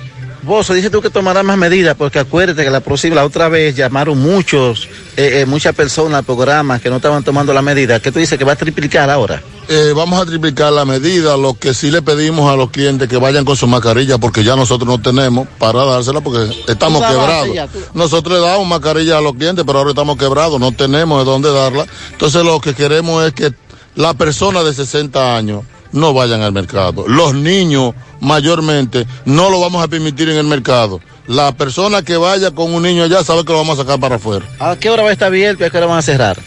[0.44, 3.76] Bozo, dice tú que tomarás más medidas, porque acuérdate que la próxima, la otra vez
[3.76, 8.00] llamaron muchos, eh, eh, muchas personas al programa que no estaban tomando la medida.
[8.00, 9.42] ¿Qué tú dices que va a triplicar ahora?
[9.70, 13.18] Eh, vamos a triplicar la medida, lo que sí le pedimos a los clientes que
[13.18, 17.54] vayan con su mascarilla, porque ya nosotros no tenemos para dársela, porque estamos quebrados.
[17.54, 21.32] ya, Nosotros le damos mascarilla a los clientes, pero ahora estamos quebrados, no tenemos de
[21.32, 21.86] dónde darla.
[22.12, 23.54] Entonces lo que queremos es que
[23.96, 27.08] las personas de 60 años no vayan al mercado.
[27.08, 31.00] Los niños mayormente no lo vamos a permitir en el mercado.
[31.28, 34.16] La persona que vaya con un niño allá sabe que lo vamos a sacar para
[34.16, 34.46] afuera.
[34.60, 36.38] ¿A qué hora va a estar abierto y a qué hora van a cerrar?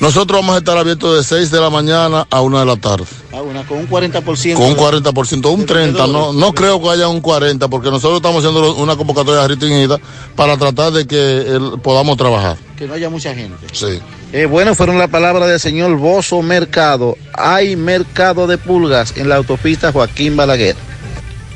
[0.00, 3.04] Nosotros vamos a estar abiertos de 6 de la mañana a 1 de la tarde.
[3.34, 4.54] Ah, una, con un 40%.
[4.54, 8.42] Con un 40%, un 30%, no, no creo que haya un 40%, porque nosotros estamos
[8.42, 9.98] haciendo una convocatoria restringida
[10.36, 12.56] para tratar de que el- podamos trabajar.
[12.78, 13.66] Que no haya mucha gente.
[13.72, 14.00] Sí.
[14.32, 17.18] Eh, bueno, fueron las palabras del señor Bozo Mercado.
[17.34, 20.76] Hay mercado de pulgas en la autopista Joaquín Balaguer.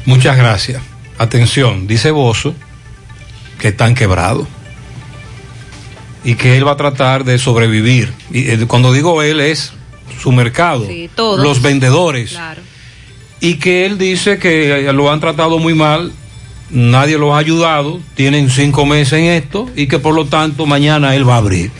[0.05, 0.83] Muchas gracias.
[1.17, 2.53] Atención, dice Bozo
[3.59, 4.47] que están quebrados
[6.25, 8.13] y que él va a tratar de sobrevivir.
[8.33, 9.73] Y eh, cuando digo él es
[10.21, 11.41] su mercado, Sí, todos.
[11.41, 12.31] los vendedores.
[12.31, 12.63] Claro.
[13.41, 16.13] Y que él dice que eh, lo han tratado muy mal,
[16.71, 21.15] nadie los ha ayudado, tienen cinco meses en esto y que por lo tanto mañana
[21.15, 21.71] él va a abrir.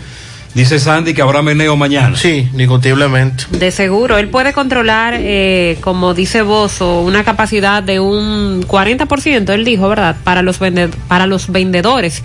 [0.55, 2.17] Dice Sandy que habrá meneo mañana.
[2.17, 3.45] Sí, indiscutiblemente.
[3.51, 9.65] De seguro, él puede controlar, eh, como dice Bozo, una capacidad de un 40%, él
[9.65, 10.15] dijo, ¿verdad?
[10.23, 12.23] Para los, vende- para los vendedores.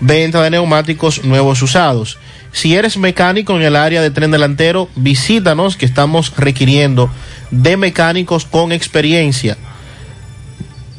[0.00, 2.18] Venta de neumáticos nuevos usados.
[2.52, 7.10] Si eres mecánico en el área de tren delantero, visítanos que estamos requiriendo
[7.50, 9.56] de mecánicos con experiencia.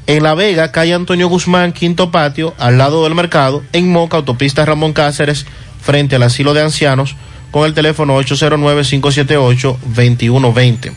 [0.05, 3.63] En La Vega, calle Antonio Guzmán, quinto patio, al lado del mercado.
[3.71, 5.45] En Moca, autopista Ramón Cáceres,
[5.81, 7.15] frente al asilo de ancianos,
[7.51, 10.91] con el teléfono 809-578-2120.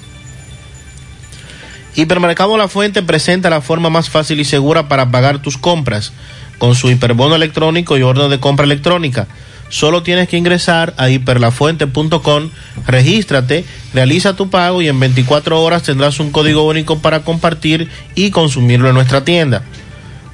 [1.94, 6.12] Hipermercado La Fuente presenta la forma más fácil y segura para pagar tus compras
[6.58, 9.28] con su hiperbono electrónico y orden de compra electrónica.
[9.68, 12.50] Solo tienes que ingresar a hiperlafuente.com,
[12.86, 18.30] regístrate, realiza tu pago y en 24 horas tendrás un código único para compartir y
[18.30, 19.62] consumirlo en nuestra tienda.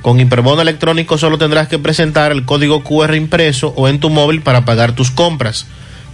[0.02, 4.42] Con hiperbono electrónico solo tendrás que presentar el código QR impreso o en tu móvil
[4.42, 5.66] para pagar tus compras.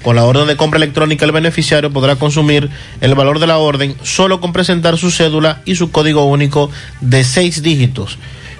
[0.03, 2.71] Con la orden de compra electrónica el beneficiario podrá consumir
[3.01, 6.71] el valor de la orden solo con presentar su cédula y su código único
[7.01, 8.19] de seis dígitos.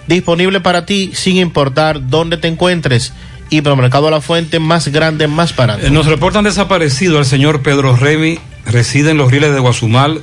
[0.09, 3.13] Disponible para ti sin importar dónde te encuentres.
[3.51, 5.87] Hipermercado La Fuente, más grande, más barato.
[5.87, 10.23] Eh, Nos reportan desaparecido al señor Pedro Remy, reside en los rieles de Guazumal.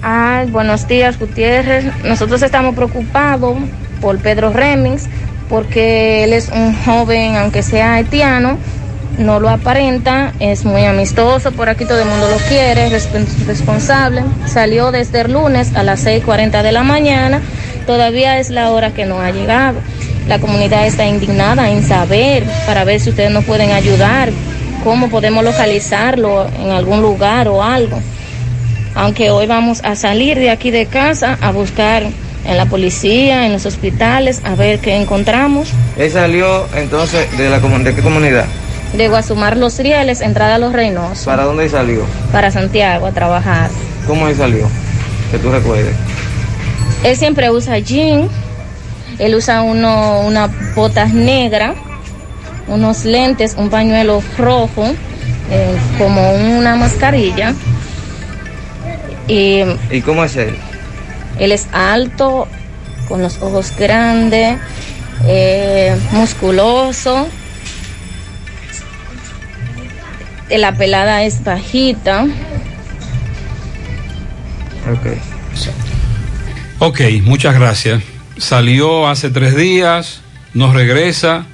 [0.00, 1.84] Ah, buenos días, Gutiérrez.
[2.04, 3.56] Nosotros estamos preocupados
[4.00, 5.08] por Pedro Remings
[5.48, 8.56] porque él es un joven, aunque sea haitiano,
[9.20, 14.22] no lo aparenta, es muy amistoso, por aquí todo el mundo lo quiere, resp- responsable.
[14.46, 17.40] Salió desde el lunes a las 6.40 de la mañana,
[17.86, 19.78] todavía es la hora que no ha llegado.
[20.26, 24.30] La comunidad está indignada en saber, para ver si ustedes nos pueden ayudar,
[24.84, 28.00] cómo podemos localizarlo en algún lugar o algo.
[28.94, 32.04] Aunque hoy vamos a salir de aquí de casa a buscar
[32.46, 35.68] en la policía, en los hospitales, a ver qué encontramos.
[35.96, 38.46] Él salió entonces de la de qué comunidad?
[38.94, 42.04] De Guasumar Los Rieles, entrada a Los Reynosos, ¿Para dónde salió?
[42.32, 43.70] para Santiago a trabajar.
[44.06, 44.66] ¿Cómo él salió?
[45.30, 45.94] Que tú recuerdes.
[47.04, 48.28] Él siempre usa jean,
[49.18, 51.76] él usa uno, unas botas negras,
[52.66, 54.84] unos lentes, un pañuelo rojo,
[55.50, 57.54] eh, como una mascarilla.
[59.28, 60.56] Y ¿Y cómo es él?
[61.38, 62.48] él es alto,
[63.08, 64.58] con los ojos grandes,
[65.26, 67.28] eh, musculoso.
[70.50, 72.26] La pelada es bajita.
[74.92, 75.06] Ok.
[76.80, 78.02] Ok, muchas gracias.
[78.38, 80.22] Salió hace tres días,
[80.54, 81.46] nos regresa.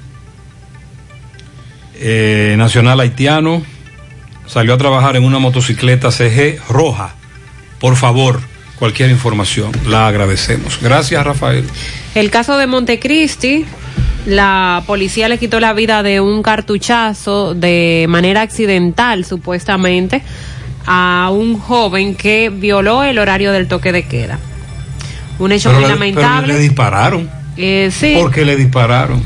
[1.99, 3.63] eh, nacional haitiano.
[4.45, 7.15] Salió a trabajar en una motocicleta CG roja.
[7.79, 8.39] Por favor,
[8.79, 10.79] cualquier información, la agradecemos.
[10.81, 11.65] Gracias, Rafael.
[12.15, 13.65] El caso de Montecristi,
[14.27, 20.21] la policía le quitó la vida de un cartuchazo de manera accidental, supuestamente,
[20.85, 24.37] a un joven que violó el horario del toque de queda.
[25.39, 27.29] Un hecho Pero muy le- pero le dispararon.
[27.55, 28.15] Eh, sí.
[28.19, 29.23] ¿Por qué le dispararon?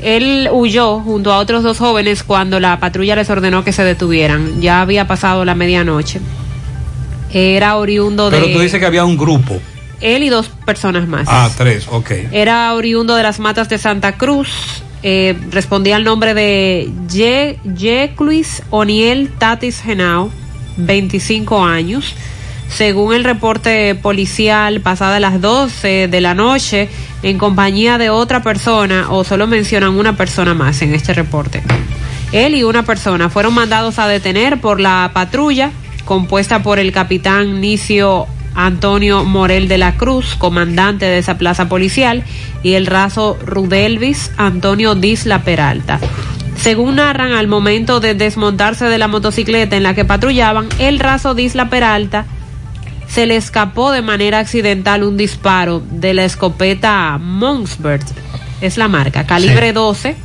[0.00, 4.60] Él huyó junto a otros dos jóvenes cuando la patrulla les ordenó que se detuvieran.
[4.60, 6.20] Ya había pasado la medianoche.
[7.32, 8.38] Era oriundo de...
[8.38, 9.58] Pero tú dices que había un grupo.
[10.00, 11.26] Él y dos personas más.
[11.30, 12.10] Ah, tres, ok.
[12.32, 14.82] Era oriundo de las matas de Santa Cruz.
[15.02, 20.30] Eh, respondía al nombre de Ye, Yecluis Oniel Tatis Genao,
[20.76, 22.14] 25 años.
[22.68, 26.88] Según el reporte policial, pasada las 12 de la noche,
[27.22, 31.62] en compañía de otra persona, o solo mencionan una persona más en este reporte.
[32.32, 35.70] Él y una persona fueron mandados a detener por la patrulla
[36.04, 42.24] compuesta por el capitán Nicio Antonio Morel de la Cruz, comandante de esa plaza policial,
[42.62, 46.00] y el raso Rudelvis Antonio Disla Peralta.
[46.56, 51.34] Según narran, al momento de desmontarse de la motocicleta en la que patrullaban, el raso
[51.34, 52.24] Disla Peralta
[53.06, 58.04] se le escapó de manera accidental un disparo de la escopeta Monksbird,
[58.60, 59.72] es la marca, calibre Sí.
[59.72, 60.16] 12,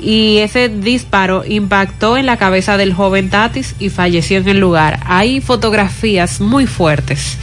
[0.00, 5.00] y ese disparo impactó en la cabeza del joven Tatis y falleció en el lugar.
[5.06, 7.38] Hay fotografías muy fuertes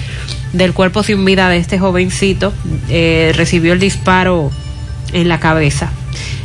[0.53, 2.53] del cuerpo sin vida de este jovencito,
[2.89, 4.51] eh, recibió el disparo
[5.11, 5.91] en la cabeza.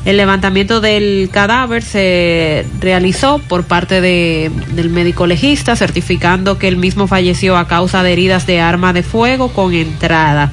[0.05, 6.77] El levantamiento del cadáver se realizó por parte de- del médico legista, certificando que el
[6.79, 10.53] mismo falleció a causa de heridas de arma de fuego con entrada.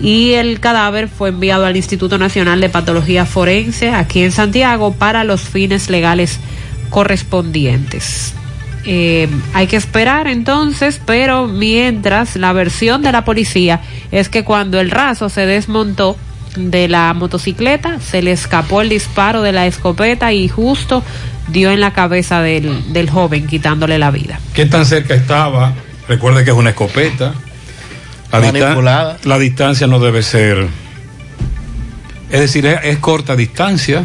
[0.00, 5.24] Y el cadáver fue enviado al Instituto Nacional de Patología Forense aquí en Santiago para
[5.24, 6.40] los fines legales
[6.88, 8.34] correspondientes.
[8.86, 14.80] Eh, hay que esperar entonces, pero mientras la versión de la policía es que cuando
[14.80, 16.16] el raso se desmontó
[16.56, 21.04] de la motocicleta, se le escapó el disparo de la escopeta y justo
[21.48, 24.40] dio en la cabeza del, del joven, quitándole la vida.
[24.54, 25.74] ¿Qué tan cerca estaba?
[26.08, 27.34] Recuerde que es una escopeta.
[28.32, 29.18] La, distan- Manipulada.
[29.24, 30.66] la distancia no debe ser.
[32.30, 34.04] Es decir, es, es corta distancia.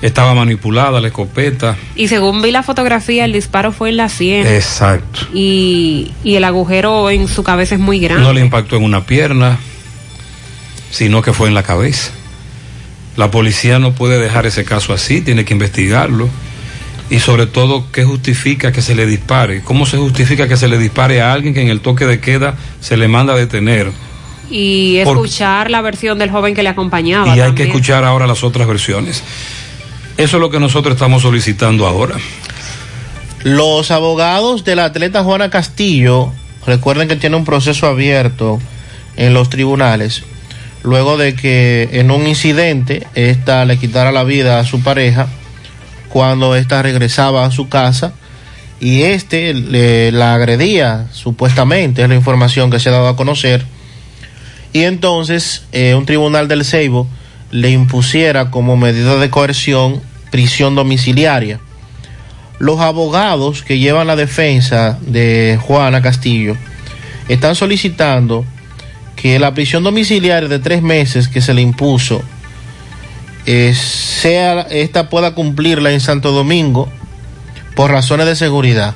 [0.00, 1.76] Estaba manipulada la escopeta.
[1.94, 5.28] Y según vi la fotografía, el disparo fue en la sien Exacto.
[5.32, 8.24] y, y el agujero en su cabeza es muy grande.
[8.24, 9.58] No le impactó en una pierna,
[10.90, 12.10] sino que fue en la cabeza.
[13.16, 16.28] La policía no puede dejar ese caso así, tiene que investigarlo.
[17.12, 19.60] Y sobre todo, ¿qué justifica que se le dispare?
[19.62, 22.56] ¿Cómo se justifica que se le dispare a alguien que en el toque de queda
[22.80, 23.92] se le manda a detener?
[24.54, 27.34] y Por- escuchar la versión del joven que le acompañaba.
[27.34, 29.22] y hay que escuchar ahora las otras versiones.
[30.18, 32.16] Eso es lo que nosotros estamos solicitando ahora.
[33.44, 36.32] Los abogados de la atleta Juana Castillo,
[36.66, 38.58] recuerden que tiene un proceso abierto
[39.16, 40.22] en los tribunales,
[40.82, 45.28] luego de que en un incidente esta le quitara la vida a su pareja
[46.12, 48.12] cuando ésta regresaba a su casa
[48.80, 53.64] y este le, la agredía, supuestamente, es la información que se ha dado a conocer.
[54.74, 57.08] Y entonces eh, un tribunal del Ceibo
[57.50, 61.60] le impusiera como medida de coerción prisión domiciliaria.
[62.58, 66.56] Los abogados que llevan la defensa de Juana Castillo
[67.28, 68.44] están solicitando
[69.16, 72.22] que la prisión domiciliaria de tres meses que se le impuso
[73.46, 76.88] eh, sea esta pueda cumplirla en Santo Domingo
[77.74, 78.94] por razones de seguridad.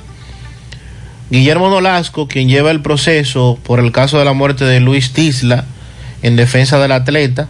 [1.29, 5.65] Guillermo Nolasco, quien lleva el proceso por el caso de la muerte de Luis Tisla
[6.21, 7.49] en defensa del atleta,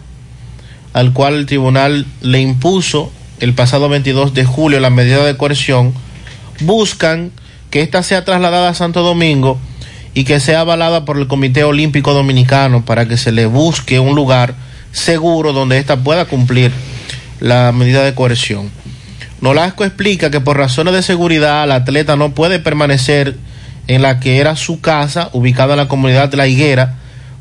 [0.94, 5.94] al cual el tribunal le impuso el pasado 22 de julio la medida de coerción,
[6.62, 7.32] buscan
[7.70, 9.60] que ésta sea trasladada a Santo Domingo
[10.16, 14.16] y que sea avalada por el Comité Olímpico Dominicano para que se le busque un
[14.16, 14.56] lugar
[14.98, 16.72] seguro donde ésta pueda cumplir
[17.40, 18.70] la medida de coerción.
[19.42, 23.38] Nolasco explica que por razones de seguridad la atleta no puede permanecer
[23.88, 26.96] en la que era su casa, ubicada en la comunidad de La Higuera,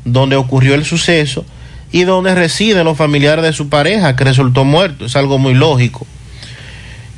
[0.05, 1.45] donde ocurrió el suceso
[1.91, 5.05] y donde residen los familiares de su pareja que resultó muerto.
[5.05, 6.05] Es algo muy lógico.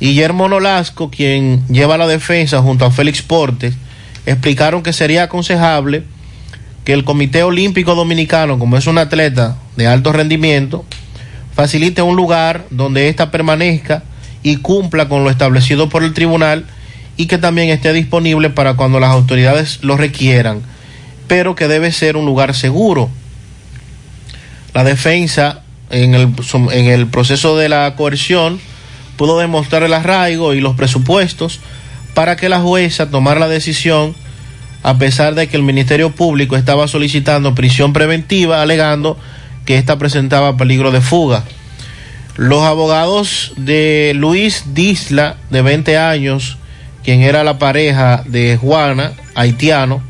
[0.00, 3.74] Guillermo Nolasco, quien lleva la defensa junto a Félix Portes,
[4.24, 6.04] explicaron que sería aconsejable
[6.84, 10.84] que el Comité Olímpico Dominicano, como es un atleta de alto rendimiento,
[11.54, 14.02] facilite un lugar donde ésta permanezca
[14.42, 16.66] y cumpla con lo establecido por el tribunal
[17.16, 20.62] y que también esté disponible para cuando las autoridades lo requieran,
[21.26, 23.10] pero que debe ser un lugar seguro.
[24.72, 26.32] La defensa en el,
[26.72, 28.60] en el proceso de la coerción
[29.16, 31.60] pudo demostrar el arraigo y los presupuestos
[32.14, 34.14] para que la jueza tomara la decisión
[34.82, 39.18] a pesar de que el Ministerio Público estaba solicitando prisión preventiva alegando
[39.64, 41.44] que ésta presentaba peligro de fuga.
[42.36, 46.56] Los abogados de Luis Disla, de 20 años,
[47.04, 50.02] quien era la pareja de Juana, haitiano,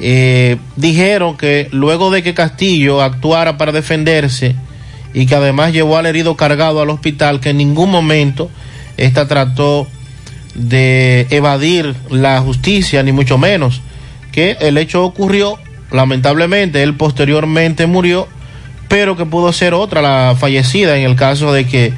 [0.00, 4.56] eh, dijeron que luego de que Castillo actuara para defenderse
[5.12, 8.50] y que además llevó al herido cargado al hospital, que en ningún momento
[8.96, 9.86] esta trató
[10.60, 13.80] de evadir la justicia, ni mucho menos,
[14.32, 15.58] que el hecho ocurrió,
[15.90, 18.28] lamentablemente, él posteriormente murió,
[18.88, 21.92] pero que pudo ser otra la fallecida en el caso de que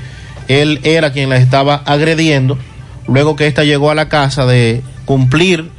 [0.48, 2.58] él era quien la estaba agrediendo,
[3.06, 5.70] luego que ésta llegó a la casa de cumplir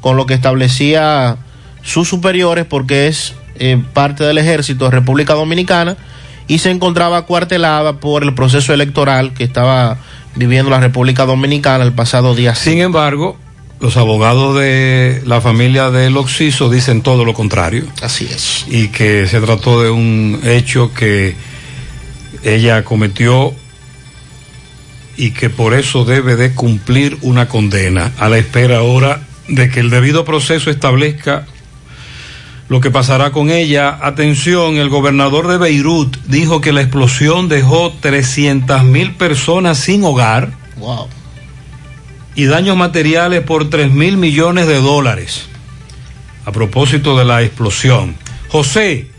[0.00, 1.36] con lo que establecía
[1.82, 5.96] sus superiores, porque es eh, parte del ejército de República Dominicana,
[6.48, 9.98] y se encontraba cuartelada por el proceso electoral que estaba
[10.34, 12.54] viviendo la República Dominicana el pasado día.
[12.54, 13.36] Sin embargo,
[13.80, 17.84] los abogados de la familia del Oxiso dicen todo lo contrario.
[18.00, 18.64] Así es.
[18.68, 21.34] Y que se trató de un hecho que
[22.44, 23.54] ella cometió
[25.16, 29.80] y que por eso debe de cumplir una condena a la espera ahora de que
[29.80, 31.46] el debido proceso establezca
[32.72, 33.98] lo que pasará con ella.
[34.00, 40.54] Atención, el gobernador de Beirut dijo que la explosión dejó 300 mil personas sin hogar
[40.78, 41.06] Wow.
[42.34, 45.48] y daños materiales por 3 mil millones de dólares.
[46.46, 48.16] A propósito de la explosión.
[48.48, 49.10] José,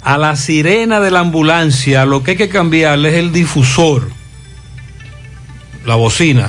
[0.00, 4.08] a la sirena de la ambulancia lo que hay que cambiarle es el difusor,
[5.84, 6.48] la bocina.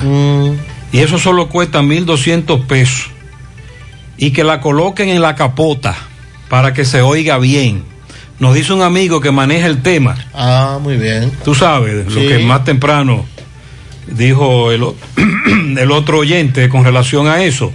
[0.90, 3.10] Y eso solo cuesta 1.200 pesos.
[4.16, 6.06] Y que la coloquen en la capota
[6.50, 7.84] para que se oiga bien.
[8.40, 10.16] Nos dice un amigo que maneja el tema.
[10.34, 11.30] Ah, muy bien.
[11.44, 13.24] Tú sabes, lo que más temprano
[14.08, 14.82] dijo el,
[15.92, 17.72] otro oyente con relación a eso.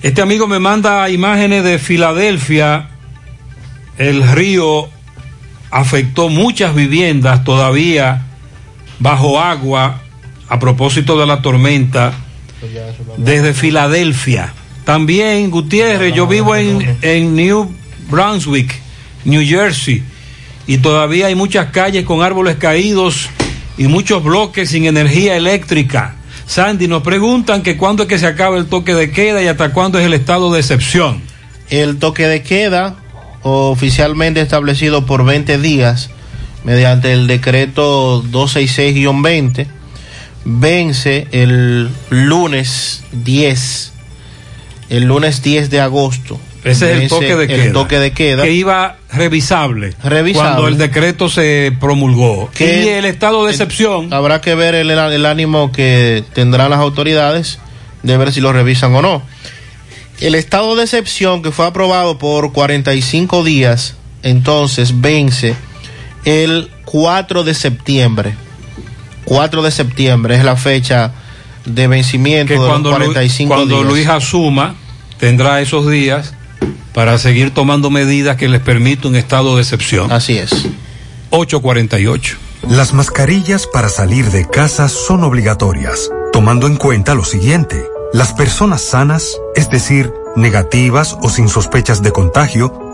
[0.00, 2.88] Este amigo me manda imágenes de Filadelfia.
[3.98, 4.88] El río
[5.70, 8.22] afectó muchas viviendas todavía
[8.98, 10.00] bajo agua
[10.48, 12.14] a propósito de la tormenta
[13.18, 14.54] desde Filadelfia.
[14.88, 17.70] También, Gutiérrez, yo vivo en, en New
[18.08, 18.74] Brunswick,
[19.26, 20.02] New Jersey,
[20.66, 23.28] y todavía hay muchas calles con árboles caídos
[23.76, 26.16] y muchos bloques sin energía eléctrica.
[26.46, 29.74] Sandy, nos preguntan que cuándo es que se acaba el toque de queda y hasta
[29.74, 31.20] cuándo es el estado de excepción.
[31.68, 32.96] El toque de queda,
[33.42, 36.08] oficialmente establecido por 20 días,
[36.64, 39.66] mediante el decreto 266-20,
[40.46, 43.92] vence el lunes 10,
[44.90, 46.40] el lunes 10 de agosto.
[46.64, 47.64] Ese es el Vence toque de queda.
[47.64, 48.42] El toque de queda.
[48.42, 49.94] Que iba revisable.
[50.02, 50.32] Revisable.
[50.50, 52.50] Cuando el decreto se promulgó.
[52.50, 54.12] Que- y el estado de excepción.
[54.12, 57.58] Habrá que ver el, el ánimo que tendrán las autoridades
[58.02, 59.22] de ver si lo revisan o no.
[60.20, 63.94] El estado de excepción que fue aprobado por 45 días,
[64.24, 65.54] entonces vence
[66.24, 68.34] el 4 de septiembre.
[69.24, 71.12] 4 de septiembre es la fecha
[71.74, 73.86] de vencimiento que de cuando, los Lu- 45 cuando días.
[73.88, 74.74] Luis asuma,
[75.18, 76.34] tendrá esos días
[76.94, 80.10] para seguir tomando medidas que les permita un estado de excepción.
[80.10, 80.50] Así es.
[81.30, 82.36] 848.
[82.68, 87.84] Las mascarillas para salir de casa son obligatorias, tomando en cuenta lo siguiente.
[88.12, 92.87] Las personas sanas, es decir, negativas o sin sospechas de contagio,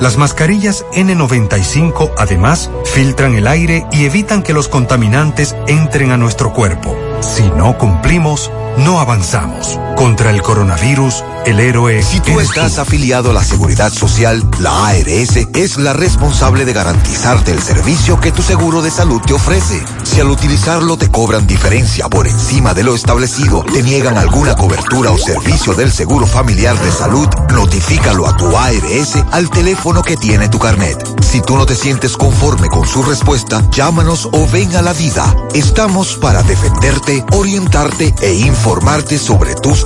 [0.00, 6.52] Las mascarillas N95 además filtran el aire y evitan que los contaminantes entren a nuestro
[6.52, 6.96] cuerpo.
[7.20, 9.78] Si no cumplimos, no avanzamos.
[9.96, 15.36] Contra el coronavirus, el héroe Si tú estás afiliado a la Seguridad Social, la ARS
[15.54, 19.82] es la responsable de garantizarte el servicio que tu seguro de salud te ofrece.
[20.04, 25.10] Si al utilizarlo te cobran diferencia por encima de lo establecido, te niegan alguna cobertura
[25.10, 30.50] o servicio del Seguro Familiar de Salud, notifícalo a tu ARS al teléfono que tiene
[30.50, 31.02] tu carnet.
[31.22, 35.34] Si tú no te sientes conforme con su respuesta, llámanos o ven a la vida.
[35.54, 39.85] Estamos para defenderte, orientarte e informarte sobre tus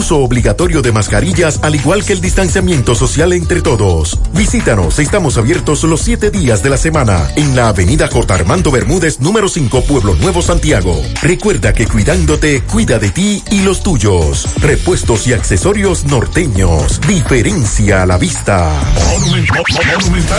[0.09, 4.17] obligatorio de mascarillas al igual que el distanciamiento social entre todos.
[4.33, 8.33] Visítanos, estamos abiertos los siete días de la semana en la avenida J.
[8.33, 10.99] Armando Bermúdez, número 5, Pueblo Nuevo, Santiago.
[11.21, 14.47] Recuerda que cuidándote, cuida de ti y los tuyos.
[14.61, 16.99] Repuestos y accesorios norteños.
[17.07, 18.71] Diferencia a la vista.
[19.19, 19.63] Monumental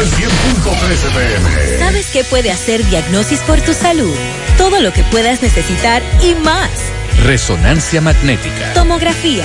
[0.07, 1.79] 100.13 pm.
[1.79, 4.15] ¿Sabes qué puede hacer Diagnosis por tu salud?
[4.59, 6.71] Todo lo que puedas necesitar y más.
[7.25, 8.73] Resonancia magnética.
[8.75, 9.45] Tomografía,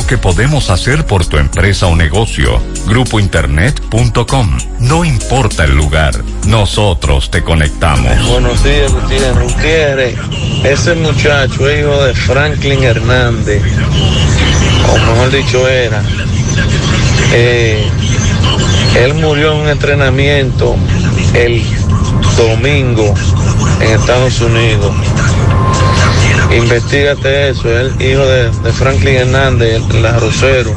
[0.05, 2.61] que podemos hacer por tu empresa o negocio.
[2.85, 4.57] Grupointernet.com.
[4.79, 6.13] No importa el lugar,
[6.45, 8.27] nosotros te conectamos.
[8.27, 10.17] Buenos días, Gutiérrez.
[10.63, 13.63] Ese muchacho hijo de Franklin Hernández,
[14.89, 16.03] o mejor dicho era.
[17.33, 17.89] Eh,
[18.95, 20.75] él murió en un entrenamiento
[21.33, 21.63] el
[22.37, 23.13] domingo
[23.79, 24.93] en Estados Unidos.
[26.55, 30.71] Investígate eso, es el hijo de, de Franklin Hernández, la Rosero.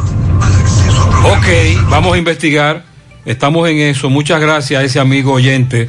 [1.24, 2.84] Ok, vamos a investigar.
[3.24, 4.10] Estamos en eso.
[4.10, 5.88] Muchas gracias a ese amigo oyente.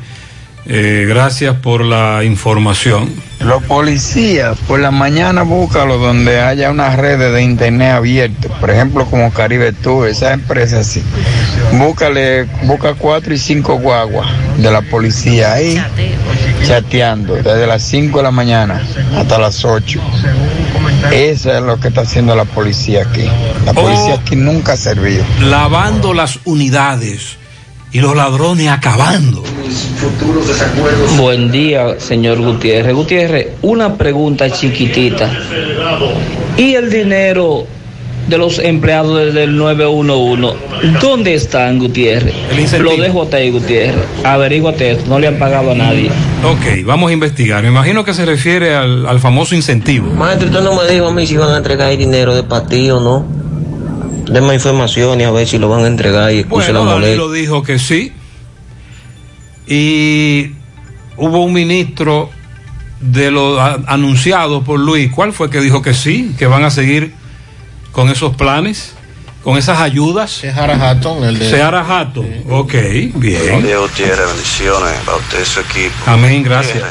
[0.68, 3.14] Eh, gracias por la información.
[3.40, 9.06] Los policías, por la mañana búscalo donde haya unas redes de internet abiertas, por ejemplo
[9.06, 11.04] como Caribe Tour, esa empresa así.
[11.74, 14.28] Búscale, busca cuatro y cinco guaguas
[14.58, 15.80] de la policía ahí,
[16.66, 18.82] chateando, desde las 5 de la mañana
[19.16, 20.02] hasta las 8.
[21.12, 23.30] Eso es lo que está haciendo la policía aquí.
[23.66, 25.24] La policía aquí nunca ha servido.
[25.42, 27.38] Lavando las unidades
[27.96, 29.42] y los ladrones acabando.
[31.16, 32.94] Buen día, señor Gutiérrez.
[32.94, 35.32] Gutiérrez, una pregunta chiquitita.
[36.58, 37.66] ¿Y el dinero
[38.28, 40.58] de los empleados del 911,
[41.02, 42.36] dónde están, Gutiérrez?
[42.82, 44.04] Lo dejo a ti, Gutiérrez.
[44.26, 46.10] Averíguate esto, no le han pagado a nadie.
[46.44, 47.64] Ok, vamos a investigar.
[47.64, 50.12] Me imagino que se refiere al, al famoso incentivo.
[50.14, 52.98] Maestro, usted no me dijo a mí si van a entregar el dinero de patio
[52.98, 53.26] o
[54.28, 54.34] no.
[54.34, 57.10] Deme información y a ver si lo van a entregar y excuse Bueno, la molestia.
[57.18, 58.12] Danilo dijo que sí.
[59.68, 60.52] Y
[61.18, 62.30] hubo un ministro
[63.00, 65.12] de los a- anunciados por Luis.
[65.12, 66.36] ¿Cuál fue que dijo que sí?
[66.38, 67.14] Que van a seguir
[67.92, 68.94] con esos planes,
[69.44, 70.32] con esas ayudas.
[70.32, 71.50] Seara Hatton, el de.
[71.50, 72.26] Seara Hatton.
[72.50, 73.64] Ok, Buenos bien.
[73.64, 74.28] días, Gutiérrez.
[74.28, 75.96] Bendiciones para usted y su equipo.
[76.06, 76.84] Amén, gracias.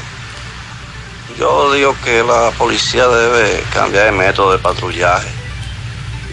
[1.39, 5.28] Yo digo que la policía debe cambiar de método de patrullaje.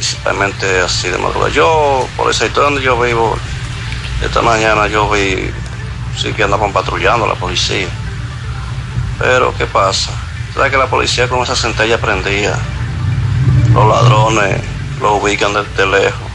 [0.01, 1.51] Principalmente así de madrugada.
[1.51, 3.37] Yo, por el sector donde yo vivo,
[4.23, 5.51] esta mañana yo vi,
[6.17, 7.87] sí que andaban patrullando la policía.
[9.19, 10.09] Pero, ¿qué pasa?
[10.55, 12.57] ¿Sabes que la policía con esa centella prendida,
[13.75, 14.59] los ladrones
[14.99, 16.31] los ubican desde lejos?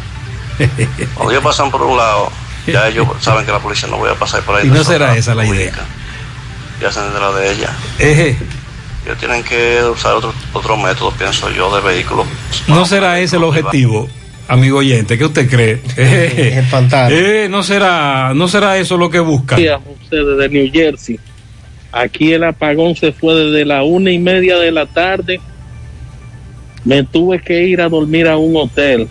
[1.14, 2.30] Cuando ellos pasan por un lado,
[2.68, 4.68] ya ellos saben que la policía no voy a pasar por ahí.
[4.68, 5.72] Y no será esa la idea.
[6.80, 7.70] Ya hacen detrás de ella.
[7.98, 8.38] Eje,
[9.06, 12.26] Ellos tienen que usar otro, otro método, pienso yo, de vehículo.
[12.66, 14.08] no será ese el objetivo,
[14.48, 15.16] amigo oyente.
[15.16, 15.80] ¿Qué usted cree?
[15.96, 16.58] Eje,
[17.10, 19.54] eh, no será, no será eso lo que busca.
[19.54, 21.20] José, desde New Jersey.
[21.92, 25.40] Aquí el apagón se fue desde la una y media de la tarde.
[26.84, 29.08] Me tuve que ir a dormir a un hotel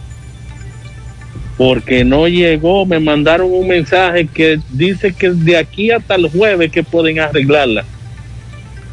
[1.57, 2.85] porque no llegó.
[2.85, 7.85] Me mandaron un mensaje que dice que de aquí hasta el jueves que pueden arreglarla.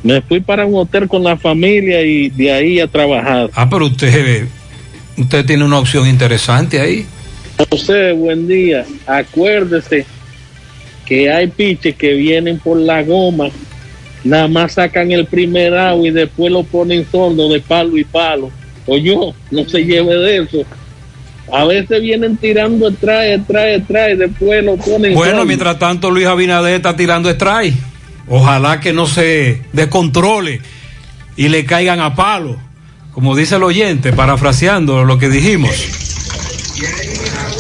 [0.03, 3.51] Me fui para un hotel con la familia y de ahí a trabajar.
[3.55, 4.47] Ah, pero usted,
[5.17, 7.07] usted tiene una opción interesante ahí.
[7.71, 8.85] José, buen día.
[9.07, 10.05] Acuérdese
[11.07, 13.49] que hay piches que vienen por la goma,
[14.25, 18.51] nada más sacan el primer agua y después lo ponen sordo de palo y palo.
[18.87, 20.65] O yo, no se lleve de eso.
[21.53, 25.45] A veces vienen tirando atrás, atrás y después lo ponen Bueno, sordo.
[25.45, 27.75] mientras tanto Luis Abinader está tirando strike.
[28.29, 30.61] Ojalá que no se descontrole
[31.37, 32.57] y le caigan a palo,
[33.13, 35.75] como dice el oyente, parafraseando lo que dijimos.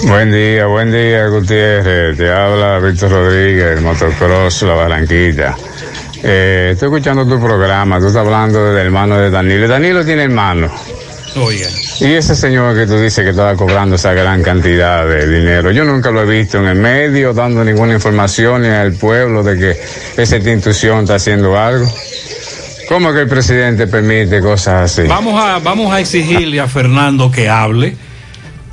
[0.05, 2.17] Buen día, buen día, Gutiérrez.
[2.17, 5.55] Te habla Víctor Rodríguez, Motocross, La Barranquilla.
[6.25, 9.69] Eh, estoy escuchando tu programa, tú estás hablando del hermano de Danilo.
[9.69, 10.71] Danilo tiene hermano.
[11.37, 11.67] Oye.
[12.01, 15.85] Y ese señor que tú dices que estaba cobrando esa gran cantidad de dinero, yo
[15.85, 20.23] nunca lo he visto en el medio dando ninguna información ni al pueblo de que
[20.23, 21.91] esa institución está haciendo algo.
[22.89, 25.09] ¿Cómo que el presidente permite cosas así?
[25.09, 27.97] Vamos a, vamos a exigirle a Fernando que hable,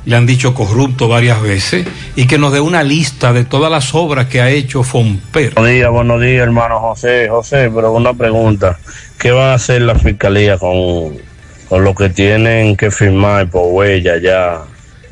[0.04, 3.94] le han dicho corrupto varias veces, y que nos dé una lista de todas las
[3.94, 5.54] obras que ha hecho Fomper.
[5.54, 7.28] Buenos días, buenos días, hermano José.
[7.30, 8.78] José, pero una pregunta.
[9.18, 11.16] ¿Qué va a hacer la fiscalía con,
[11.70, 14.64] con lo que tienen que firmar por huella ya?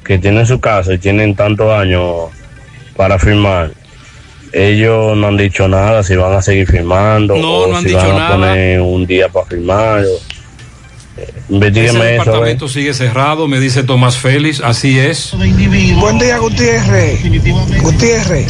[0.04, 2.30] Que tienen su casa y tienen tantos años
[2.96, 3.70] para firmar.
[4.52, 7.88] Ellos no han dicho nada, si van a seguir firmando No, o no han si
[7.90, 8.30] dicho van a nada.
[8.36, 10.00] poner un día para firmar.
[10.00, 12.02] Ese Investígueme eso.
[12.02, 15.32] a departamento sigue cerrado, me dice Tomás Félix, así es.
[16.00, 17.20] Buen día, Gutiérrez.
[17.82, 18.46] Gutiérrez.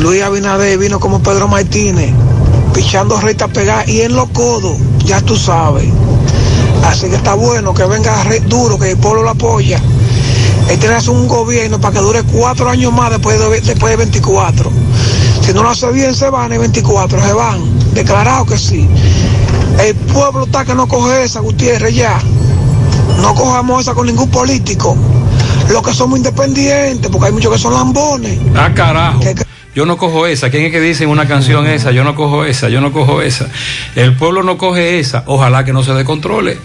[0.00, 2.10] Luis Abinader vino como Pedro Martínez,
[2.74, 5.86] pichando recta pegada y en los codos, ya tú sabes.
[6.84, 9.80] Así que está bueno que venga duro, que el pueblo lo apoya.
[10.68, 13.90] Él tiene que hacer un gobierno para que dure cuatro años más después de, después
[13.90, 14.70] de 24.
[15.44, 17.60] Si no lo hace bien, se van en 24, se van.
[17.94, 18.88] Declarado que sí.
[19.80, 22.18] El pueblo está que no coge esa, Gutiérrez, ya.
[23.20, 24.96] no cojamos esa con ningún político.
[25.70, 28.38] Los que somos independientes, porque hay muchos que son lambones.
[28.54, 29.20] Ah, carajo.
[29.74, 30.50] Yo no cojo esa.
[30.50, 31.92] ¿Quién es que dice en una canción esa?
[31.92, 33.48] Yo no cojo esa, yo no cojo esa.
[33.96, 35.24] El pueblo no coge esa.
[35.26, 36.58] Ojalá que no se descontrole.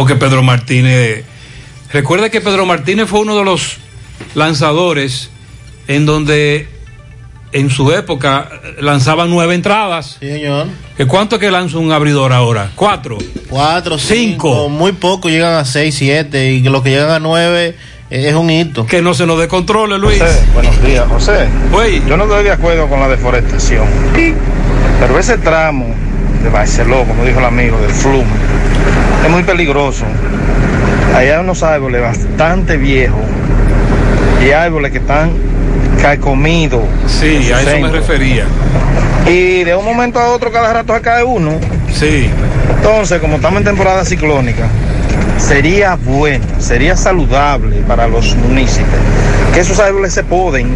[0.00, 1.24] Porque Pedro Martínez.
[1.92, 3.76] Recuerda que Pedro Martínez fue uno de los
[4.34, 5.28] lanzadores
[5.88, 6.68] en donde
[7.52, 8.48] en su época
[8.78, 10.16] lanzaban nueve entradas.
[10.18, 10.68] Sí, señor.
[10.96, 12.70] ¿Que ¿Cuánto es que lanza un abridor ahora?
[12.76, 13.18] ¿Cuatro?
[13.50, 14.70] Cuatro, cinco.
[14.70, 16.50] Muy poco llegan a seis, siete.
[16.50, 17.76] Y lo que llegan a nueve
[18.08, 18.86] eh, es un hito.
[18.86, 20.18] Que no se nos descontrole, Luis.
[20.18, 21.46] José, buenos días, José.
[22.08, 23.84] Yo no estoy de acuerdo con la deforestación.
[24.14, 25.94] Pero ese tramo
[26.42, 28.24] de Barceló, como dijo el amigo, del Flume,
[29.24, 30.04] es muy peligroso.
[31.14, 33.20] Allá hay unos árboles bastante viejos
[34.44, 35.32] y árboles que están
[36.00, 36.82] carcomidos.
[37.06, 38.44] Sí, a eso me refería.
[39.26, 41.52] Y de un momento a otro cada rato se cae uno.
[41.92, 42.30] Sí.
[42.76, 44.68] Entonces, como estamos en temporada ciclónica,
[45.38, 49.00] sería bueno, sería saludable para los municipios
[49.52, 50.68] que esos árboles se poden.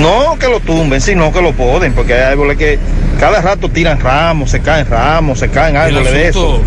[0.00, 2.78] No que lo tumben, sino que lo poden, porque hay árboles que
[3.20, 6.60] cada rato tiran ramos, se caen ramos, se caen árboles de eso.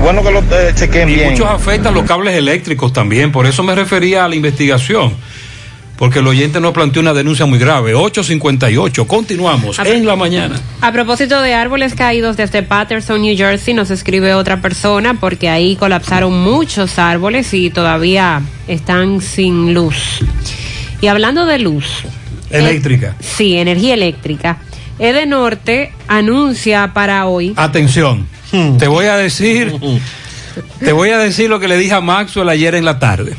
[0.00, 1.30] Bueno que lo eh, chequen Y bien.
[1.32, 3.32] muchos afectan los cables eléctricos también.
[3.32, 5.14] Por eso me refería a la investigación.
[5.96, 7.92] Porque el oyente nos planteó una denuncia muy grave.
[7.94, 9.06] 858.
[9.08, 10.54] Continuamos en la mañana.
[10.80, 15.74] A propósito de árboles caídos desde Patterson, New Jersey, nos escribe otra persona porque ahí
[15.74, 20.20] colapsaron muchos árboles y todavía están sin luz.
[21.00, 21.86] Y hablando de luz.
[22.50, 23.16] Eléctrica.
[23.18, 24.58] Sí, energía eléctrica.
[24.98, 27.54] Edenorte anuncia para hoy.
[27.56, 28.26] Atención.
[28.78, 29.74] Te voy a decir.
[30.80, 33.36] Te voy a decir lo que le dije a Maxwell ayer en la tarde.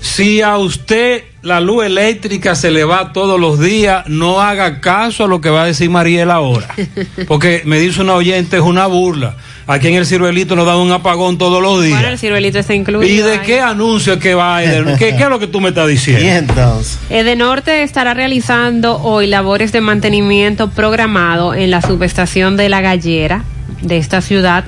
[0.00, 5.24] Si a usted la luz eléctrica se le va todos los días, no haga caso
[5.24, 6.68] a lo que va a decir Mariela ahora.
[7.26, 9.36] Porque me dice una oyente, es una burla.
[9.66, 11.98] Aquí en el ciruelito nos dan un apagón todos los días.
[11.98, 13.12] Bueno, el ciruelito está incluido.
[13.12, 13.40] ¿Y de ahí.
[13.44, 14.62] qué anuncio es que va?
[14.62, 14.96] Eden?
[14.96, 16.24] ¿Qué, ¿Qué es lo que tú me estás diciendo?
[16.24, 16.98] Y entonces.
[17.10, 23.44] Edenorte estará realizando hoy labores de mantenimiento programado en la subestación de La Gallera
[23.82, 24.64] de esta ciudad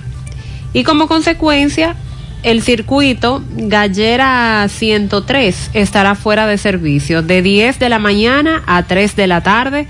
[0.72, 1.96] y como consecuencia
[2.42, 9.16] el circuito Gallera 103 estará fuera de servicio de 10 de la mañana a 3
[9.16, 9.86] de la tarde,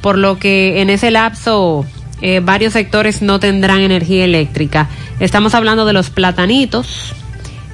[0.00, 1.86] por lo que en ese lapso
[2.20, 4.88] eh, varios sectores no tendrán energía eléctrica.
[5.20, 7.14] Estamos hablando de los platanitos,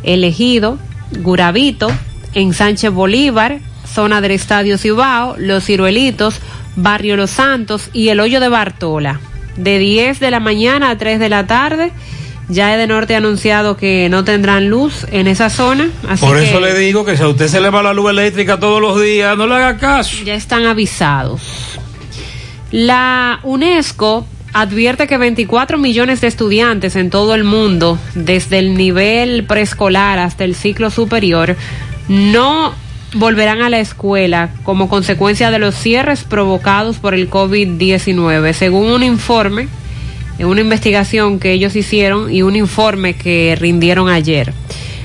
[0.02, 0.78] Elegido,
[1.19, 1.90] Guravito,
[2.35, 6.40] Ensanche Bolívar, zona del Estadio Cibao, Los Ciruelitos,
[6.77, 9.20] Barrio Los Santos y el Hoyo de Bartola.
[9.57, 11.93] De 10 de la mañana a 3 de la tarde.
[12.51, 15.89] Ya Edenorte ha anunciado que no tendrán luz en esa zona.
[16.09, 18.10] Así Por que eso le digo que si a usted se le va la luz
[18.10, 20.16] eléctrica todos los días, no le haga caso.
[20.24, 21.78] ya están avisados.
[22.72, 29.44] La UNESCO advierte que 24 millones de estudiantes en todo el mundo, desde el nivel
[29.44, 31.56] preescolar hasta el ciclo superior,
[32.09, 32.74] no
[33.14, 39.02] volverán a la escuela como consecuencia de los cierres provocados por el COVID-19, según un
[39.02, 39.68] informe,
[40.40, 44.52] en una investigación que ellos hicieron y un informe que rindieron ayer.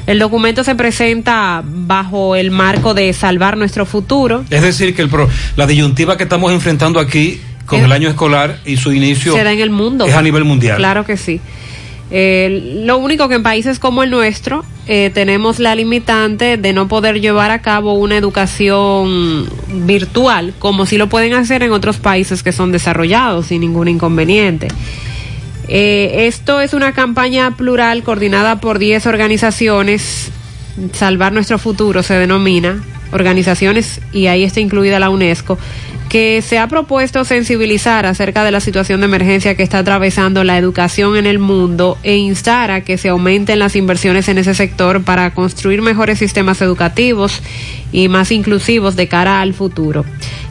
[0.08, 5.10] El documento se presenta bajo el marco de salvar nuestro futuro, Es decir, que el
[5.10, 9.34] pro- la disyuntiva que estamos enfrentando aquí con Es- el año escolar y su inicio
[9.36, 10.06] se da en el mundo.
[10.06, 10.78] es a nivel mundial.
[10.78, 11.42] Claro que sí.
[12.12, 16.88] Eh, lo único que en países como el nuestro eh, tenemos la limitante de no
[16.88, 19.50] poder llevar a cabo una educación
[19.88, 24.68] virtual, como si lo pueden hacer en otros países que son desarrollados sin ningún inconveniente.
[25.68, 30.32] Eh, esto es una campaña plural coordinada por 10 organizaciones.
[30.94, 32.84] Salvar nuestro futuro se denomina.
[33.12, 35.58] Organizaciones, y ahí está incluida la UNESCO,
[36.10, 40.58] que se ha propuesto sensibilizar acerca de la situación de emergencia que está atravesando la
[40.58, 45.04] educación en el mundo e instar a que se aumenten las inversiones en ese sector
[45.04, 47.42] para construir mejores sistemas educativos
[47.92, 50.04] y más inclusivos de cara al futuro.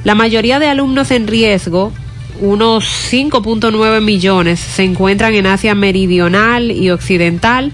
[0.05, 1.93] La mayoría de alumnos en riesgo
[2.41, 7.73] unos 5.9 millones se encuentran en Asia Meridional y Occidental.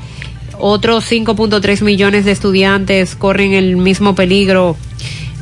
[0.59, 4.77] Otros 5.3 millones de estudiantes corren el mismo peligro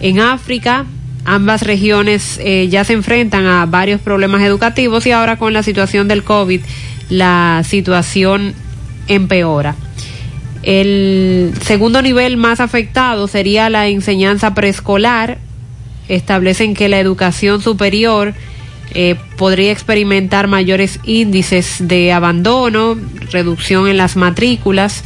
[0.01, 0.86] en África.
[1.24, 6.09] Ambas regiones eh, ya se enfrentan a varios problemas educativos y ahora con la situación
[6.09, 6.61] del COVID
[7.11, 8.55] la situación
[9.09, 9.74] empeora.
[10.62, 15.39] El segundo nivel más afectado sería la enseñanza preescolar.
[16.09, 18.35] Establecen que la educación superior
[18.94, 22.97] eh, podría experimentar mayores índices de abandono,
[23.31, 25.05] reducción en las matrículas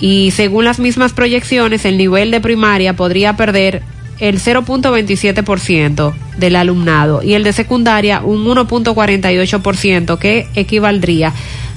[0.00, 3.82] y según las mismas proyecciones el nivel de primaria podría perder
[4.18, 11.32] el 0.27% del alumnado y el de secundaria un 1.48% que equivaldría a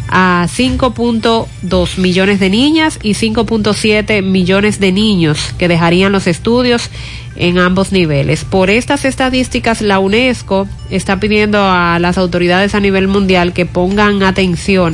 [0.08, 6.90] 5.2 millones de niñas y 5.7 millones de niños que dejarían los estudios
[7.36, 8.46] en ambos niveles.
[8.46, 14.24] Por estas estadísticas, la UNESCO está pidiendo a las autoridades a nivel mundial que pongan
[14.24, 14.94] atención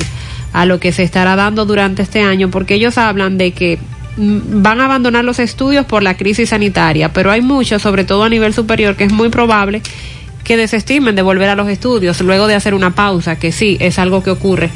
[0.53, 3.79] a lo que se estará dando durante este año, porque ellos hablan de que
[4.17, 8.23] mm, van a abandonar los estudios por la crisis sanitaria, pero hay muchos, sobre todo
[8.23, 9.81] a nivel superior, que es muy probable
[10.43, 13.99] que desestimen de volver a los estudios luego de hacer una pausa, que sí, es
[13.99, 14.69] algo que ocurre,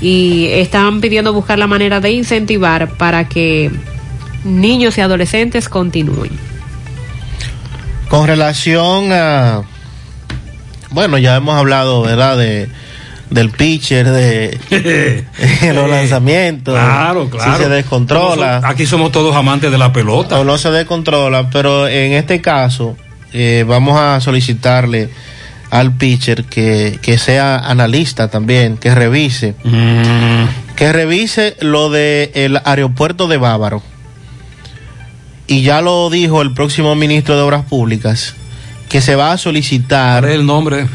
[0.00, 3.70] y están pidiendo buscar la manera de incentivar para que
[4.44, 6.30] niños y adolescentes continúen.
[8.08, 9.62] Con relación a,
[10.90, 12.38] bueno, ya hemos hablado, ¿verdad?
[12.38, 12.68] De
[13.30, 14.58] del pitcher, de,
[15.60, 16.74] de los lanzamientos.
[16.74, 17.56] Claro, claro.
[17.56, 18.62] Si se descontrola.
[18.64, 20.40] Aquí somos todos amantes de la pelota.
[20.40, 22.96] O no se descontrola, pero en este caso
[23.32, 25.08] eh, vamos a solicitarle
[25.70, 30.74] al pitcher que, que sea analista también, que revise, Mm.
[30.76, 33.82] que revise lo de el aeropuerto de Bávaro.
[35.46, 38.34] Y ya lo dijo el próximo ministro de Obras Públicas,
[38.88, 40.86] que se va a solicitar el nombre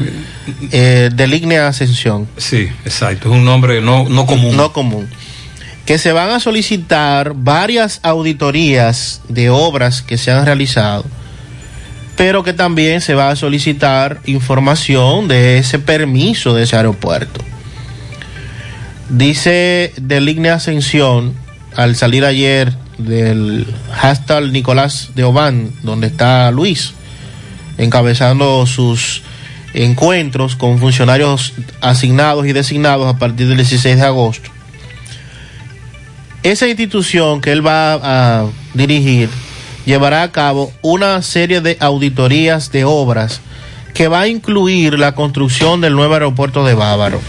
[0.72, 2.28] eh, de Ascensión.
[2.36, 4.56] Sí, exacto, es un nombre no, no común.
[4.56, 5.08] No común.
[5.86, 11.04] Que se van a solicitar varias auditorías de obras que se han realizado,
[12.16, 17.40] pero que también se va a solicitar información de ese permiso de ese aeropuerto.
[19.10, 21.34] Dice de Ascensión,
[21.76, 26.94] al salir ayer del hashtag Nicolás de Obán, donde está Luis,
[27.78, 29.22] encabezando sus
[29.74, 34.50] encuentros con funcionarios asignados y designados a partir del 16 de agosto.
[36.44, 39.28] Esa institución que él va a dirigir
[39.86, 43.40] llevará a cabo una serie de auditorías de obras
[43.94, 47.20] que va a incluir la construcción del nuevo aeropuerto de Bávaro.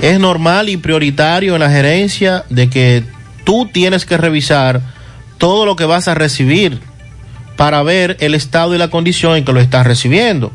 [0.00, 3.04] Es normal y prioritario en la gerencia de que
[3.44, 4.80] tú tienes que revisar
[5.38, 6.80] todo lo que vas a recibir
[7.56, 10.52] para ver el estado y la condición en que lo estás recibiendo.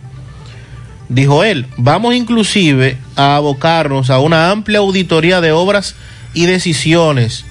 [1.09, 5.95] Dijo él, vamos inclusive a abocarnos a una amplia auditoría de obras
[6.33, 7.45] y decisiones,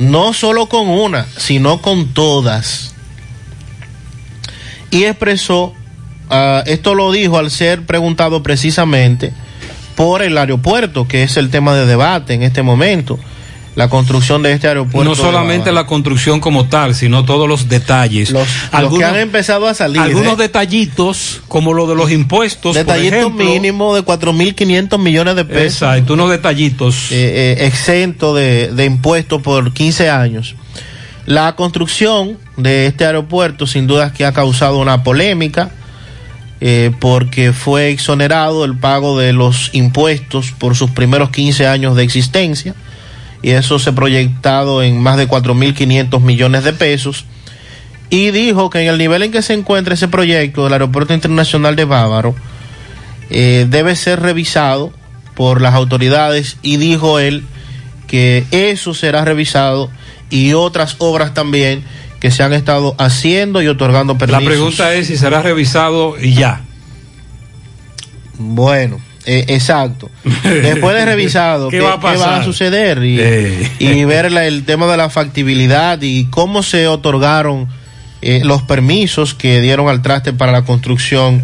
[0.00, 2.94] no solo con una, sino con todas.
[4.90, 5.74] Y expresó,
[6.30, 9.34] uh, esto lo dijo al ser preguntado precisamente
[9.96, 13.18] por el aeropuerto, que es el tema de debate en este momento
[13.80, 15.08] la construcción de este aeropuerto.
[15.08, 18.30] No solamente la construcción como tal, sino todos los detalles.
[18.30, 20.02] Los, algunos, los que han empezado a salir.
[20.02, 20.42] Algunos ¿eh?
[20.42, 22.74] detallitos, como lo de los impuestos.
[22.74, 25.80] Detallito mínimo de 4.500 millones de pesos.
[25.80, 27.10] Exacto, unos detallitos.
[27.10, 30.56] Eh, eh, exento de, de impuestos por 15 años.
[31.24, 35.70] La construcción de este aeropuerto, sin duda, que ha causado una polémica.
[36.62, 42.02] Eh, porque fue exonerado el pago de los impuestos por sus primeros 15 años de
[42.02, 42.74] existencia
[43.42, 47.24] y eso se ha proyectado en más de 4.500 millones de pesos.
[48.10, 51.76] Y dijo que en el nivel en que se encuentra ese proyecto del Aeropuerto Internacional
[51.76, 52.34] de Bávaro,
[53.30, 54.92] eh, debe ser revisado
[55.34, 57.44] por las autoridades y dijo él
[58.08, 59.90] que eso será revisado
[60.28, 61.84] y otras obras también
[62.18, 64.42] que se han estado haciendo y otorgando permisos.
[64.42, 66.62] La pregunta es si será revisado ya.
[68.36, 69.00] Bueno.
[69.26, 70.10] Eh, exacto.
[70.44, 73.70] Después de revisado ¿Qué, qué, va, a qué va a suceder y, eh.
[73.78, 77.68] y ver la, el tema de la factibilidad y cómo se otorgaron
[78.22, 81.42] eh, los permisos que dieron al traste para la construcción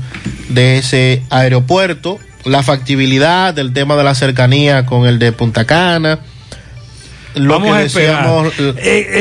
[0.48, 6.20] de ese aeropuerto, la factibilidad del tema de la cercanía con el de Punta Cana.
[7.34, 8.52] Lo Vamos que a esperar.
[8.52, 9.14] decíamos,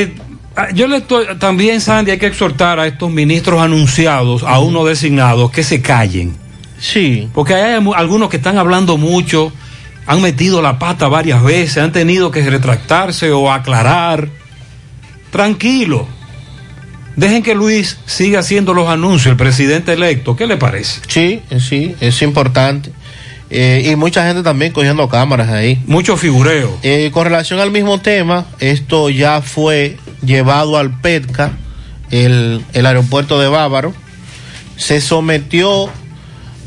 [0.73, 5.51] yo le estoy, también, Sandy, hay que exhortar a estos ministros anunciados, a uno designados,
[5.51, 6.44] que se callen.
[6.79, 7.29] Sí.
[7.33, 9.51] Porque hay algunos que están hablando mucho,
[10.05, 14.29] han metido la pata varias veces, han tenido que retractarse o aclarar.
[15.31, 16.07] Tranquilo.
[17.15, 20.35] Dejen que Luis siga haciendo los anuncios, el presidente electo.
[20.35, 21.01] ¿Qué le parece?
[21.07, 22.91] Sí, sí, es importante.
[23.49, 25.81] Eh, y mucha gente también cogiendo cámaras ahí.
[25.87, 26.77] Mucho figureo.
[26.83, 31.53] Eh, con relación al mismo tema, esto ya fue llevado al PETCA,
[32.11, 33.93] el, el aeropuerto de Bávaro.
[34.75, 35.89] Se sometió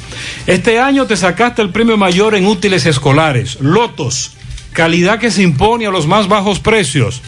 [0.48, 4.34] Este año te sacaste el premio mayor en útiles escolares, Lotos,
[4.74, 7.22] calidad que se impone a los más bajos precios.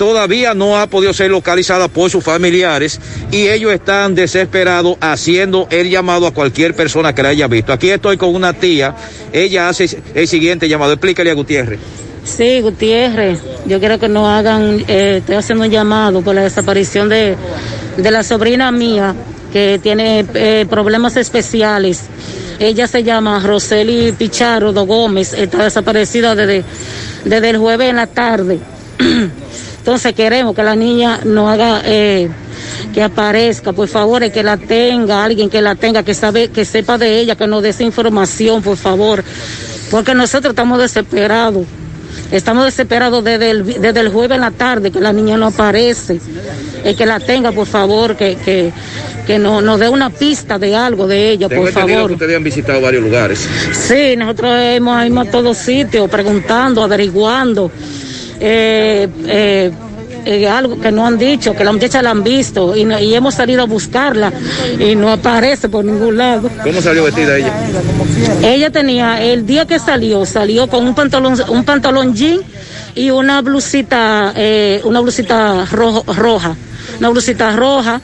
[0.00, 2.98] todavía no ha podido ser localizada por sus familiares
[3.30, 7.70] y ellos están desesperados haciendo el llamado a cualquier persona que la haya visto.
[7.70, 8.94] Aquí estoy con una tía,
[9.30, 10.94] ella hace el siguiente llamado.
[10.94, 11.80] Explícale a Gutiérrez.
[12.24, 17.10] Sí, Gutiérrez, yo quiero que nos hagan, eh, estoy haciendo un llamado por la desaparición
[17.10, 17.36] de,
[17.98, 19.14] de la sobrina mía
[19.52, 22.04] que tiene eh, problemas especiales.
[22.58, 26.64] Ella se llama Roseli Pichardo Gómez, está desaparecida desde,
[27.26, 28.60] desde el jueves en la tarde.
[29.80, 32.28] Entonces queremos que la niña nos haga, eh,
[32.94, 36.98] que aparezca, por favor, que la tenga, alguien que la tenga, que sabe, que sepa
[36.98, 39.24] de ella, que nos dé esa información, por favor,
[39.90, 41.64] porque nosotros estamos desesperados.
[42.30, 46.20] Estamos desesperados desde el, desde el jueves en la tarde, que la niña no aparece.
[46.84, 48.72] El que la tenga, por favor, que, que,
[49.26, 52.06] que no- nos dé una pista de algo de ella, Tengo por favor.
[52.08, 53.48] que ustedes han visitado varios lugares.
[53.72, 57.72] Sí, nosotros hemos ido a todos sitios preguntando, averiguando.
[58.40, 59.70] Eh, eh,
[60.24, 63.14] eh, algo que no han dicho, que la muchacha la han visto y, no- y
[63.14, 64.30] hemos salido a buscarla
[64.78, 66.50] y no aparece por ningún lado.
[66.62, 67.52] ¿Cómo salió vestida ella?
[68.42, 72.40] Ella tenía, el día que salió, salió con un pantalón, un pantalón jean
[72.94, 76.54] y una blusita, eh, una blusita rojo- roja,
[76.98, 78.00] una blusita roja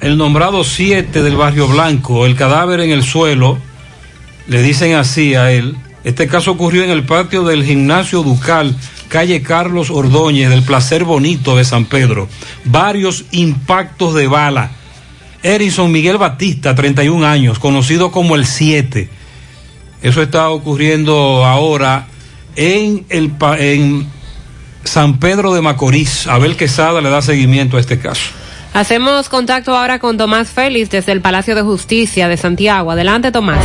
[0.02, 3.58] el nombrado 7 del barrio Blanco, el cadáver en el suelo.
[4.48, 5.78] Le dicen así a él.
[6.04, 8.76] Este caso ocurrió en el patio del gimnasio Ducal,
[9.08, 12.28] calle Carlos Ordóñez, del Placer Bonito de San Pedro.
[12.66, 14.72] Varios impactos de bala.
[15.44, 19.10] Erison Miguel Batista, 31 años, conocido como el 7.
[20.02, 22.08] Eso está ocurriendo ahora
[22.58, 24.08] en, el, en
[24.84, 26.28] San Pedro de Macorís.
[26.28, 28.32] Abel Quesada le da seguimiento a este caso.
[28.74, 32.90] Hacemos contacto ahora con Tomás Félix desde el Palacio de Justicia de Santiago.
[32.90, 33.64] Adelante, Tomás.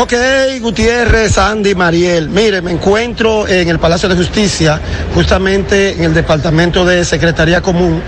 [0.00, 0.14] Ok,
[0.60, 2.30] Gutiérrez, Andy, Mariel.
[2.30, 4.80] Mire, me encuentro en el Palacio de Justicia,
[5.14, 8.00] justamente en el Departamento de Secretaría Común,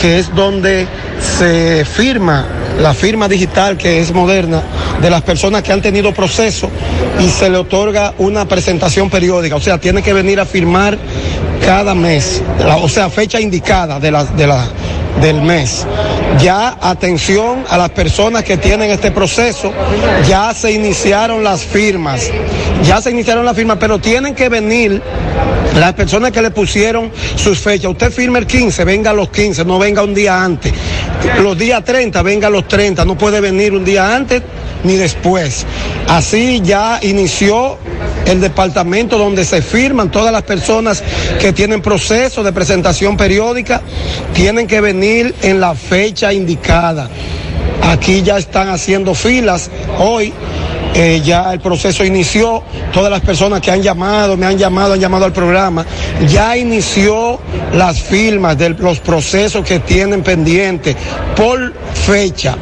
[0.00, 0.86] que es donde
[1.20, 2.46] se firma
[2.80, 4.62] la firma digital que es moderna
[5.00, 6.70] de las personas que han tenido proceso
[7.18, 9.56] y se le otorga una presentación periódica.
[9.56, 10.98] O sea, tiene que venir a firmar
[11.64, 12.42] cada mes,
[12.82, 14.66] o sea, fecha indicada de la, de la,
[15.20, 15.86] del mes.
[16.42, 19.72] Ya atención a las personas que tienen este proceso,
[20.28, 22.30] ya se iniciaron las firmas,
[22.84, 25.02] ya se iniciaron las firmas, pero tienen que venir
[25.74, 27.90] las personas que le pusieron sus fechas.
[27.90, 30.72] Usted firma el 15, venga los 15, no venga un día antes.
[31.42, 34.42] Los días 30, venga a los 30, no puede venir un día antes
[34.84, 35.66] ni después.
[36.08, 37.78] Así ya inició
[38.26, 41.02] el departamento donde se firman todas las personas
[41.40, 43.80] que tienen proceso de presentación periódica,
[44.34, 47.08] tienen que venir en la fecha indicada.
[47.82, 50.32] Aquí ya están haciendo filas hoy.
[50.94, 55.00] eh, ya el proceso inició, todas las personas que han llamado, me han llamado, han
[55.00, 55.86] llamado al programa,
[56.28, 57.38] ya inició
[57.74, 60.96] las firmas de los procesos que tienen pendientes
[61.36, 62.56] por fecha.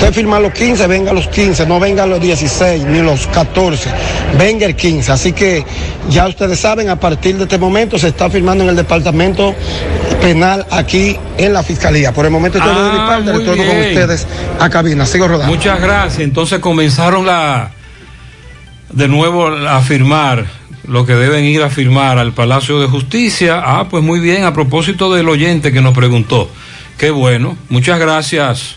[0.00, 3.90] Usted firma los 15, venga los 15, no venga los 16 ni los 14,
[4.38, 5.12] venga el 15.
[5.12, 5.62] Así que
[6.08, 9.54] ya ustedes saben, a partir de este momento se está firmando en el departamento
[10.22, 12.14] penal aquí en la fiscalía.
[12.14, 14.26] Por el momento estoy de mi Ah, parte, retorno con ustedes
[14.58, 15.04] a cabina.
[15.04, 15.54] Sigo rodando.
[15.54, 16.20] Muchas gracias.
[16.20, 17.72] Entonces comenzaron la
[18.88, 20.46] de nuevo a firmar
[20.88, 23.60] lo que deben ir a firmar al Palacio de Justicia.
[23.62, 26.50] Ah, pues muy bien, a propósito del oyente que nos preguntó.
[26.96, 27.58] Qué bueno.
[27.68, 28.76] Muchas gracias,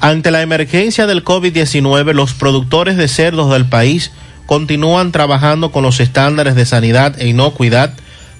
[0.00, 4.12] Ante la emergencia del COVID-19, los productores de cerdos del país
[4.46, 7.92] continúan trabajando con los estándares de sanidad e inocuidad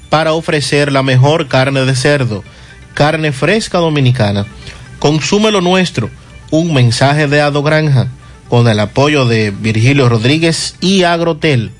[0.08, 2.42] para ofrecer la mejor carne de cerdo,
[2.94, 4.46] carne fresca dominicana.
[4.98, 6.08] Consume lo nuestro,
[6.50, 8.08] un mensaje de Ado Granja,
[8.48, 11.72] con el apoyo de Virgilio Rodríguez y Agrotel.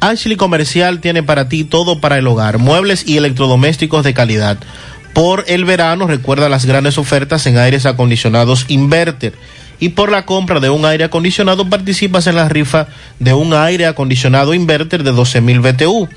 [0.00, 4.58] Ashley Comercial tiene para ti todo para el hogar, muebles y electrodomésticos de calidad.
[5.12, 9.34] Por el verano recuerda las grandes ofertas en aires acondicionados Inverter
[9.78, 12.86] y por la compra de un aire acondicionado participas en la rifa
[13.18, 16.08] de un aire acondicionado Inverter de 12.000 BTU.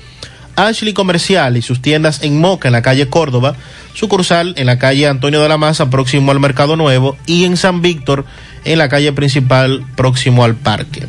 [0.56, 3.54] Ashley Comercial y sus tiendas en Moca, en la calle Córdoba,
[3.92, 7.82] sucursal en la calle Antonio de la Maza, próximo al Mercado Nuevo, y en San
[7.82, 8.24] Víctor,
[8.64, 11.06] en la calle principal, próximo al parque.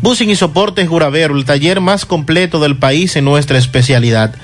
[0.00, 4.34] Busing y Soportes Juravero, el taller más completo del país en nuestra especialidad.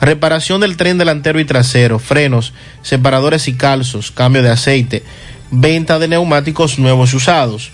[0.00, 5.02] Reparación del tren delantero y trasero, frenos, separadores y calzos, cambio de aceite,
[5.50, 7.70] venta de neumáticos nuevos y usados.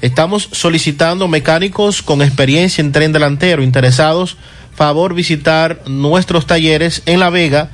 [0.00, 4.38] Estamos solicitando mecánicos con experiencia en tren delantero interesados
[4.74, 7.68] favor visitar nuestros talleres en La Vega,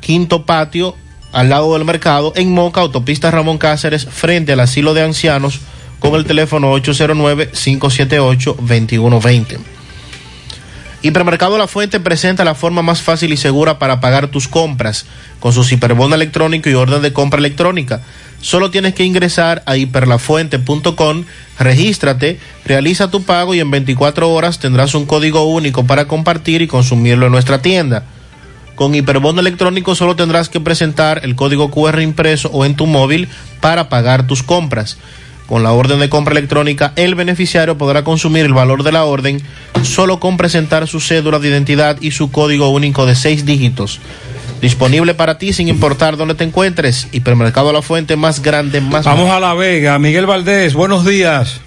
[0.00, 0.96] Quinto Patio,
[1.30, 5.60] al lado del mercado, en Moca, autopista Ramón Cáceres, frente al asilo de ancianos,
[6.00, 9.75] con el teléfono 809-578-2120.
[11.06, 15.06] Hipermercado La Fuente presenta la forma más fácil y segura para pagar tus compras
[15.38, 18.00] con su hiperbono electrónico y orden de compra electrónica.
[18.40, 21.24] Solo tienes que ingresar a hiperlafuente.com,
[21.60, 26.66] regístrate, realiza tu pago y en 24 horas tendrás un código único para compartir y
[26.66, 28.02] consumirlo en nuestra tienda.
[28.74, 33.28] Con Hiperbono electrónico solo tendrás que presentar el código QR impreso o en tu móvil
[33.60, 34.98] para pagar tus compras.
[35.46, 39.40] Con la orden de compra electrónica, el beneficiario podrá consumir el valor de la orden
[39.82, 44.00] solo con presentar su cédula de identidad y su código único de seis dígitos.
[44.60, 47.08] Disponible para ti sin importar dónde te encuentres.
[47.12, 49.04] Hipermercado La Fuente más grande, más...
[49.04, 49.98] Vamos a La Vega.
[49.98, 51.60] Miguel Valdés, buenos días.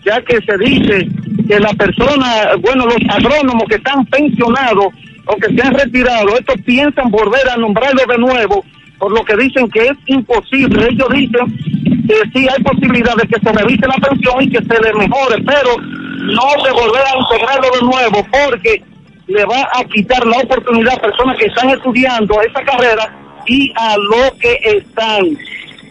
[0.05, 1.09] ya que se dice
[1.49, 4.87] que la persona, bueno, los agrónomos que están pensionados
[5.27, 8.65] o que se han retirado, estos piensan volver a nombrarlo de nuevo,
[8.99, 10.89] por lo que dicen que es imposible.
[10.91, 14.83] Ellos dicen que sí hay posibilidad de que se revise la pensión y que se
[14.83, 18.83] le mejore, pero no de volver a integrarlo de nuevo porque
[19.27, 23.15] le va a quitar la oportunidad a personas que están estudiando esa carrera
[23.47, 25.37] y a lo que están.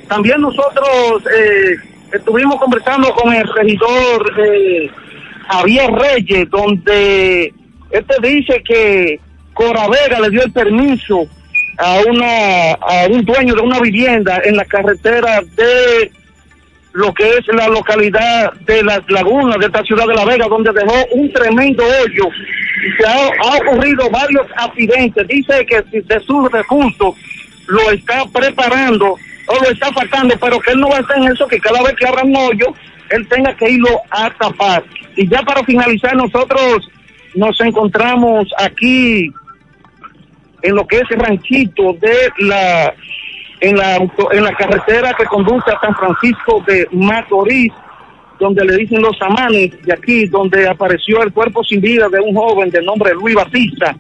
[0.07, 1.75] También nosotros eh,
[2.13, 4.89] estuvimos conversando con el regidor eh,
[5.47, 7.53] Javier Reyes, donde
[7.89, 9.19] este dice que
[9.53, 11.27] Cora Vega le dio el permiso
[11.81, 16.11] a una a un dueño de una vivienda en la carretera de
[16.93, 20.71] lo que es la localidad de las lagunas de esta ciudad de La Vega, donde
[20.73, 22.25] dejó un tremendo hoyo
[22.85, 25.27] y se ha, ocurrido varios accidentes.
[25.27, 27.15] Dice que de sus recursos
[27.67, 29.15] lo está preparando
[29.47, 31.81] o lo está faltando, pero que él no va a estar en eso, que cada
[31.81, 32.73] vez que abra un hoyo,
[33.09, 34.83] él tenga que irlo a tapar.
[35.15, 36.89] Y ya para finalizar, nosotros
[37.33, 39.31] nos encontramos aquí
[40.61, 42.93] en lo que es el ranchito de la
[43.59, 47.71] en la en la carretera que conduce a San Francisco de Macorís,
[48.39, 52.35] donde le dicen los amanes de aquí, donde apareció el cuerpo sin vida de un
[52.35, 53.95] joven de nombre Luis Batista,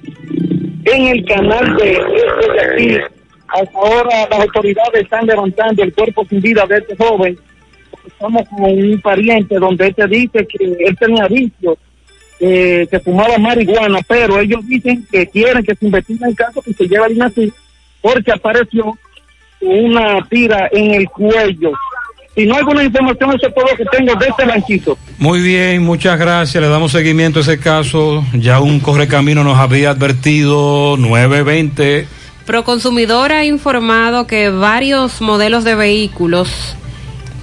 [0.85, 3.13] en el canal de, este de aquí.
[3.47, 7.37] Hasta ahora las autoridades están levantando el cuerpo sin vida de este joven.
[8.07, 11.77] Estamos con un pariente donde este dice que él tenía vicio,
[12.43, 16.73] eh, que fumaba marihuana, pero ellos dicen que quieren que se investigue el caso que
[16.73, 17.53] se lleva el así,
[18.01, 18.97] porque apareció
[19.61, 21.71] una tira en el cuello.
[22.33, 24.97] Si no hay alguna información, eso es todo lo que tengo de este ranchito.
[25.19, 26.63] Muy bien, muchas gracias.
[26.63, 28.25] Le damos seguimiento a ese caso.
[28.33, 32.07] Ya un correcamino nos había advertido 920.
[32.47, 36.75] Proconsumidor ha informado que varios modelos de vehículos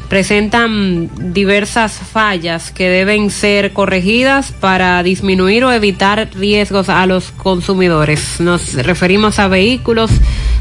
[0.09, 8.41] presentan diversas fallas que deben ser corregidas para disminuir o evitar riesgos a los consumidores.
[8.41, 10.11] Nos referimos a vehículos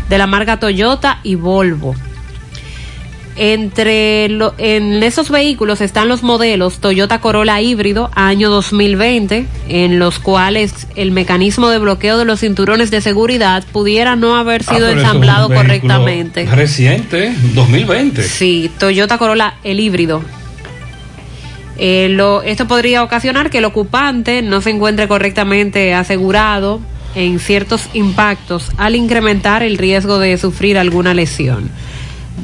[0.10, 1.96] de la marca Toyota y Volvo.
[3.40, 10.18] Entre lo- en esos vehículos están los modelos Toyota Corolla híbrido año 2020, en los
[10.18, 14.90] cuales el mecanismo de bloqueo de los cinturones de seguridad pudiera no haber Ah, sido
[14.90, 16.48] es ensamblado correctamente.
[16.48, 18.24] Reciente, 2020.
[18.24, 20.24] Sí, Toyota Corolla, el híbrido.
[21.78, 26.80] Eh, lo, esto podría ocasionar que el ocupante no se encuentre correctamente asegurado
[27.14, 31.70] en ciertos impactos al incrementar el riesgo de sufrir alguna lesión.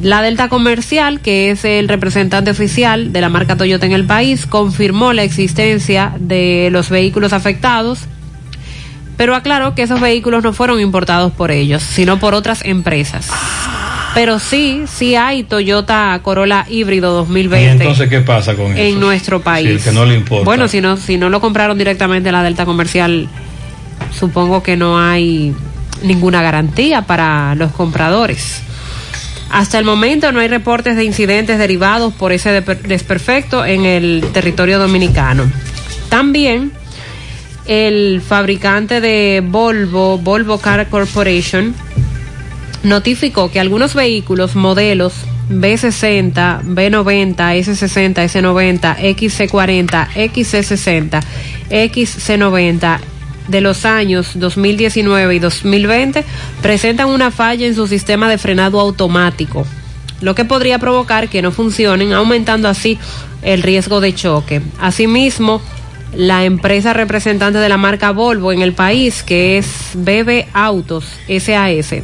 [0.02, 4.46] La Delta Comercial, que es el representante oficial de la marca Toyota en el país,
[4.46, 8.00] confirmó la existencia de los vehículos afectados,
[9.16, 13.30] pero aclaró que esos vehículos no fueron importados por ellos, sino por otras empresas.
[14.14, 18.78] Pero sí, sí hay Toyota Corolla híbrido ¿Y 2020 entonces qué pasa con eso?
[18.78, 19.68] en nuestro país.
[19.68, 20.46] El que no le importa.
[20.46, 23.28] Bueno, si no, si no lo compraron directamente en la Delta Comercial,
[24.12, 25.56] supongo que no hay
[26.04, 28.62] ninguna garantía para los compradores.
[29.54, 34.26] Hasta el momento no hay reportes de incidentes derivados por ese de- desperfecto en el
[34.34, 35.44] territorio dominicano.
[36.10, 36.72] También
[37.68, 41.76] el fabricante de Volvo, Volvo Car Corporation,
[42.82, 45.14] notificó que algunos vehículos modelos
[45.52, 51.22] B60, B90, S60, S90, XC40, XC60,
[51.70, 53.00] XC90
[53.48, 56.24] de los años 2019 y 2020
[56.62, 59.66] presentan una falla en su sistema de frenado automático,
[60.22, 62.98] lo que podría provocar que no funcionen, aumentando así
[63.42, 64.62] el riesgo de choque.
[64.80, 65.62] Asimismo,
[66.16, 71.96] la empresa representante de la marca Volvo en el país, que es BB Autos SAS,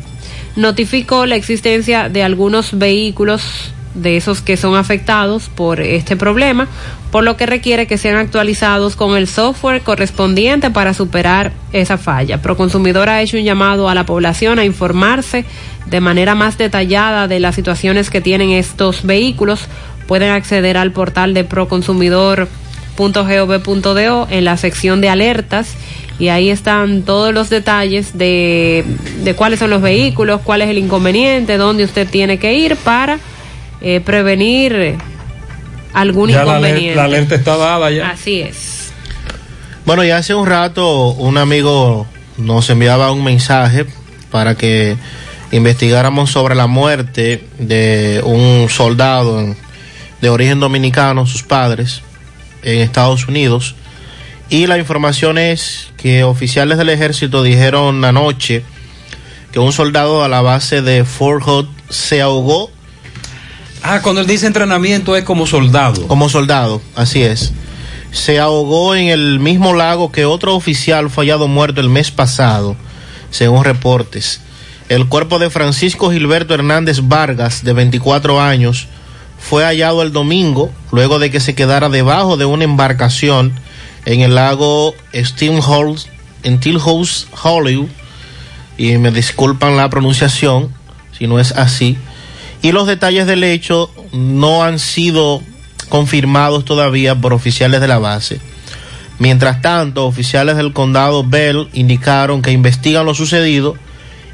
[0.55, 6.67] notificó la existencia de algunos vehículos de esos que son afectados por este problema,
[7.11, 12.41] por lo que requiere que sean actualizados con el software correspondiente para superar esa falla.
[12.41, 15.45] Proconsumidor ha hecho un llamado a la población a informarse
[15.87, 19.61] de manera más detallada de las situaciones que tienen estos vehículos.
[20.07, 25.75] Pueden acceder al portal de proconsumidor.gov.do en la sección de alertas
[26.19, 28.83] y ahí están todos los detalles de,
[29.35, 33.17] cuáles son los vehículos, cuál es el inconveniente, dónde usted tiene que ir para
[33.81, 34.97] eh, prevenir
[35.93, 36.95] algún Ya la, inconveniente.
[36.95, 38.09] la alerta está dada ya.
[38.11, 38.91] Así es.
[39.85, 42.05] Bueno, ya hace un rato un amigo
[42.37, 43.85] nos enviaba un mensaje
[44.31, 44.97] para que
[45.51, 49.57] investigáramos sobre la muerte de un soldado en-
[50.21, 52.01] de origen dominicano, sus padres,
[52.61, 53.75] en Estados Unidos.
[54.49, 58.63] Y la información es que oficiales del ejército dijeron anoche
[59.51, 62.69] que un soldado a la base de Fort Hood se ahogó
[63.83, 66.07] Ah, cuando él dice entrenamiento es como soldado.
[66.07, 67.53] como soldado, así es.
[68.11, 72.75] Se ahogó en el mismo lago que otro oficial fue hallado muerto el mes pasado,
[73.29, 74.41] según reportes.
[74.89, 78.87] El cuerpo de Francisco Gilberto Hernández Vargas, de 24 años,
[79.37, 83.53] fue hallado el domingo luego de que se quedara debajo de una embarcación
[84.05, 86.09] en el lago Steamhouse,
[86.43, 87.89] en Tilhouse Hollywood.
[88.77, 90.73] Y me disculpan la pronunciación,
[91.17, 91.97] si no es así.
[92.61, 95.41] Y los detalles del hecho no han sido
[95.89, 98.39] confirmados todavía por oficiales de la base.
[99.17, 103.75] Mientras tanto, oficiales del condado Bell indicaron que investigan lo sucedido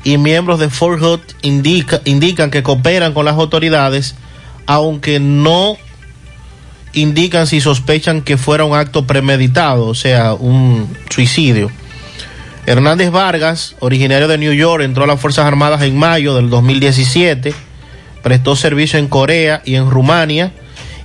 [0.04, 4.16] y miembros de Fort Hood indica- indican que cooperan con las autoridades,
[4.68, 5.78] aunque no
[6.94, 11.72] indican si sospechan que fuera un acto premeditado, o sea, un suicidio.
[12.68, 17.54] Hernández Vargas, originario de New York, entró a las Fuerzas Armadas en mayo del 2017,
[18.26, 20.52] prestó servicio en Corea y en Rumania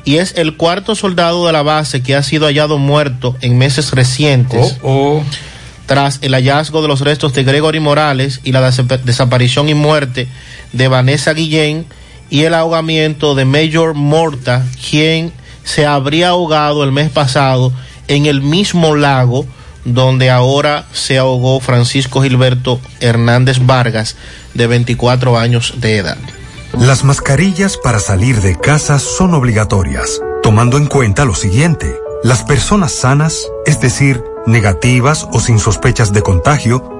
[0.06, 3.90] y es el cuarto soldado de la base que ha sido hallado muerto en meses
[3.92, 4.78] recientes.
[5.84, 10.28] Tras el hallazgo de los restos de Gregory Morales y la desap- desaparición y muerte
[10.72, 11.84] de Vanessa Guillén
[12.30, 15.30] y el ahogamiento de Major Morta, quien
[15.62, 17.70] se habría ahogado el mes pasado
[18.08, 19.44] en el mismo lago
[19.84, 24.16] donde ahora se ahogó Francisco Gilberto Hernández Vargas,
[24.54, 26.16] de 24 años de edad.
[26.78, 31.98] Las mascarillas para salir de casa son obligatorias, tomando en cuenta lo siguiente.
[32.22, 36.99] Las personas sanas, es decir, negativas o sin sospechas de contagio,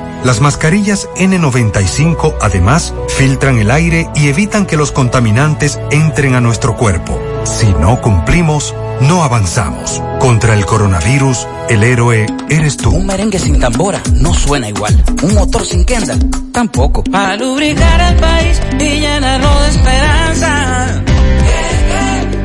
[0.23, 6.77] Las mascarillas N95 además filtran el aire y evitan que los contaminantes entren a nuestro
[6.77, 7.19] cuerpo.
[7.43, 10.01] Si no cumplimos, no avanzamos.
[10.19, 12.91] Contra el coronavirus, el héroe eres tú.
[12.91, 15.03] Un merengue sin tambora no suena igual.
[15.23, 17.03] Un motor sin Kendall tampoco.
[17.03, 21.03] Para lubricar el país y llenarlo de esperanza.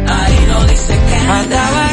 [0.09, 1.86] Ahí no dice que.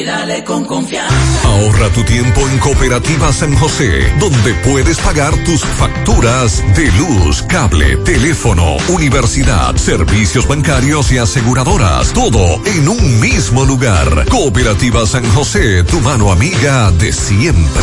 [0.00, 1.14] Y dale con confianza.
[1.44, 7.96] Ahorra tu tiempo en Cooperativa San José, donde puedes pagar tus facturas de luz, cable,
[7.98, 12.12] teléfono, universidad, servicios bancarios y aseguradoras.
[12.12, 14.26] Todo en un mismo lugar.
[14.28, 17.82] Cooperativa San José, tu mano amiga de siempre.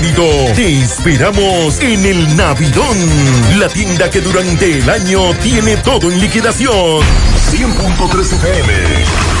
[0.55, 2.97] Te esperamos en el Navidón,
[3.59, 7.01] la tienda que durante el año tiene todo en liquidación.
[7.51, 9.40] 100.3 FM.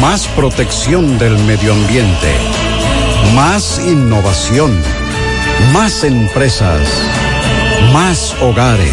[0.00, 2.32] Más protección del medio ambiente.
[3.34, 4.80] Más innovación.
[5.72, 6.80] Más empresas.
[7.92, 8.92] Más hogares.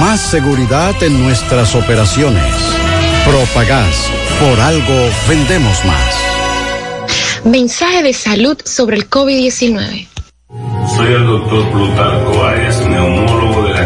[0.00, 2.54] Más seguridad en nuestras operaciones.
[3.24, 4.10] Propagás.
[4.40, 6.24] Por algo vendemos más.
[7.44, 10.08] Mensaje de salud sobre el COVID-19.
[10.96, 13.63] Soy el doctor Plutarco Áez, neumólogo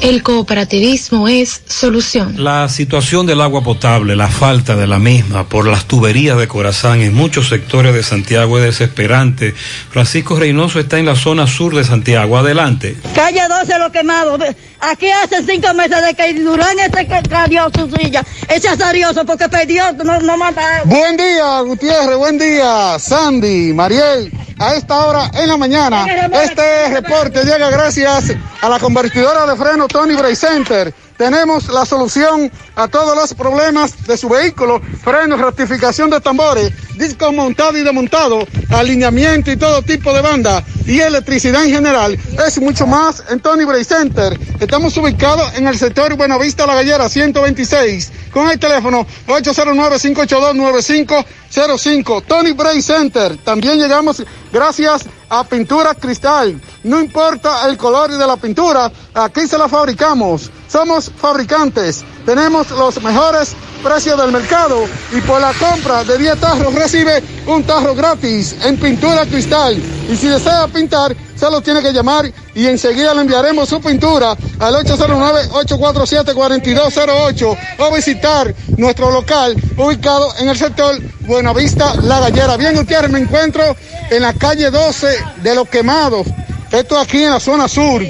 [0.00, 2.42] El cooperativismo es solución.
[2.42, 7.00] La situación del agua potable, la falta de la misma por las tuberías de Corazán
[7.00, 9.54] en muchos sectores de Santiago es desesperante.
[9.90, 12.36] Francisco Reynoso está en la zona sur de Santiago.
[12.36, 12.96] Adelante.
[13.14, 14.38] Calle 12 lo quemado.
[14.80, 18.22] Aquí hace cinco meses de que Durán este que cayó su silla.
[18.48, 20.82] Ese azarioso porque perdió, no, no mata.
[20.84, 24.30] Buen día, Gutiérrez, buen día, Sandy, Mariel.
[24.58, 29.88] A esta hora en la mañana, este reporte llega gracias a la convertidora de freno
[29.88, 30.94] Tony Bray Center.
[31.16, 37.32] Tenemos la solución a todos los problemas de su vehículo, frenos, rectificación de tambores, disco
[37.32, 42.18] montado y desmontado, alineamiento y todo tipo de banda y electricidad en general.
[42.44, 44.36] Es mucho más en Tony Bray Center.
[44.58, 52.24] Estamos ubicados en el sector Buenavista La Gallera 126 con el teléfono 809-582-9505.
[52.26, 53.36] Tony Bray Center.
[53.38, 56.60] También llegamos gracias a Pintura Cristal.
[56.82, 60.50] No importa el color de la pintura, aquí se la fabricamos.
[60.68, 62.04] Somos fabricantes.
[62.26, 67.62] Tenemos los mejores precios del mercado y por la compra de 10 tarros recibe un
[67.64, 69.80] tarro gratis en Pintura Cristal.
[70.10, 74.74] Y si desea pintar, solo tiene que llamar y enseguida le enviaremos su pintura al
[74.74, 82.56] 809-847-4208 o visitar nuestro local ubicado en el sector Buenavista La Gallera.
[82.56, 83.76] Bien, Gutiérrez, me encuentro
[84.10, 85.06] en la calle 12
[85.42, 86.26] de Los Quemados.
[86.72, 88.02] Esto aquí en la zona sur.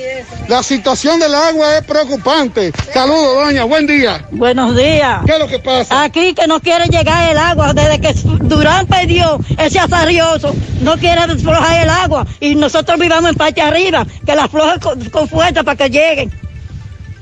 [0.48, 2.70] La situación del agua es preocupante.
[2.92, 3.64] Saludos, doña.
[3.64, 4.26] Buen día.
[4.30, 5.20] Buenos días.
[5.24, 6.02] ¿Qué es lo que pasa?
[6.02, 10.54] Aquí que no quiere llegar el agua desde que Durán perdió ese azarioso.
[10.82, 15.02] No quiere desflojar el agua y nosotros vivamos en parte arriba, que la floje con,
[15.08, 16.30] con fuerza para que lleguen.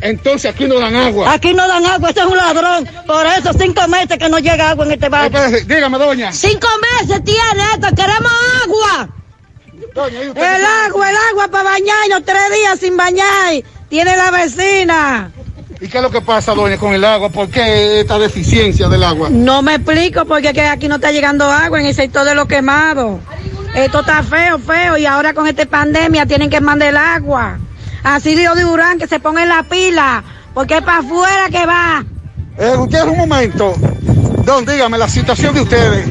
[0.00, 1.32] Entonces aquí no dan agua.
[1.32, 2.88] Aquí no dan agua, este es un ladrón.
[3.06, 5.38] Por eso cinco meses que no llega agua en este barrio.
[5.64, 6.32] Dígame, doña.
[6.32, 6.66] Cinco
[6.98, 8.32] meses tiene esto, queremos
[8.64, 9.21] agua.
[9.94, 13.62] Doña, ¿y usted El agua, el agua para bañarnos tres días sin bañar.
[13.88, 15.30] Tiene la vecina.
[15.80, 17.28] ¿Y qué es lo que pasa, doña, con el agua?
[17.28, 19.28] ¿Por qué esta deficiencia del agua?
[19.30, 22.46] No me explico porque que aquí no está llegando agua en el sector de los
[22.46, 23.20] quemados.
[23.74, 27.58] Esto está feo, feo, y ahora con esta pandemia tienen que mandar el agua.
[28.04, 30.22] Así Río de Urán, que se ponga en la pila,
[30.54, 32.04] porque es para afuera que va.
[32.58, 33.74] Eh, Gutiérrez, un momento.
[34.44, 36.08] Don, dígame la situación de ustedes.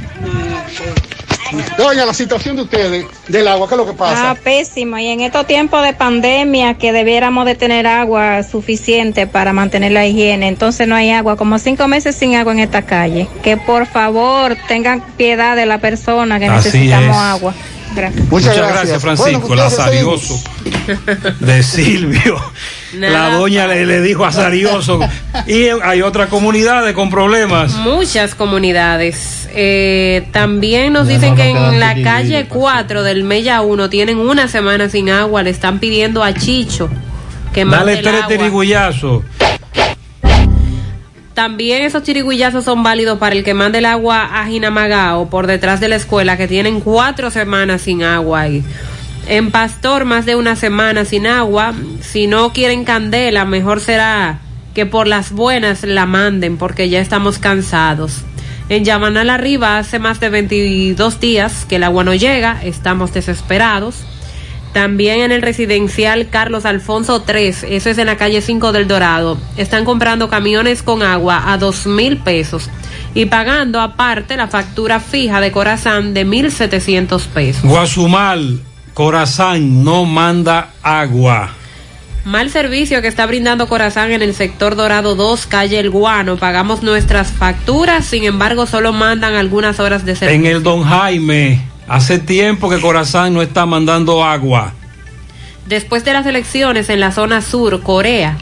[1.77, 4.31] Doña, la situación de ustedes, del agua, ¿qué es lo que pasa?
[4.31, 4.97] Ah, pésimo.
[4.97, 10.05] Y en estos tiempos de pandemia que debiéramos de tener agua suficiente para mantener la
[10.05, 13.27] higiene, entonces no hay agua, como cinco meses sin agua en esta calle.
[13.43, 17.21] Que por favor tengan piedad de la persona que Así necesitamos es.
[17.21, 17.53] agua.
[17.95, 18.25] Gracias.
[18.29, 19.47] Muchas, gracias, Francisco.
[19.47, 20.41] Bueno, Lazarioso
[21.39, 22.41] de Silvio.
[22.93, 24.99] La doña le, le dijo a Sarioso.
[25.47, 27.73] y hay otras comunidades con problemas.
[27.75, 29.49] Muchas comunidades.
[29.53, 34.89] Eh, también nos dicen que en la calle 4 del Mella 1 tienen una semana
[34.89, 35.43] sin agua.
[35.43, 36.89] Le están pidiendo a Chicho
[37.53, 38.27] que mande Dale el tres agua.
[41.41, 45.79] También esos chirigullazos son válidos para el que mande el agua a Jinamagao por detrás
[45.79, 48.63] de la escuela, que tienen cuatro semanas sin agua ahí.
[49.25, 51.73] En Pastor, más de una semana sin agua.
[52.01, 54.37] Si no quieren candela, mejor será
[54.75, 58.21] que por las buenas la manden, porque ya estamos cansados.
[58.69, 64.05] En Yamanal arriba hace más de 22 días que el agua no llega, estamos desesperados.
[64.73, 69.37] También en el residencial Carlos Alfonso 3, eso es en la calle 5 del Dorado,
[69.57, 72.69] están comprando camiones con agua a dos mil pesos
[73.13, 77.63] y pagando aparte la factura fija de Corazán de 1.700 pesos.
[77.63, 78.61] Guasumal,
[78.93, 81.49] Corazán no manda agua.
[82.23, 86.37] Mal servicio que está brindando Corazán en el sector Dorado 2, calle El Guano.
[86.37, 90.39] Pagamos nuestras facturas, sin embargo solo mandan algunas horas de servicio.
[90.39, 91.59] En el Don Jaime,
[91.91, 94.73] hace tiempo que Corazán no está mandando agua.
[95.67, 98.37] Después de las elecciones en la zona sur, Corea,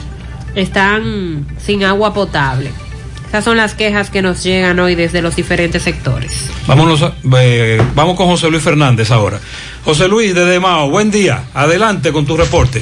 [0.56, 2.72] están sin agua potable.
[3.28, 6.50] Esas son las quejas que nos llegan hoy desde los diferentes sectores.
[6.66, 9.40] Vámonos, a- eh, vamos con José Luis Fernández ahora.
[9.86, 11.44] José Luis de Mao, buen día.
[11.54, 12.82] Adelante con tu reporte.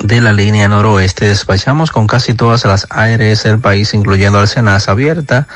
[0.00, 1.28] de la línea noroeste.
[1.28, 5.46] Despachamos con casi todas las ARS del país, incluyendo al Senas abierta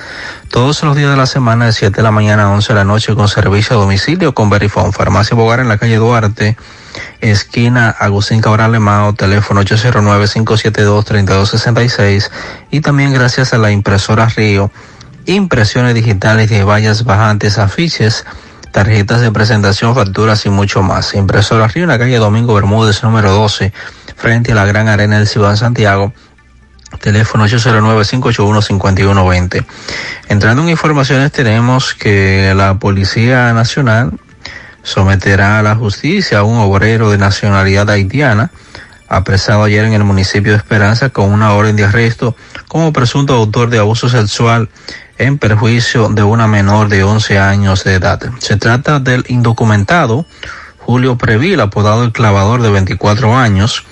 [0.51, 2.85] todos los días de la semana de 7 de la mañana a 11 de la
[2.85, 4.93] noche con servicio a domicilio con Verifone.
[4.93, 6.57] Farmacia Bogar en la calle Duarte,
[7.21, 12.31] esquina Agustín Cabral Lemao, teléfono 809-572-3266
[12.71, 14.73] y también gracias a la impresora Río,
[15.27, 18.25] impresiones digitales de vallas bajantes, afiches,
[18.71, 21.15] tarjetas de presentación, facturas y mucho más.
[21.15, 23.73] Impresora Río en la calle Domingo Bermúdez, número 12,
[24.17, 26.13] frente a la Gran Arena del Ciudad de Santiago.
[27.01, 29.65] Teléfono 809-581-5120.
[30.29, 34.13] Entrando en informaciones, tenemos que la Policía Nacional
[34.83, 38.51] someterá a la justicia a un obrero de nacionalidad haitiana,
[39.09, 42.35] apresado ayer en el municipio de Esperanza con una orden de arresto
[42.69, 44.71] como presunto autor de abuso sexual
[45.19, 48.21] en perjuicio de una menor de 11 años de edad.
[48.39, 50.25] Se trata del indocumentado
[50.79, 53.85] Julio Previl, apodado el clavador de 24 años,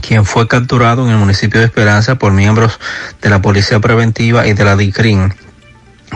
[0.00, 2.80] quien fue capturado en el municipio de Esperanza por miembros
[3.22, 5.34] de la Policía Preventiva y de la DICRIN.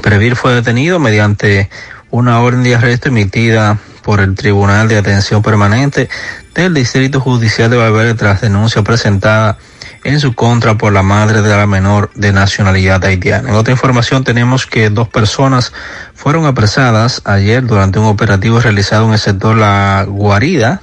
[0.03, 1.71] Previl fue detenido mediante
[2.11, 6.09] una orden de arresto emitida por el Tribunal de Atención Permanente
[6.55, 9.59] del Distrito Judicial de Valverde tras denuncia presentada
[10.05, 13.49] en su contra por la madre de la menor de nacionalidad haitiana.
[13.49, 15.73] En otra información tenemos que dos personas
[16.15, 20.83] fueron apresadas ayer durante un operativo realizado en el sector La Guarida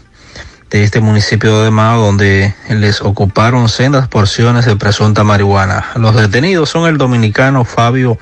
[0.72, 5.92] de este municipio de Mao donde les ocuparon sendas porciones de presunta marihuana.
[5.96, 8.18] Los detenidos son el dominicano Fabio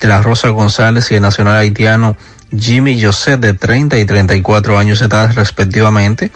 [0.00, 2.16] de la Rosa González y el nacional haitiano
[2.58, 6.32] Jimmy José de 30 y 34 años de edad respectivamente.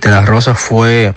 [0.00, 1.14] De la Rosa fue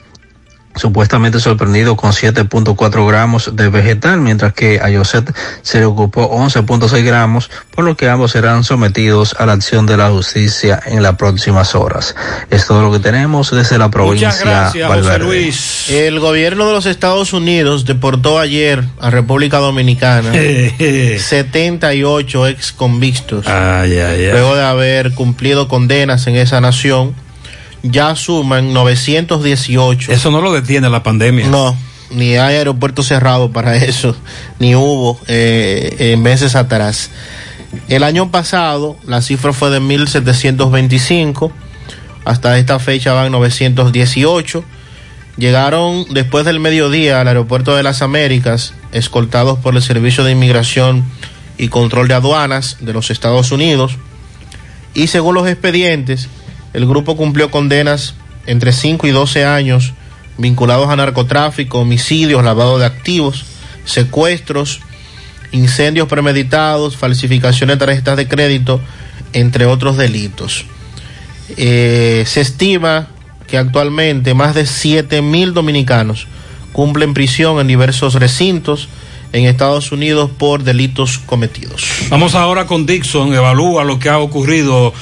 [0.75, 5.23] supuestamente sorprendido con 7.4 gramos de vegetal, mientras que a José
[5.61, 9.97] se le ocupó 11.6 gramos, por lo que ambos serán sometidos a la acción de
[9.97, 12.15] la justicia en las próximas horas.
[12.49, 15.51] Es todo lo que tenemos desde la provincia Valverde.
[15.89, 20.31] El gobierno de los Estados Unidos deportó ayer a República Dominicana
[21.17, 23.45] 78 ex convictos.
[23.45, 27.15] Luego de haber cumplido condenas en esa nación,
[27.83, 30.11] ya suman 918.
[30.11, 31.47] Eso no lo detiene la pandemia.
[31.47, 31.75] No,
[32.11, 34.15] ni hay aeropuerto cerrado para eso,
[34.59, 37.11] ni hubo eh, en meses atrás.
[37.87, 41.51] El año pasado la cifra fue de 1.725,
[42.25, 44.63] hasta esta fecha van 918.
[45.37, 51.05] Llegaron después del mediodía al aeropuerto de las Américas, escoltados por el Servicio de Inmigración
[51.57, 53.97] y Control de Aduanas de los Estados Unidos.
[54.93, 56.27] Y según los expedientes,
[56.73, 58.15] el grupo cumplió condenas
[58.45, 59.93] entre 5 y 12 años
[60.37, 63.45] vinculados a narcotráfico, homicidios, lavado de activos,
[63.85, 64.79] secuestros,
[65.51, 68.79] incendios premeditados, falsificaciones de tarjetas de crédito,
[69.33, 70.65] entre otros delitos.
[71.57, 73.07] Eh, se estima
[73.47, 76.27] que actualmente más de 7 mil dominicanos
[76.71, 78.87] cumplen prisión en diversos recintos
[79.33, 81.83] en Estados Unidos por delitos cometidos.
[82.09, 84.93] Vamos ahora con Dixon, evalúa lo que ha ocurrido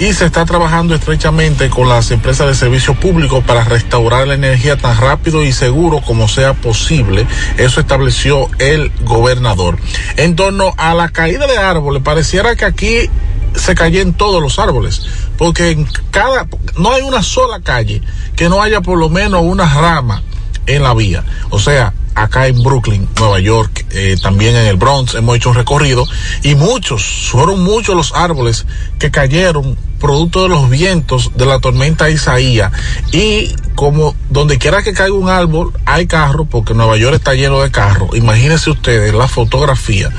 [0.00, 4.78] y se está trabajando estrechamente con las empresas de servicio público para restaurar la energía
[4.78, 7.26] tan rápido y seguro como sea posible.
[7.58, 9.76] Eso estableció el gobernador.
[10.16, 13.10] En torno a la caída de árboles, pareciera que aquí
[13.54, 15.02] se cayen todos los árboles,
[15.36, 16.46] porque en cada,
[16.78, 18.00] no hay una sola calle
[18.34, 20.22] que no haya por lo menos una rama
[20.64, 21.22] en la vía.
[21.50, 25.56] O sea, acá en Brooklyn, Nueva York, eh, también en el Bronx, hemos hecho un
[25.56, 26.06] recorrido
[26.42, 28.66] y muchos, fueron muchos los árboles
[28.98, 32.72] que cayeron producto de los vientos de la tormenta Isaías.
[33.12, 37.60] Y como donde quiera que caiga un árbol hay carro porque Nueva York está lleno
[37.60, 40.10] de carros imagínense ustedes la fotografía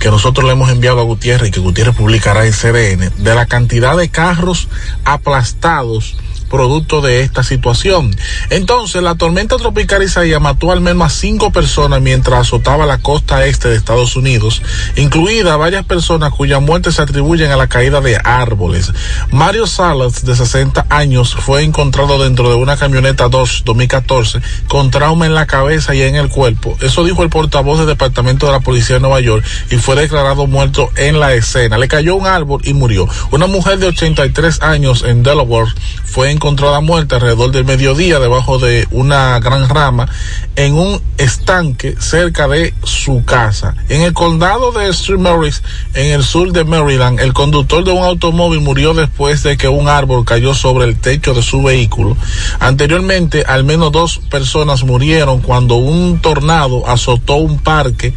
[0.00, 3.46] que nosotros le hemos enviado a Gutiérrez y que Gutiérrez publicará en CDN de la
[3.46, 4.68] cantidad de carros
[5.04, 6.16] aplastados
[6.46, 8.14] producto de esta situación.
[8.50, 13.46] Entonces, la tormenta tropical Isaías mató al menos a cinco personas mientras azotaba la costa
[13.46, 14.62] este de Estados Unidos,
[14.96, 18.92] incluida varias personas cuyas muertes se atribuyen a la caída de árboles.
[19.30, 25.26] Mario Salas, de 60 años, fue encontrado dentro de una camioneta Dodge 2014 con trauma
[25.26, 26.76] en la cabeza y en el cuerpo.
[26.80, 30.46] Eso dijo el portavoz del Departamento de la Policía de Nueva York y fue declarado
[30.46, 31.78] muerto en la escena.
[31.78, 33.08] Le cayó un árbol y murió.
[33.30, 35.72] Una mujer de 83 años en Delaware
[36.04, 40.08] fue encontrada muerta alrededor del mediodía debajo de una gran rama
[40.54, 43.74] en un estanque cerca de su casa.
[43.88, 45.16] En el condado de St.
[45.16, 45.62] Mary's,
[45.94, 49.88] en el sur de Maryland, el conductor de un automóvil murió después de que un
[49.88, 52.16] árbol cayó sobre el techo de su vehículo.
[52.60, 58.12] Anteriormente, al menos dos personas murieron cuando un tornado azotó un parque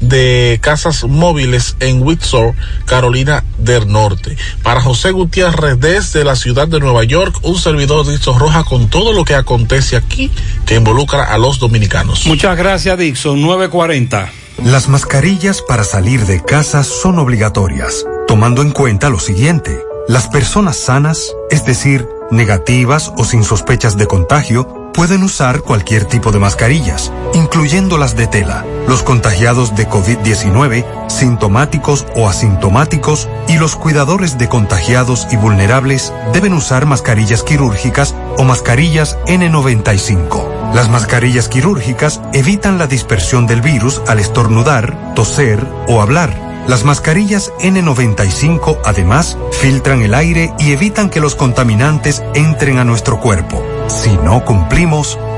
[0.00, 4.36] de casas móviles en Windsor, Carolina del Norte.
[4.62, 9.12] Para José Gutiérrez, desde la ciudad de Nueva York, un servidor Dixon Roja con todo
[9.12, 10.30] lo que acontece aquí
[10.66, 12.26] que involucra a los dominicanos.
[12.26, 13.40] Muchas gracias, Dixon.
[13.40, 14.30] 940.
[14.64, 19.80] Las mascarillas para salir de casa son obligatorias, tomando en cuenta lo siguiente.
[20.08, 26.32] Las personas sanas, es decir, negativas o sin sospechas de contagio, pueden usar cualquier tipo
[26.32, 28.64] de mascarillas, incluyendo las de tela.
[28.86, 36.52] Los contagiados de COVID-19, sintomáticos o asintomáticos, y los cuidadores de contagiados y vulnerables deben
[36.52, 40.74] usar mascarillas quirúrgicas o mascarillas N95.
[40.74, 46.51] Las mascarillas quirúrgicas evitan la dispersión del virus al estornudar, toser o hablar.
[46.68, 53.20] Las mascarillas N95 además filtran el aire y evitan que los contaminantes entren a nuestro
[53.20, 53.62] cuerpo.
[53.88, 55.18] Si no cumplimos,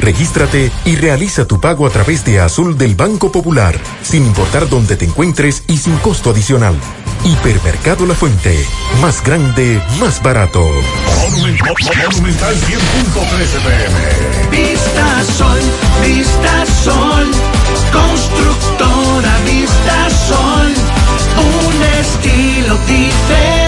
[0.00, 4.96] regístrate y realiza tu pago a través de Azul del Banco Popular, sin importar dónde
[4.96, 6.76] te encuentres y sin costo adicional.
[7.24, 8.64] Hipermercado La Fuente,
[9.02, 10.60] más grande, más barato.
[11.30, 12.70] Monumental 100.13
[13.64, 13.98] pm.
[14.50, 15.60] Vista Sol,
[16.02, 17.30] Vista Sol,
[17.92, 20.72] constructora Vista Sol,
[21.36, 23.67] un estilo diferente,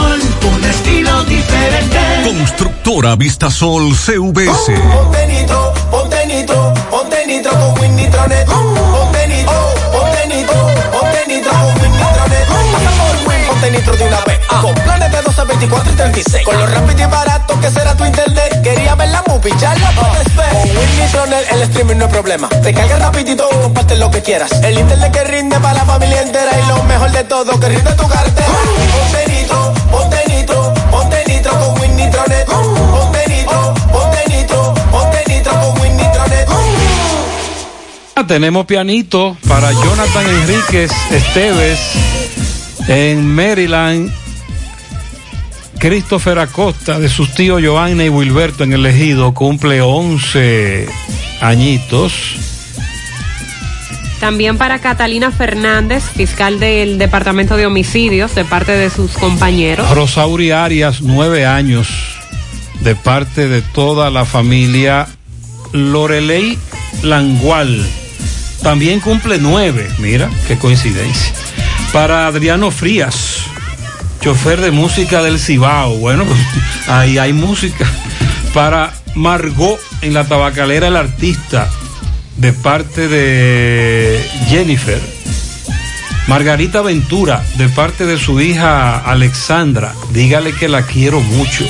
[2.23, 4.71] Constructora Vistasol CVS.
[4.93, 8.45] Ponte nitro, ponte nitro, ponte nitro con Win Nitronet.
[8.45, 10.59] Ponte nitro, ponte nitro,
[10.91, 12.45] ponte nitro con Win Nitronet.
[12.47, 14.39] Pasa por Win, ponte nitro de una vez.
[14.61, 16.45] Con planes de 12, 24 y 36.
[16.45, 18.61] Con lo rápido y barato que será tu internet.
[18.61, 20.49] Quería ver la movie, ya la puedes ver.
[20.51, 22.49] Con Win Nitronet el streaming no es problema.
[22.49, 24.51] Te carga rapidito y comparte lo que quieras.
[24.63, 26.51] El internet que rinde para la familia entera.
[26.59, 28.47] Y lo mejor de todo, que rinde tu cartera.
[28.47, 30.20] Ponte nitro, ponte
[38.31, 41.79] Tenemos pianito para Jonathan Enríquez Esteves
[42.87, 44.09] en Maryland.
[45.77, 50.87] Christopher Acosta de sus tíos Joanna y Wilberto en el ejido cumple 11
[51.41, 52.50] añitos.
[54.21, 59.89] También para Catalina Fernández, fiscal del Departamento de Homicidios, de parte de sus compañeros.
[59.89, 61.87] Rosauri Arias, 9 años
[62.81, 65.07] de parte de toda la familia.
[65.73, 66.59] Lorelei
[67.01, 67.83] Langual
[68.61, 69.89] también cumple 9.
[69.97, 71.33] Mira, qué coincidencia.
[71.91, 73.37] Para Adriano Frías,
[74.21, 75.97] chofer de música del Cibao.
[75.97, 76.39] Bueno, pues,
[76.87, 77.89] ahí hay música.
[78.53, 81.71] Para Margot en la tabacalera El Artista,
[82.37, 85.01] de parte de Jennifer.
[86.27, 89.93] Margarita Ventura, de parte de su hija Alexandra.
[90.11, 91.65] Dígale que la quiero mucho.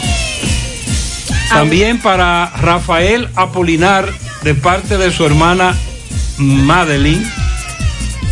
[1.49, 4.11] También para Rafael Apolinar,
[4.43, 5.75] de parte de su hermana
[6.37, 7.40] Madeline.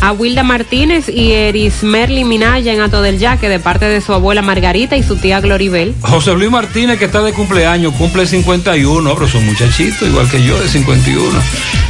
[0.01, 4.13] A Wilda Martínez y Eris Merlin Minaya en Ato del Yaque, de parte de su
[4.13, 5.93] abuela Margarita y su tía Gloribel.
[6.01, 10.59] José Luis Martínez, que está de cumpleaños, cumple 51, pero son muchachitos, igual que yo,
[10.59, 11.39] de 51.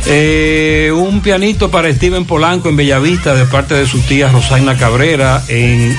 [0.07, 5.43] Eh, un pianito para Steven Polanco en Bellavista, de parte de su tía Rosaina Cabrera
[5.47, 5.97] en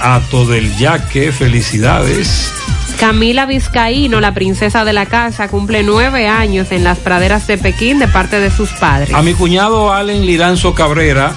[0.00, 1.32] Ato del Yaque.
[1.32, 2.52] Felicidades.
[2.98, 7.98] Camila Vizcaíno, la princesa de la casa, cumple nueve años en las praderas de Pekín
[7.98, 9.14] de parte de sus padres.
[9.14, 11.34] A mi cuñado Allen Liranzo Cabrera,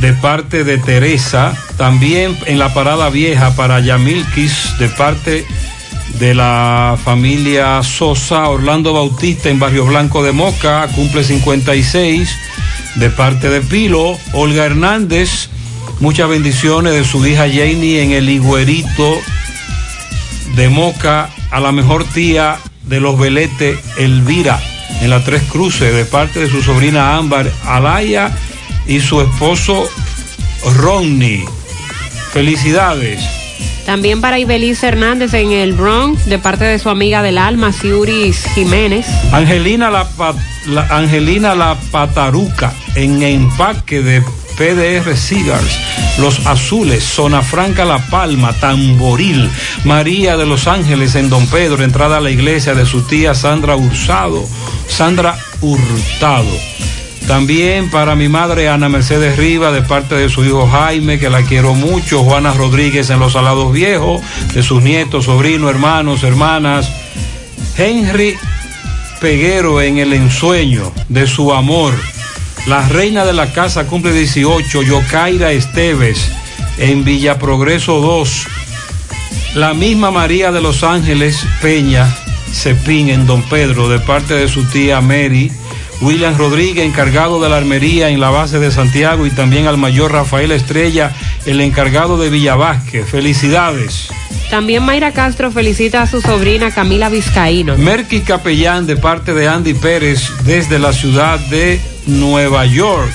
[0.00, 5.46] de parte de Teresa, también en la parada vieja para Yamilquis, de parte
[6.18, 12.30] de la familia Sosa, Orlando Bautista en Barrio Blanco de Moca, cumple 56,
[12.96, 15.48] de parte de Pilo, Olga Hernández,
[16.00, 19.18] muchas bendiciones de su hija Janie en el Higuerito
[20.54, 24.60] de Moca, a la mejor tía de los Veletes, Elvira,
[25.00, 28.30] en la Tres Cruces, de parte de su sobrina Ámbar Alaya
[28.86, 29.88] y su esposo
[30.76, 31.44] Ronnie.
[32.32, 33.20] Felicidades.
[33.86, 38.44] También para Ibeliz Hernández en el Bronx, de parte de su amiga del alma, Ciuris
[38.54, 39.06] Jiménez.
[39.32, 40.06] Angelina la,
[40.66, 44.20] la- Angelina la Pataruca en empaque de
[44.58, 45.78] PDR Cigars,
[46.18, 49.48] Los Azules, Zona Franca La Palma, Tamboril,
[49.84, 53.76] María de los Ángeles en Don Pedro, entrada a la iglesia de su tía Sandra
[53.76, 54.44] Ursado,
[54.88, 56.50] Sandra Hurtado.
[57.28, 61.42] También para mi madre Ana Mercedes Riva, de parte de su hijo Jaime, que la
[61.42, 64.22] quiero mucho, Juana Rodríguez en Los Salados Viejos,
[64.54, 66.90] de sus nietos, sobrinos, hermanos, hermanas,
[67.76, 68.36] Henry
[69.20, 71.94] Peguero en el ensueño de su amor.
[72.66, 76.30] La reina de la casa cumple 18, Yocaira Esteves
[76.78, 78.46] en Villa Progreso 2.
[79.54, 82.14] La misma María de los Ángeles Peña
[82.52, 85.50] Cepín en Don Pedro de parte de su tía Mary.
[86.00, 90.12] William Rodríguez, encargado de la armería en la base de Santiago, y también al mayor
[90.12, 91.12] Rafael Estrella,
[91.46, 93.02] el encargado de Villavasque.
[93.04, 94.08] Felicidades.
[94.50, 97.76] También Mayra Castro felicita a su sobrina Camila Vizcaíno.
[97.76, 103.12] Merky Capellán de parte de Andy Pérez desde la ciudad de Nueva York.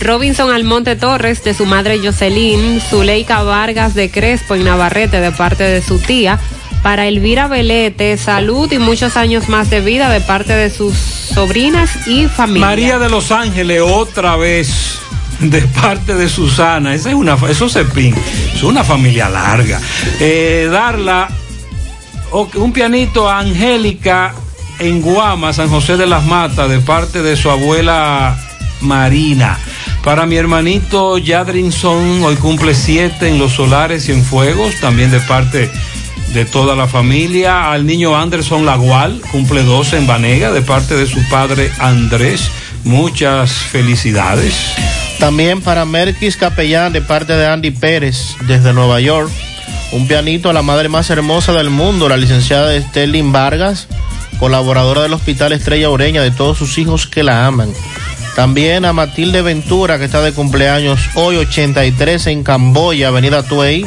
[0.00, 5.64] Robinson Almonte Torres de su madre Jocelyn, Zuleika Vargas de Crespo en Navarrete de parte
[5.64, 6.38] de su tía,
[6.82, 12.06] para Elvira Velete, salud y muchos años más de vida de parte de sus sobrinas
[12.06, 12.66] y familia.
[12.66, 14.98] María de Los Ángeles otra vez
[15.40, 16.94] de parte de Susana.
[16.94, 18.14] Esa es una, eso se pin,
[18.54, 19.80] es una familia larga.
[20.20, 21.28] Eh, darla
[22.32, 24.34] un pianito a Angélica
[24.78, 28.38] en Guama, San José de las Matas, de parte de su abuela
[28.80, 29.58] Marina.
[30.04, 35.20] Para mi hermanito Yadrinson, hoy cumple siete en los solares y en fuegos, también de
[35.20, 35.70] parte de
[36.50, 37.70] toda la familia.
[37.70, 42.50] Al niño Anderson Lagual, cumple 12 en Banega, de parte de su padre Andrés.
[42.84, 44.54] Muchas felicidades.
[45.18, 49.30] También para Merkis Capellán de parte de Andy Pérez desde Nueva York.
[49.90, 53.88] Un pianito a la madre más hermosa del mundo, la licenciada Sterling Vargas,
[54.38, 57.72] colaboradora del Hospital Estrella Ureña, de todos sus hijos que la aman.
[58.36, 63.84] También a Matilde Ventura, que está de cumpleaños hoy 83 en Camboya, Avenida Tuey,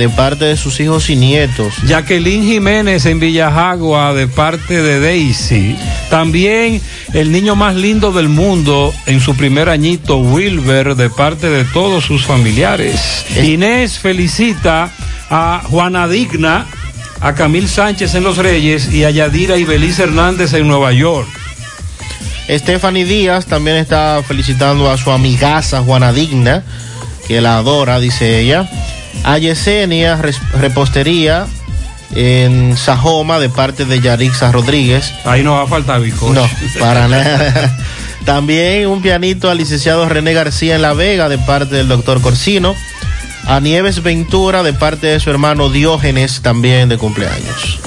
[0.00, 1.74] de parte de sus hijos y nietos.
[1.86, 5.76] Jacqueline Jiménez en Villajagua de parte de Daisy.
[6.08, 6.80] También
[7.12, 12.02] el niño más lindo del mundo en su primer añito, Wilber, de parte de todos
[12.04, 13.26] sus familiares.
[13.44, 14.90] Inés felicita
[15.28, 16.66] a Juana Digna,
[17.20, 21.28] a Camil Sánchez en Los Reyes y a Yadira y Belice Hernández en Nueva York.
[22.48, 26.64] Stephanie Díaz también está felicitando a su amigaza Juana Digna,
[27.28, 28.66] que la adora, dice ella.
[29.24, 30.20] A Yesenia
[30.58, 31.46] Repostería
[32.14, 35.12] en Sajoma de parte de Yarixa Rodríguez.
[35.24, 36.34] Ahí no va a faltar bizcocho.
[36.34, 36.48] No,
[36.80, 37.78] para nada.
[38.24, 42.74] También un pianito al licenciado René García en La Vega de parte del doctor Corsino.
[43.46, 47.80] A Nieves Ventura de parte de su hermano Diógenes también de cumpleaños.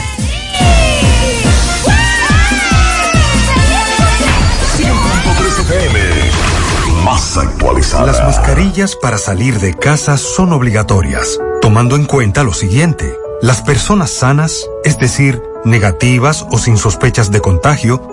[7.35, 13.17] Las mascarillas para salir de casa son obligatorias, tomando en cuenta lo siguiente.
[13.41, 18.12] Las personas sanas, es decir, negativas o sin sospechas de contagio,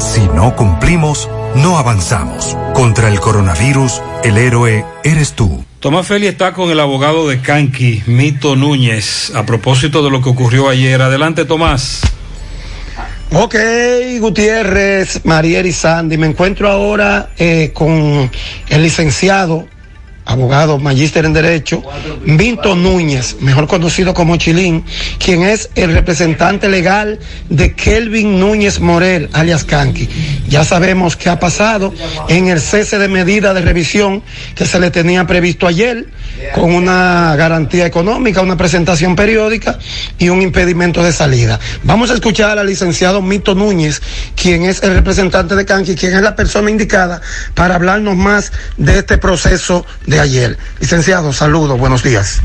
[0.00, 2.56] Si no cumplimos, no avanzamos.
[2.72, 5.62] Contra el coronavirus, el héroe eres tú.
[5.78, 10.30] Tomás Feli está con el abogado de Canqui, Mito Núñez, a propósito de lo que
[10.30, 11.02] ocurrió ayer.
[11.02, 12.00] Adelante, Tomás.
[13.32, 13.54] Ok,
[14.20, 18.30] Gutiérrez, Mariel y Sandy, me encuentro ahora eh, con
[18.70, 19.68] el licenciado,
[20.30, 21.82] abogado, magíster en Derecho,
[22.24, 24.84] Vinto Núñez, mejor conocido como Chilín,
[25.18, 27.18] quien es el representante legal
[27.48, 30.08] de Kelvin Núñez Morel, alias Canqui.
[30.48, 31.92] Ya sabemos qué ha pasado
[32.28, 34.22] en el cese de medida de revisión
[34.54, 36.06] que se le tenía previsto ayer,
[36.54, 39.78] con una garantía económica, una presentación periódica
[40.16, 41.58] y un impedimento de salida.
[41.82, 44.00] Vamos a escuchar al licenciado Mito Núñez,
[44.36, 47.20] quien es el representante de Canqui, quien es la persona indicada
[47.54, 50.58] para hablarnos más de este proceso de ayer.
[50.80, 52.40] Licenciado, saludos, buenos días.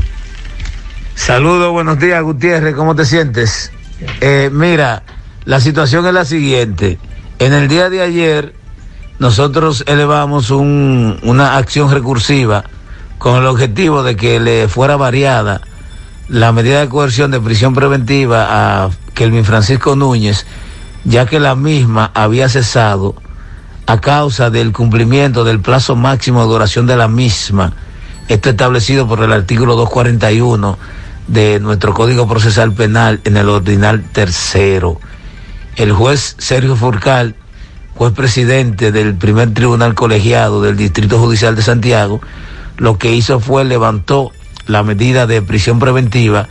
[1.14, 3.72] Saludos, buenos días, Gutiérrez, ¿cómo te sientes?
[4.20, 5.02] Eh, mira,
[5.44, 6.98] la situación es la siguiente.
[7.38, 8.54] En el día de ayer,
[9.18, 12.64] nosotros elevamos un- una acción recursiva
[13.18, 15.62] con el objetivo de que le fuera variada
[16.28, 18.46] la medida de coerción de prisión preventiva
[18.84, 20.44] a Kelvin Francisco Núñez,
[21.04, 23.14] ya que la misma había cesado
[23.86, 27.72] a causa del cumplimiento del plazo máximo de duración de la misma,
[28.28, 30.76] esto establecido por el artículo 241
[31.28, 35.00] de nuestro Código Procesal Penal en el ordinal tercero.
[35.76, 37.36] El juez Sergio Forcal,
[37.94, 42.20] juez presidente del primer tribunal colegiado del Distrito Judicial de Santiago,
[42.78, 44.32] lo que hizo fue levantó
[44.66, 46.48] la medida de prisión preventiva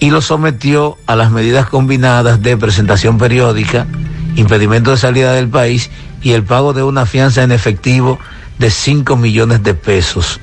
[0.00, 3.86] y lo sometió a las medidas combinadas de presentación periódica,
[4.34, 5.90] impedimento de salida del país
[6.22, 8.18] y el pago de una fianza en efectivo
[8.58, 10.40] de 5 millones de pesos,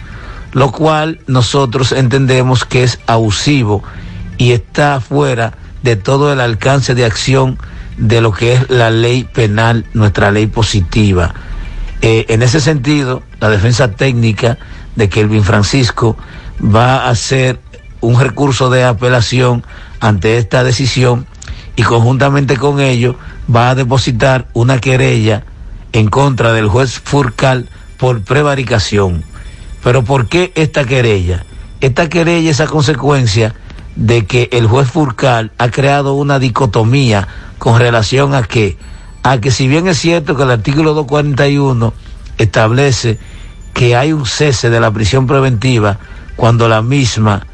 [0.51, 3.83] lo cual nosotros entendemos que es abusivo
[4.37, 5.53] y está fuera
[5.83, 7.57] de todo el alcance de acción
[7.97, 11.33] de lo que es la ley penal, nuestra ley positiva.
[12.01, 14.57] Eh, en ese sentido, la defensa técnica
[14.95, 16.17] de Kelvin Francisco
[16.63, 17.59] va a hacer
[18.01, 19.63] un recurso de apelación
[19.99, 21.25] ante esta decisión
[21.75, 23.15] y conjuntamente con ello
[23.53, 25.45] va a depositar una querella
[25.93, 29.23] en contra del juez Furcal por prevaricación.
[29.83, 31.45] Pero ¿por qué esta querella?
[31.79, 33.55] Esta querella es a consecuencia
[33.95, 37.27] de que el juez Furcal ha creado una dicotomía
[37.59, 38.77] con relación a que,
[39.21, 41.93] a que si bien es cierto que el artículo 241
[42.37, 43.19] establece
[43.73, 45.99] que hay un cese de la prisión preventiva
[46.35, 47.45] cuando la misma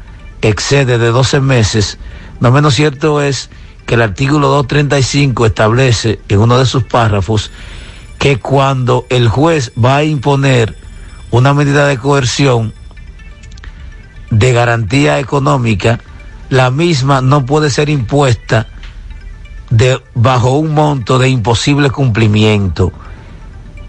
[0.42, 1.98] excede de 12 meses,
[2.40, 3.50] no menos cierto es
[3.84, 7.50] que el artículo 235 establece en uno de sus párrafos
[8.20, 10.76] que cuando el juez va a imponer
[11.30, 12.74] una medida de coerción
[14.30, 16.00] de garantía económica,
[16.50, 18.66] la misma no puede ser impuesta
[20.14, 22.92] bajo un monto de imposible cumplimiento.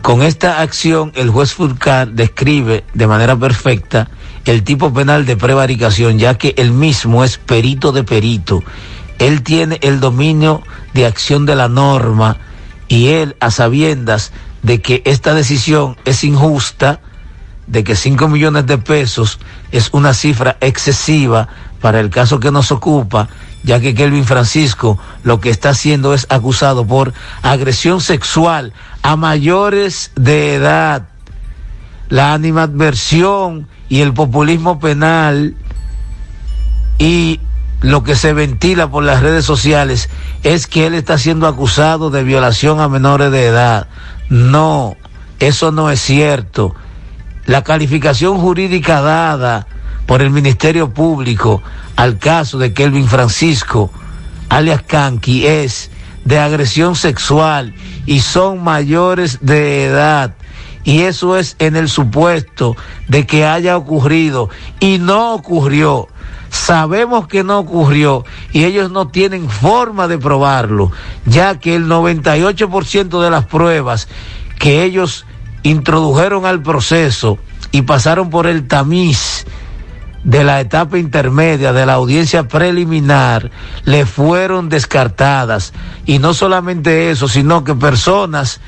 [0.02, 4.10] Con esta acción, el juez Fulcar describe de manera perfecta
[4.46, 8.64] el tipo penal de prevaricación, ya que él mismo es perito de perito.
[9.20, 10.62] Él tiene el dominio
[10.94, 12.38] de acción de la norma
[12.92, 17.00] y él, a sabiendas de que esta decisión es injusta,
[17.66, 19.40] de que 5 millones de pesos
[19.72, 21.48] es una cifra excesiva
[21.80, 23.30] para el caso que nos ocupa,
[23.64, 27.14] ya que Kelvin Francisco lo que está haciendo es acusado por
[27.44, 31.08] agresión sexual a mayores de edad.
[32.10, 35.56] La animadversión y el populismo penal
[37.00, 37.40] y
[37.82, 40.10] lo que se ventila por las redes sociales
[40.44, 43.88] es que él está siendo acusado de violación a menores de edad.
[44.30, 44.96] No,
[45.40, 46.76] eso no es cierto.
[47.46, 49.66] La calificación jurídica dada
[50.06, 51.64] por el Ministerio Público
[51.96, 53.92] al caso de Kelvin Francisco,
[54.50, 55.90] alias Kanki, es
[56.24, 57.74] de agresión sexual
[58.06, 60.36] y son mayores de edad.
[60.84, 62.76] Y eso es en el supuesto
[63.08, 66.08] de que haya ocurrido y no ocurrió.
[66.52, 70.92] Sabemos que no ocurrió y ellos no tienen forma de probarlo,
[71.26, 74.10] ya que el 98% de las pruebas
[74.60, 75.26] que ellos
[75.64, 77.38] introdujeron al proceso
[77.72, 79.46] y pasaron por el tamiz
[80.26, 83.50] de la etapa intermedia de la audiencia preliminar
[83.86, 85.72] le fueron descartadas.
[86.06, 88.60] Y no solamente eso, sino que personas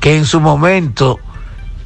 [0.00, 1.20] que en su momento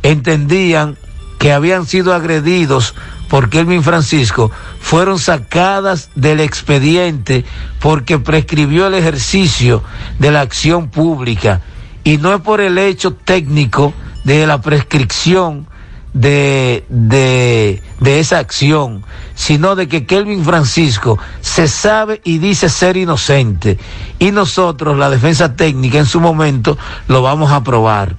[0.03, 0.97] entendían
[1.39, 2.95] que habían sido agredidos
[3.33, 7.47] por Kelvin Francisco fueron sacadas del expediente
[7.81, 9.83] porque prescribió el ejercicio
[10.19, 11.62] de la acción pública.
[12.05, 13.94] Y no es por el hecho técnico
[14.25, 15.67] de la prescripción
[16.12, 19.02] de, de, de, esa acción,
[19.35, 23.78] sino de que Kelvin Francisco se sabe y dice ser inocente.
[24.19, 26.77] Y nosotros, la defensa técnica, en su momento,
[27.09, 28.15] lo vamos a probar.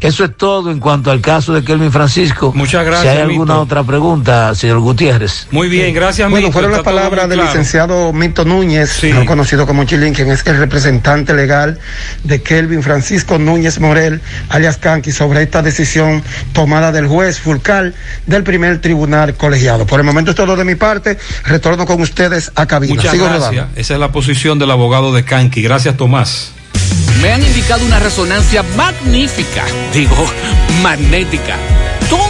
[0.00, 2.52] Eso es todo en cuanto al caso de Kelvin Francisco.
[2.54, 3.14] Muchas gracias.
[3.14, 3.62] Si hay alguna Mito.
[3.62, 5.48] otra pregunta, señor Gutiérrez.
[5.50, 6.30] Muy bien, gracias.
[6.30, 6.52] Bueno, Mito.
[6.52, 7.50] fueron las palabras del claro.
[7.50, 11.78] licenciado Mito Núñez, conocido como Chilín, quien es el representante legal
[12.24, 17.94] de Kelvin Francisco Núñez Morel, alias Kanki, sobre esta decisión tomada del juez Fulcal
[18.26, 19.86] del primer tribunal colegiado.
[19.86, 21.18] Por el momento es todo de mi parte.
[21.44, 22.94] Retorno con ustedes a cabina.
[22.94, 23.50] Muchas Sigo gracias.
[23.50, 23.80] rodando.
[23.80, 25.62] Esa es la posición del abogado de Kanki.
[25.62, 26.52] Gracias, Tomás.
[27.22, 30.26] Me han indicado una resonancia magnífica, digo,
[30.82, 31.56] magnética.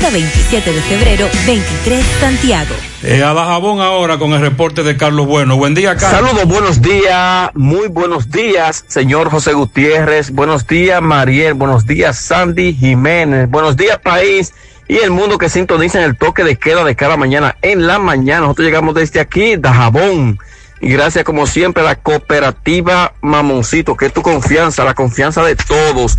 [0.00, 2.74] 27 de febrero, 23, Santiago.
[3.02, 5.56] Eh, a Dajabón ahora con el reporte de Carlos Bueno.
[5.56, 6.28] Buen día, Carlos.
[6.28, 12.74] Saludos, buenos días, muy buenos días, señor José Gutiérrez, buenos días, Mariel, buenos días, Sandy
[12.74, 14.54] Jiménez, buenos días, país
[14.88, 17.98] y el mundo que sintoniza en el toque de queda de cada mañana en la
[17.98, 18.40] mañana.
[18.40, 20.38] Nosotros llegamos desde aquí, Dajabón.
[20.80, 25.54] Y gracias como siempre a la cooperativa Mamoncito, que es tu confianza, la confianza de
[25.54, 26.18] todos.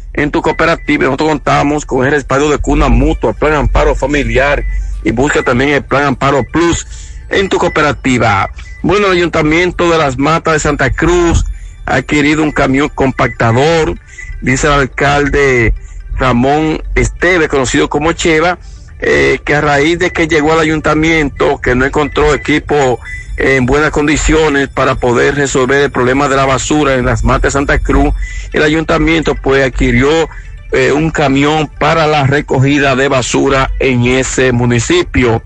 [0.13, 1.05] en tu cooperativa.
[1.05, 4.63] Nosotros contamos con el respaldo de Cuna Mutua, Plan Amparo Familiar.
[5.03, 6.85] y busca también el plan Amparo Plus
[7.29, 8.49] en tu cooperativa.
[8.83, 11.45] Bueno, el Ayuntamiento de las Matas de Santa Cruz
[11.85, 13.97] ha adquirido un camión compactador,
[14.41, 15.73] dice el alcalde
[16.17, 18.59] Ramón Esteve, conocido como Cheva,
[18.99, 22.99] eh, que a raíz de que llegó al ayuntamiento, que no encontró equipo
[23.41, 27.79] en buenas condiciones para poder resolver el problema de la basura en las matas Santa
[27.79, 28.13] Cruz,
[28.53, 30.29] el ayuntamiento pues adquirió
[30.71, 35.41] eh, un camión para la recogida de basura en ese municipio.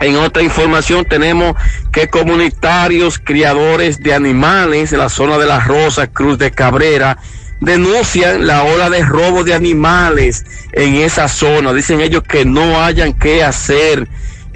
[0.00, 1.56] En otra información tenemos
[1.92, 7.16] que comunitarios, criadores de animales en la zona de la Rosa, Cruz de Cabrera,
[7.60, 11.72] denuncian la ola de robo de animales en esa zona.
[11.72, 14.06] Dicen ellos que no hayan que hacer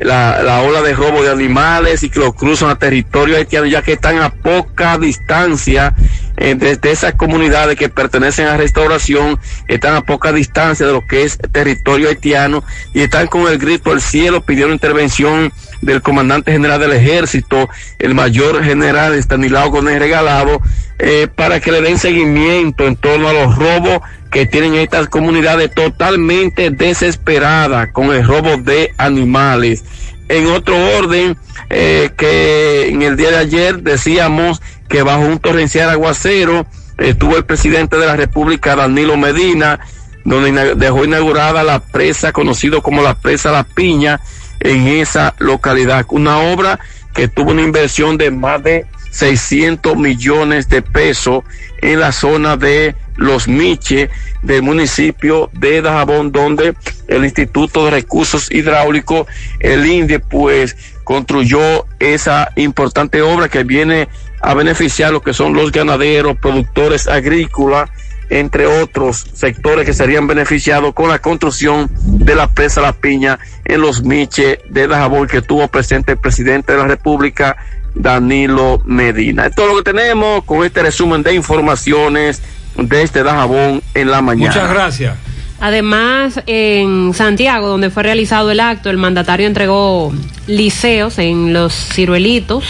[0.00, 3.82] la, la ola de robo de animales y que lo cruzan a territorio haitiano, ya
[3.82, 5.94] que están a poca distancia
[6.36, 11.24] eh, desde esas comunidades que pertenecen a restauración, están a poca distancia de lo que
[11.24, 12.62] es territorio haitiano
[12.94, 15.52] y están con el grito al cielo, pidieron intervención
[15.82, 17.68] del comandante general del ejército,
[17.98, 20.60] el mayor general Estanislao Gómez Regalado,
[21.00, 25.72] eh, para que le den seguimiento en torno a los robos que tienen estas comunidades
[25.74, 29.84] totalmente desesperadas con el robo de animales.
[30.28, 31.36] En otro orden,
[31.70, 36.66] eh, que en el día de ayer decíamos que bajo un torrencial aguacero
[36.98, 39.80] estuvo el presidente de la República, Danilo Medina,
[40.24, 44.20] donde dejó inaugurada la presa, conocido como la presa La Piña,
[44.60, 46.04] en esa localidad.
[46.10, 46.78] Una obra
[47.14, 51.44] que tuvo una inversión de más de 600 millones de pesos
[51.78, 54.10] en la zona de Los Miches
[54.42, 56.74] del municipio de Dajabón, donde
[57.08, 59.26] el Instituto de Recursos Hidráulicos,
[59.60, 64.08] el INDE, pues construyó esa importante obra que viene
[64.40, 67.90] a beneficiar lo que son los ganaderos, productores agrícolas,
[68.30, 73.80] entre otros sectores que serían beneficiados con la construcción de la presa La Piña en
[73.80, 77.56] los Miches de Dajabón que tuvo presente el presidente de la República,
[77.98, 79.46] Danilo Medina.
[79.46, 82.42] Esto es lo que tenemos con este resumen de informaciones
[82.76, 84.52] de este Dajabón en la mañana.
[84.54, 85.14] Muchas gracias.
[85.60, 90.12] Además, en Santiago, donde fue realizado el acto, el mandatario entregó
[90.46, 92.64] liceos en los ciruelitos.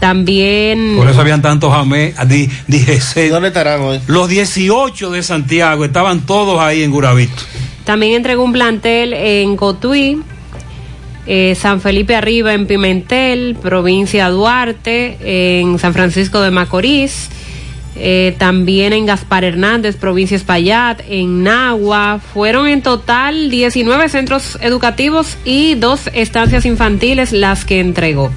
[0.00, 0.94] También.
[0.96, 2.14] Por eso habían tantos jamés.
[2.28, 4.00] di- Dije, ¿Dónde estarán hoy?
[4.06, 7.42] Los 18 de Santiago estaban todos ahí en Guravito.
[7.84, 10.20] También entregó un plantel en Cotuí,
[11.26, 15.18] eh, San Felipe Arriba en Pimentel, provincia Duarte,
[15.60, 17.30] en San Francisco de Macorís,
[17.98, 22.20] eh, también en Gaspar Hernández, provincia Espaillat, en Nagua.
[22.34, 28.30] Fueron en total 19 centros educativos y dos estancias infantiles las que entregó.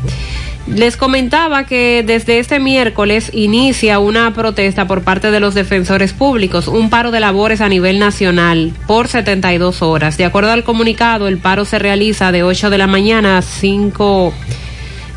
[0.67, 6.67] Les comentaba que desde este miércoles inicia una protesta por parte de los defensores públicos,
[6.67, 10.17] un paro de labores a nivel nacional por 72 horas.
[10.17, 14.33] De acuerdo al comunicado, el paro se realiza de 8 de la mañana a 5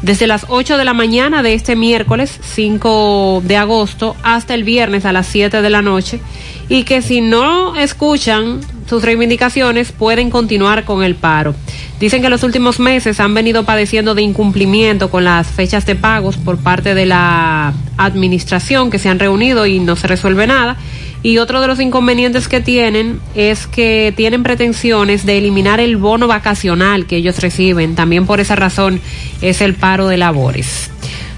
[0.02, 5.04] desde las 8 de la mañana de este miércoles 5 de agosto hasta el viernes
[5.04, 6.20] a las 7 de la noche
[6.68, 11.54] y que si no escuchan sus reivindicaciones pueden continuar con el paro.
[12.00, 16.36] Dicen que los últimos meses han venido padeciendo de incumplimiento con las fechas de pagos
[16.36, 20.76] por parte de la administración que se han reunido y no se resuelve nada.
[21.22, 26.26] Y otro de los inconvenientes que tienen es que tienen pretensiones de eliminar el bono
[26.26, 27.94] vacacional que ellos reciben.
[27.94, 29.00] También por esa razón
[29.40, 30.90] es el paro de labores.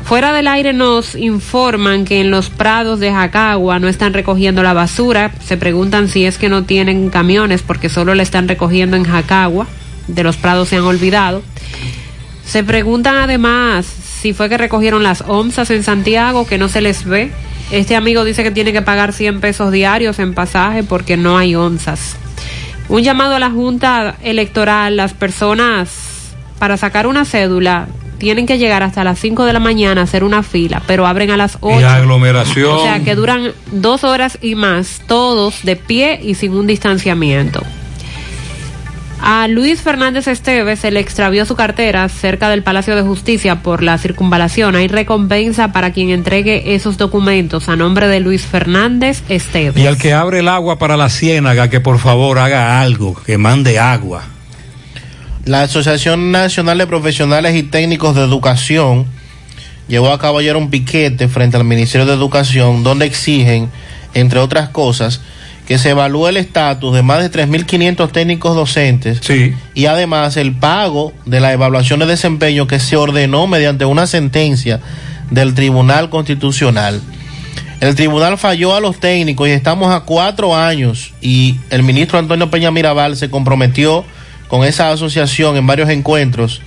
[0.04, 4.74] Fuera del aire nos informan que en los prados de Jacagua no están recogiendo la
[4.74, 5.32] basura.
[5.42, 9.66] Se preguntan si es que no tienen camiones porque solo la están recogiendo en Jacagua.
[10.06, 11.42] De los prados se han olvidado.
[12.44, 17.04] Se preguntan además si fue que recogieron las onzas en Santiago que no se les
[17.04, 17.30] ve.
[17.70, 21.54] Este amigo dice que tiene que pagar 100 pesos diarios en pasaje porque no hay
[21.54, 22.16] onzas.
[22.88, 28.82] Un llamado a la Junta Electoral, las personas para sacar una cédula tienen que llegar
[28.82, 31.80] hasta las 5 de la mañana a hacer una fila, pero abren a las 8.
[31.80, 32.76] Y aglomeración.
[32.76, 37.62] O sea que duran dos horas y más, todos de pie y sin un distanciamiento.
[39.26, 43.82] A Luis Fernández Esteves se le extravió su cartera cerca del Palacio de Justicia por
[43.82, 44.76] la circunvalación.
[44.76, 49.82] Hay recompensa para quien entregue esos documentos a nombre de Luis Fernández Esteves.
[49.82, 53.38] Y al que abre el agua para la ciénaga, que por favor haga algo, que
[53.38, 54.24] mande agua.
[55.46, 59.06] La Asociación Nacional de Profesionales y Técnicos de Educación
[59.88, 63.70] llevó a cabo ayer un piquete frente al Ministerio de Educación donde exigen,
[64.12, 65.22] entre otras cosas,
[65.66, 69.20] que se evalúe el estatus de más de 3.500 técnicos docentes
[69.74, 74.80] y además el pago de la evaluación de desempeño que se ordenó mediante una sentencia
[75.30, 77.00] del Tribunal Constitucional.
[77.80, 82.50] El tribunal falló a los técnicos y estamos a cuatro años y el ministro Antonio
[82.50, 84.04] Peña Mirabal se comprometió
[84.48, 86.62] con esa asociación en varios encuentros.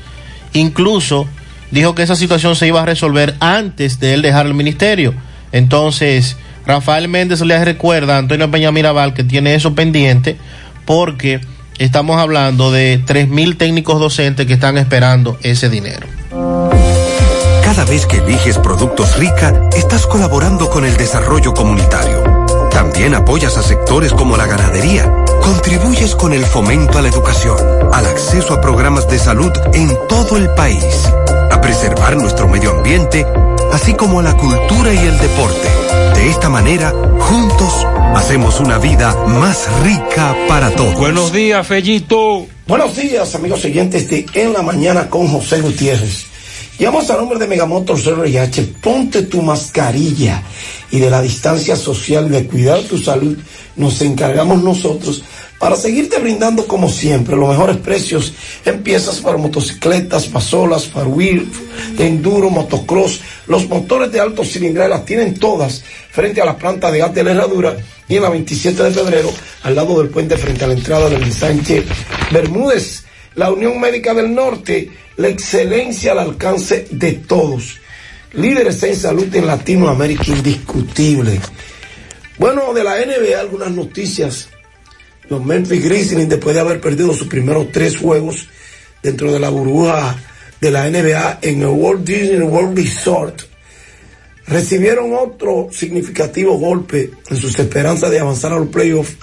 [0.54, 1.28] Incluso
[1.72, 5.14] dijo que esa situación se iba a resolver antes de él dejar el ministerio.
[5.52, 10.38] Entonces, Rafael Méndez le recuerda a Antonio Peña Mirabal que tiene eso pendiente
[10.86, 11.40] porque
[11.80, 16.06] estamos hablando de 3.000 técnicos docentes que están esperando ese dinero.
[17.64, 22.24] Cada vez que eliges productos rica, estás colaborando con el desarrollo comunitario.
[22.70, 25.10] También apoyas a sectores como la ganadería.
[25.42, 27.58] Contribuyes con el fomento a la educación,
[27.94, 30.84] al acceso a programas de salud en todo el país,
[31.50, 33.26] a preservar nuestro medio ambiente,
[33.72, 35.87] así como a la cultura y el deporte.
[36.18, 40.96] De esta manera, juntos, hacemos una vida más rica para todos.
[40.96, 42.48] Buenos días, Fellito.
[42.68, 46.26] Buenos días, amigos siguientes de En la Mañana con José Gutiérrez.
[46.80, 50.42] Llamas a nombre de Megamotor CRH, ponte tu mascarilla
[50.90, 53.38] y de la distancia social de cuidar tu salud
[53.76, 55.24] nos encargamos nosotros
[55.60, 58.34] para seguirte brindando como siempre los mejores precios
[58.66, 61.50] en piezas para motocicletas, pasolas, farwheel,
[61.98, 65.84] enduro, motocross, los motores de alto cilindrada las tienen todas
[66.18, 67.78] frente a la planta de alta herradura
[68.10, 69.32] y en la 27 de febrero
[69.62, 71.84] al lado del puente frente a la entrada del ensanche
[72.32, 73.04] Bermúdez.
[73.36, 77.78] La Unión Médica del Norte, la excelencia al alcance de todos.
[78.34, 81.40] Líderes en salud en Latinoamérica indiscutible.
[82.40, 84.50] Bueno, de la NBA algunas noticias.
[85.30, 88.48] Los Memphis Grizzlies, después de haber perdido sus primeros tres juegos
[89.04, 90.16] dentro de la burbuja
[90.60, 93.44] de la NBA en el Walt Disney World Resort,
[94.48, 99.16] recibieron otro significativo golpe en sus esperanzas de avanzar a los playoffs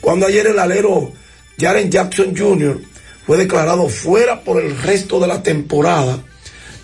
[0.00, 1.12] cuando ayer el alero
[1.58, 2.80] Jaren Jackson Jr.
[3.26, 6.18] fue declarado fuera por el resto de la temporada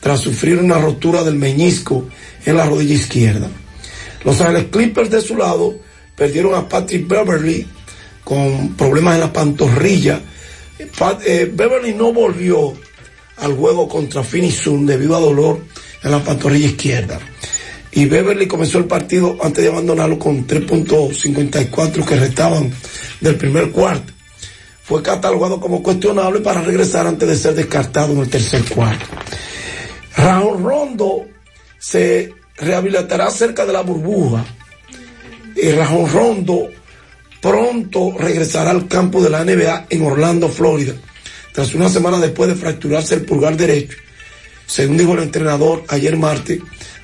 [0.00, 2.06] tras sufrir una rotura del meñisco
[2.46, 3.50] en la rodilla izquierda.
[4.24, 5.74] Los Ángeles Clippers de su lado
[6.16, 7.66] perdieron a Patrick Beverly
[8.24, 10.20] con problemas en la pantorrilla.
[10.98, 12.72] Pat- eh, Beverly no volvió
[13.38, 15.60] al juego contra Phoenix Sun debido a dolor
[16.02, 17.18] en la pantorrilla izquierda.
[17.92, 22.72] Y Beverly comenzó el partido antes de abandonarlo con 3.54 que restaban
[23.20, 24.12] del primer cuarto.
[24.84, 29.06] Fue catalogado como cuestionable para regresar antes de ser descartado en el tercer cuarto.
[30.16, 31.26] Raúl Rondo
[31.78, 34.44] se rehabilitará cerca de la burbuja.
[35.56, 36.68] Y Raúl Rondo
[37.40, 40.94] pronto regresará al campo de la NBA en Orlando, Florida,
[41.52, 43.96] tras una semana después de fracturarse el pulgar derecho,
[44.66, 46.60] según dijo el entrenador ayer martes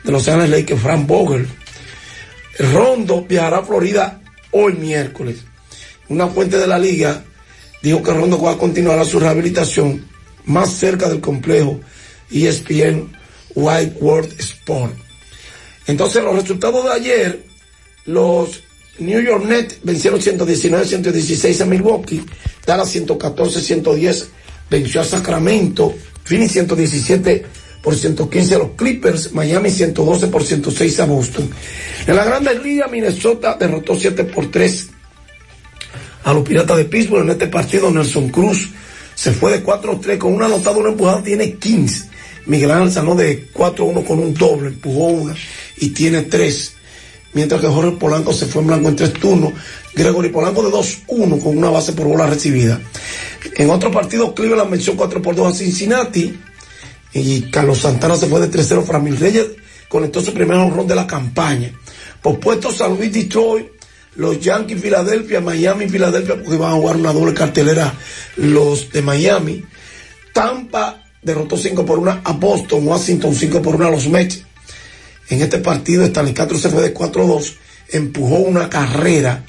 [0.07, 1.49] de Los Ángeles Lakers, Frank Vogel.
[2.73, 4.21] Rondo viajará a Florida
[4.53, 5.39] hoy miércoles.
[6.09, 7.25] Una fuente de la liga
[7.83, 10.07] dijo que Rondo va a continuar su rehabilitación
[10.45, 11.81] más cerca del complejo
[12.31, 13.13] ESPN
[13.55, 14.95] White World Sport.
[15.89, 17.45] Entonces, los resultados de ayer,
[18.07, 18.63] los
[18.99, 22.25] New York Nets vencieron 119-116 a Milwaukee,
[22.65, 24.27] Dallas 114-110
[24.71, 25.95] venció a Sacramento,
[26.25, 27.45] Phoenix 117
[27.87, 31.49] por 115 a los Clippers, Miami 112 por 106 a Boston.
[32.09, 34.89] En la Grandes Ligas, Minnesota derrotó 7 por 3
[36.25, 37.23] a los Piratas de Pittsburgh.
[37.23, 38.71] En este partido, Nelson Cruz
[39.15, 42.11] se fue de 4-3 con una anotada, una empujada, tiene 15.
[42.47, 45.37] Miguel Ángel Sanó de 4-1 con un doble, empujó una
[45.77, 46.73] y tiene 3.
[47.35, 49.53] Mientras que Jorge Polanco se fue en blanco en tres turnos.
[49.95, 52.81] Gregory Polanco de 2-1 con una base por bola recibida.
[53.55, 56.37] En otro partido, Cleveland venció 4 por 2 a Cincinnati.
[57.19, 58.85] Y Carlos Santana se fue de 3-0.
[58.85, 59.47] Framil Reyes
[59.89, 61.73] conectó su primer honrón de la campaña.
[62.21, 63.69] Pospuesto San Luis Detroit,
[64.17, 67.95] los Yankees Filadelfia, Miami Filadelfia, porque van a jugar una doble cartelera
[68.37, 69.65] los de Miami.
[70.35, 74.43] Tampa derrotó 5 por 1 a Boston, Washington 5 por 1 a los Mets.
[75.31, 77.55] En este partido, Stanley Castro se fue de 4-2,
[77.89, 79.43] empujó una carrera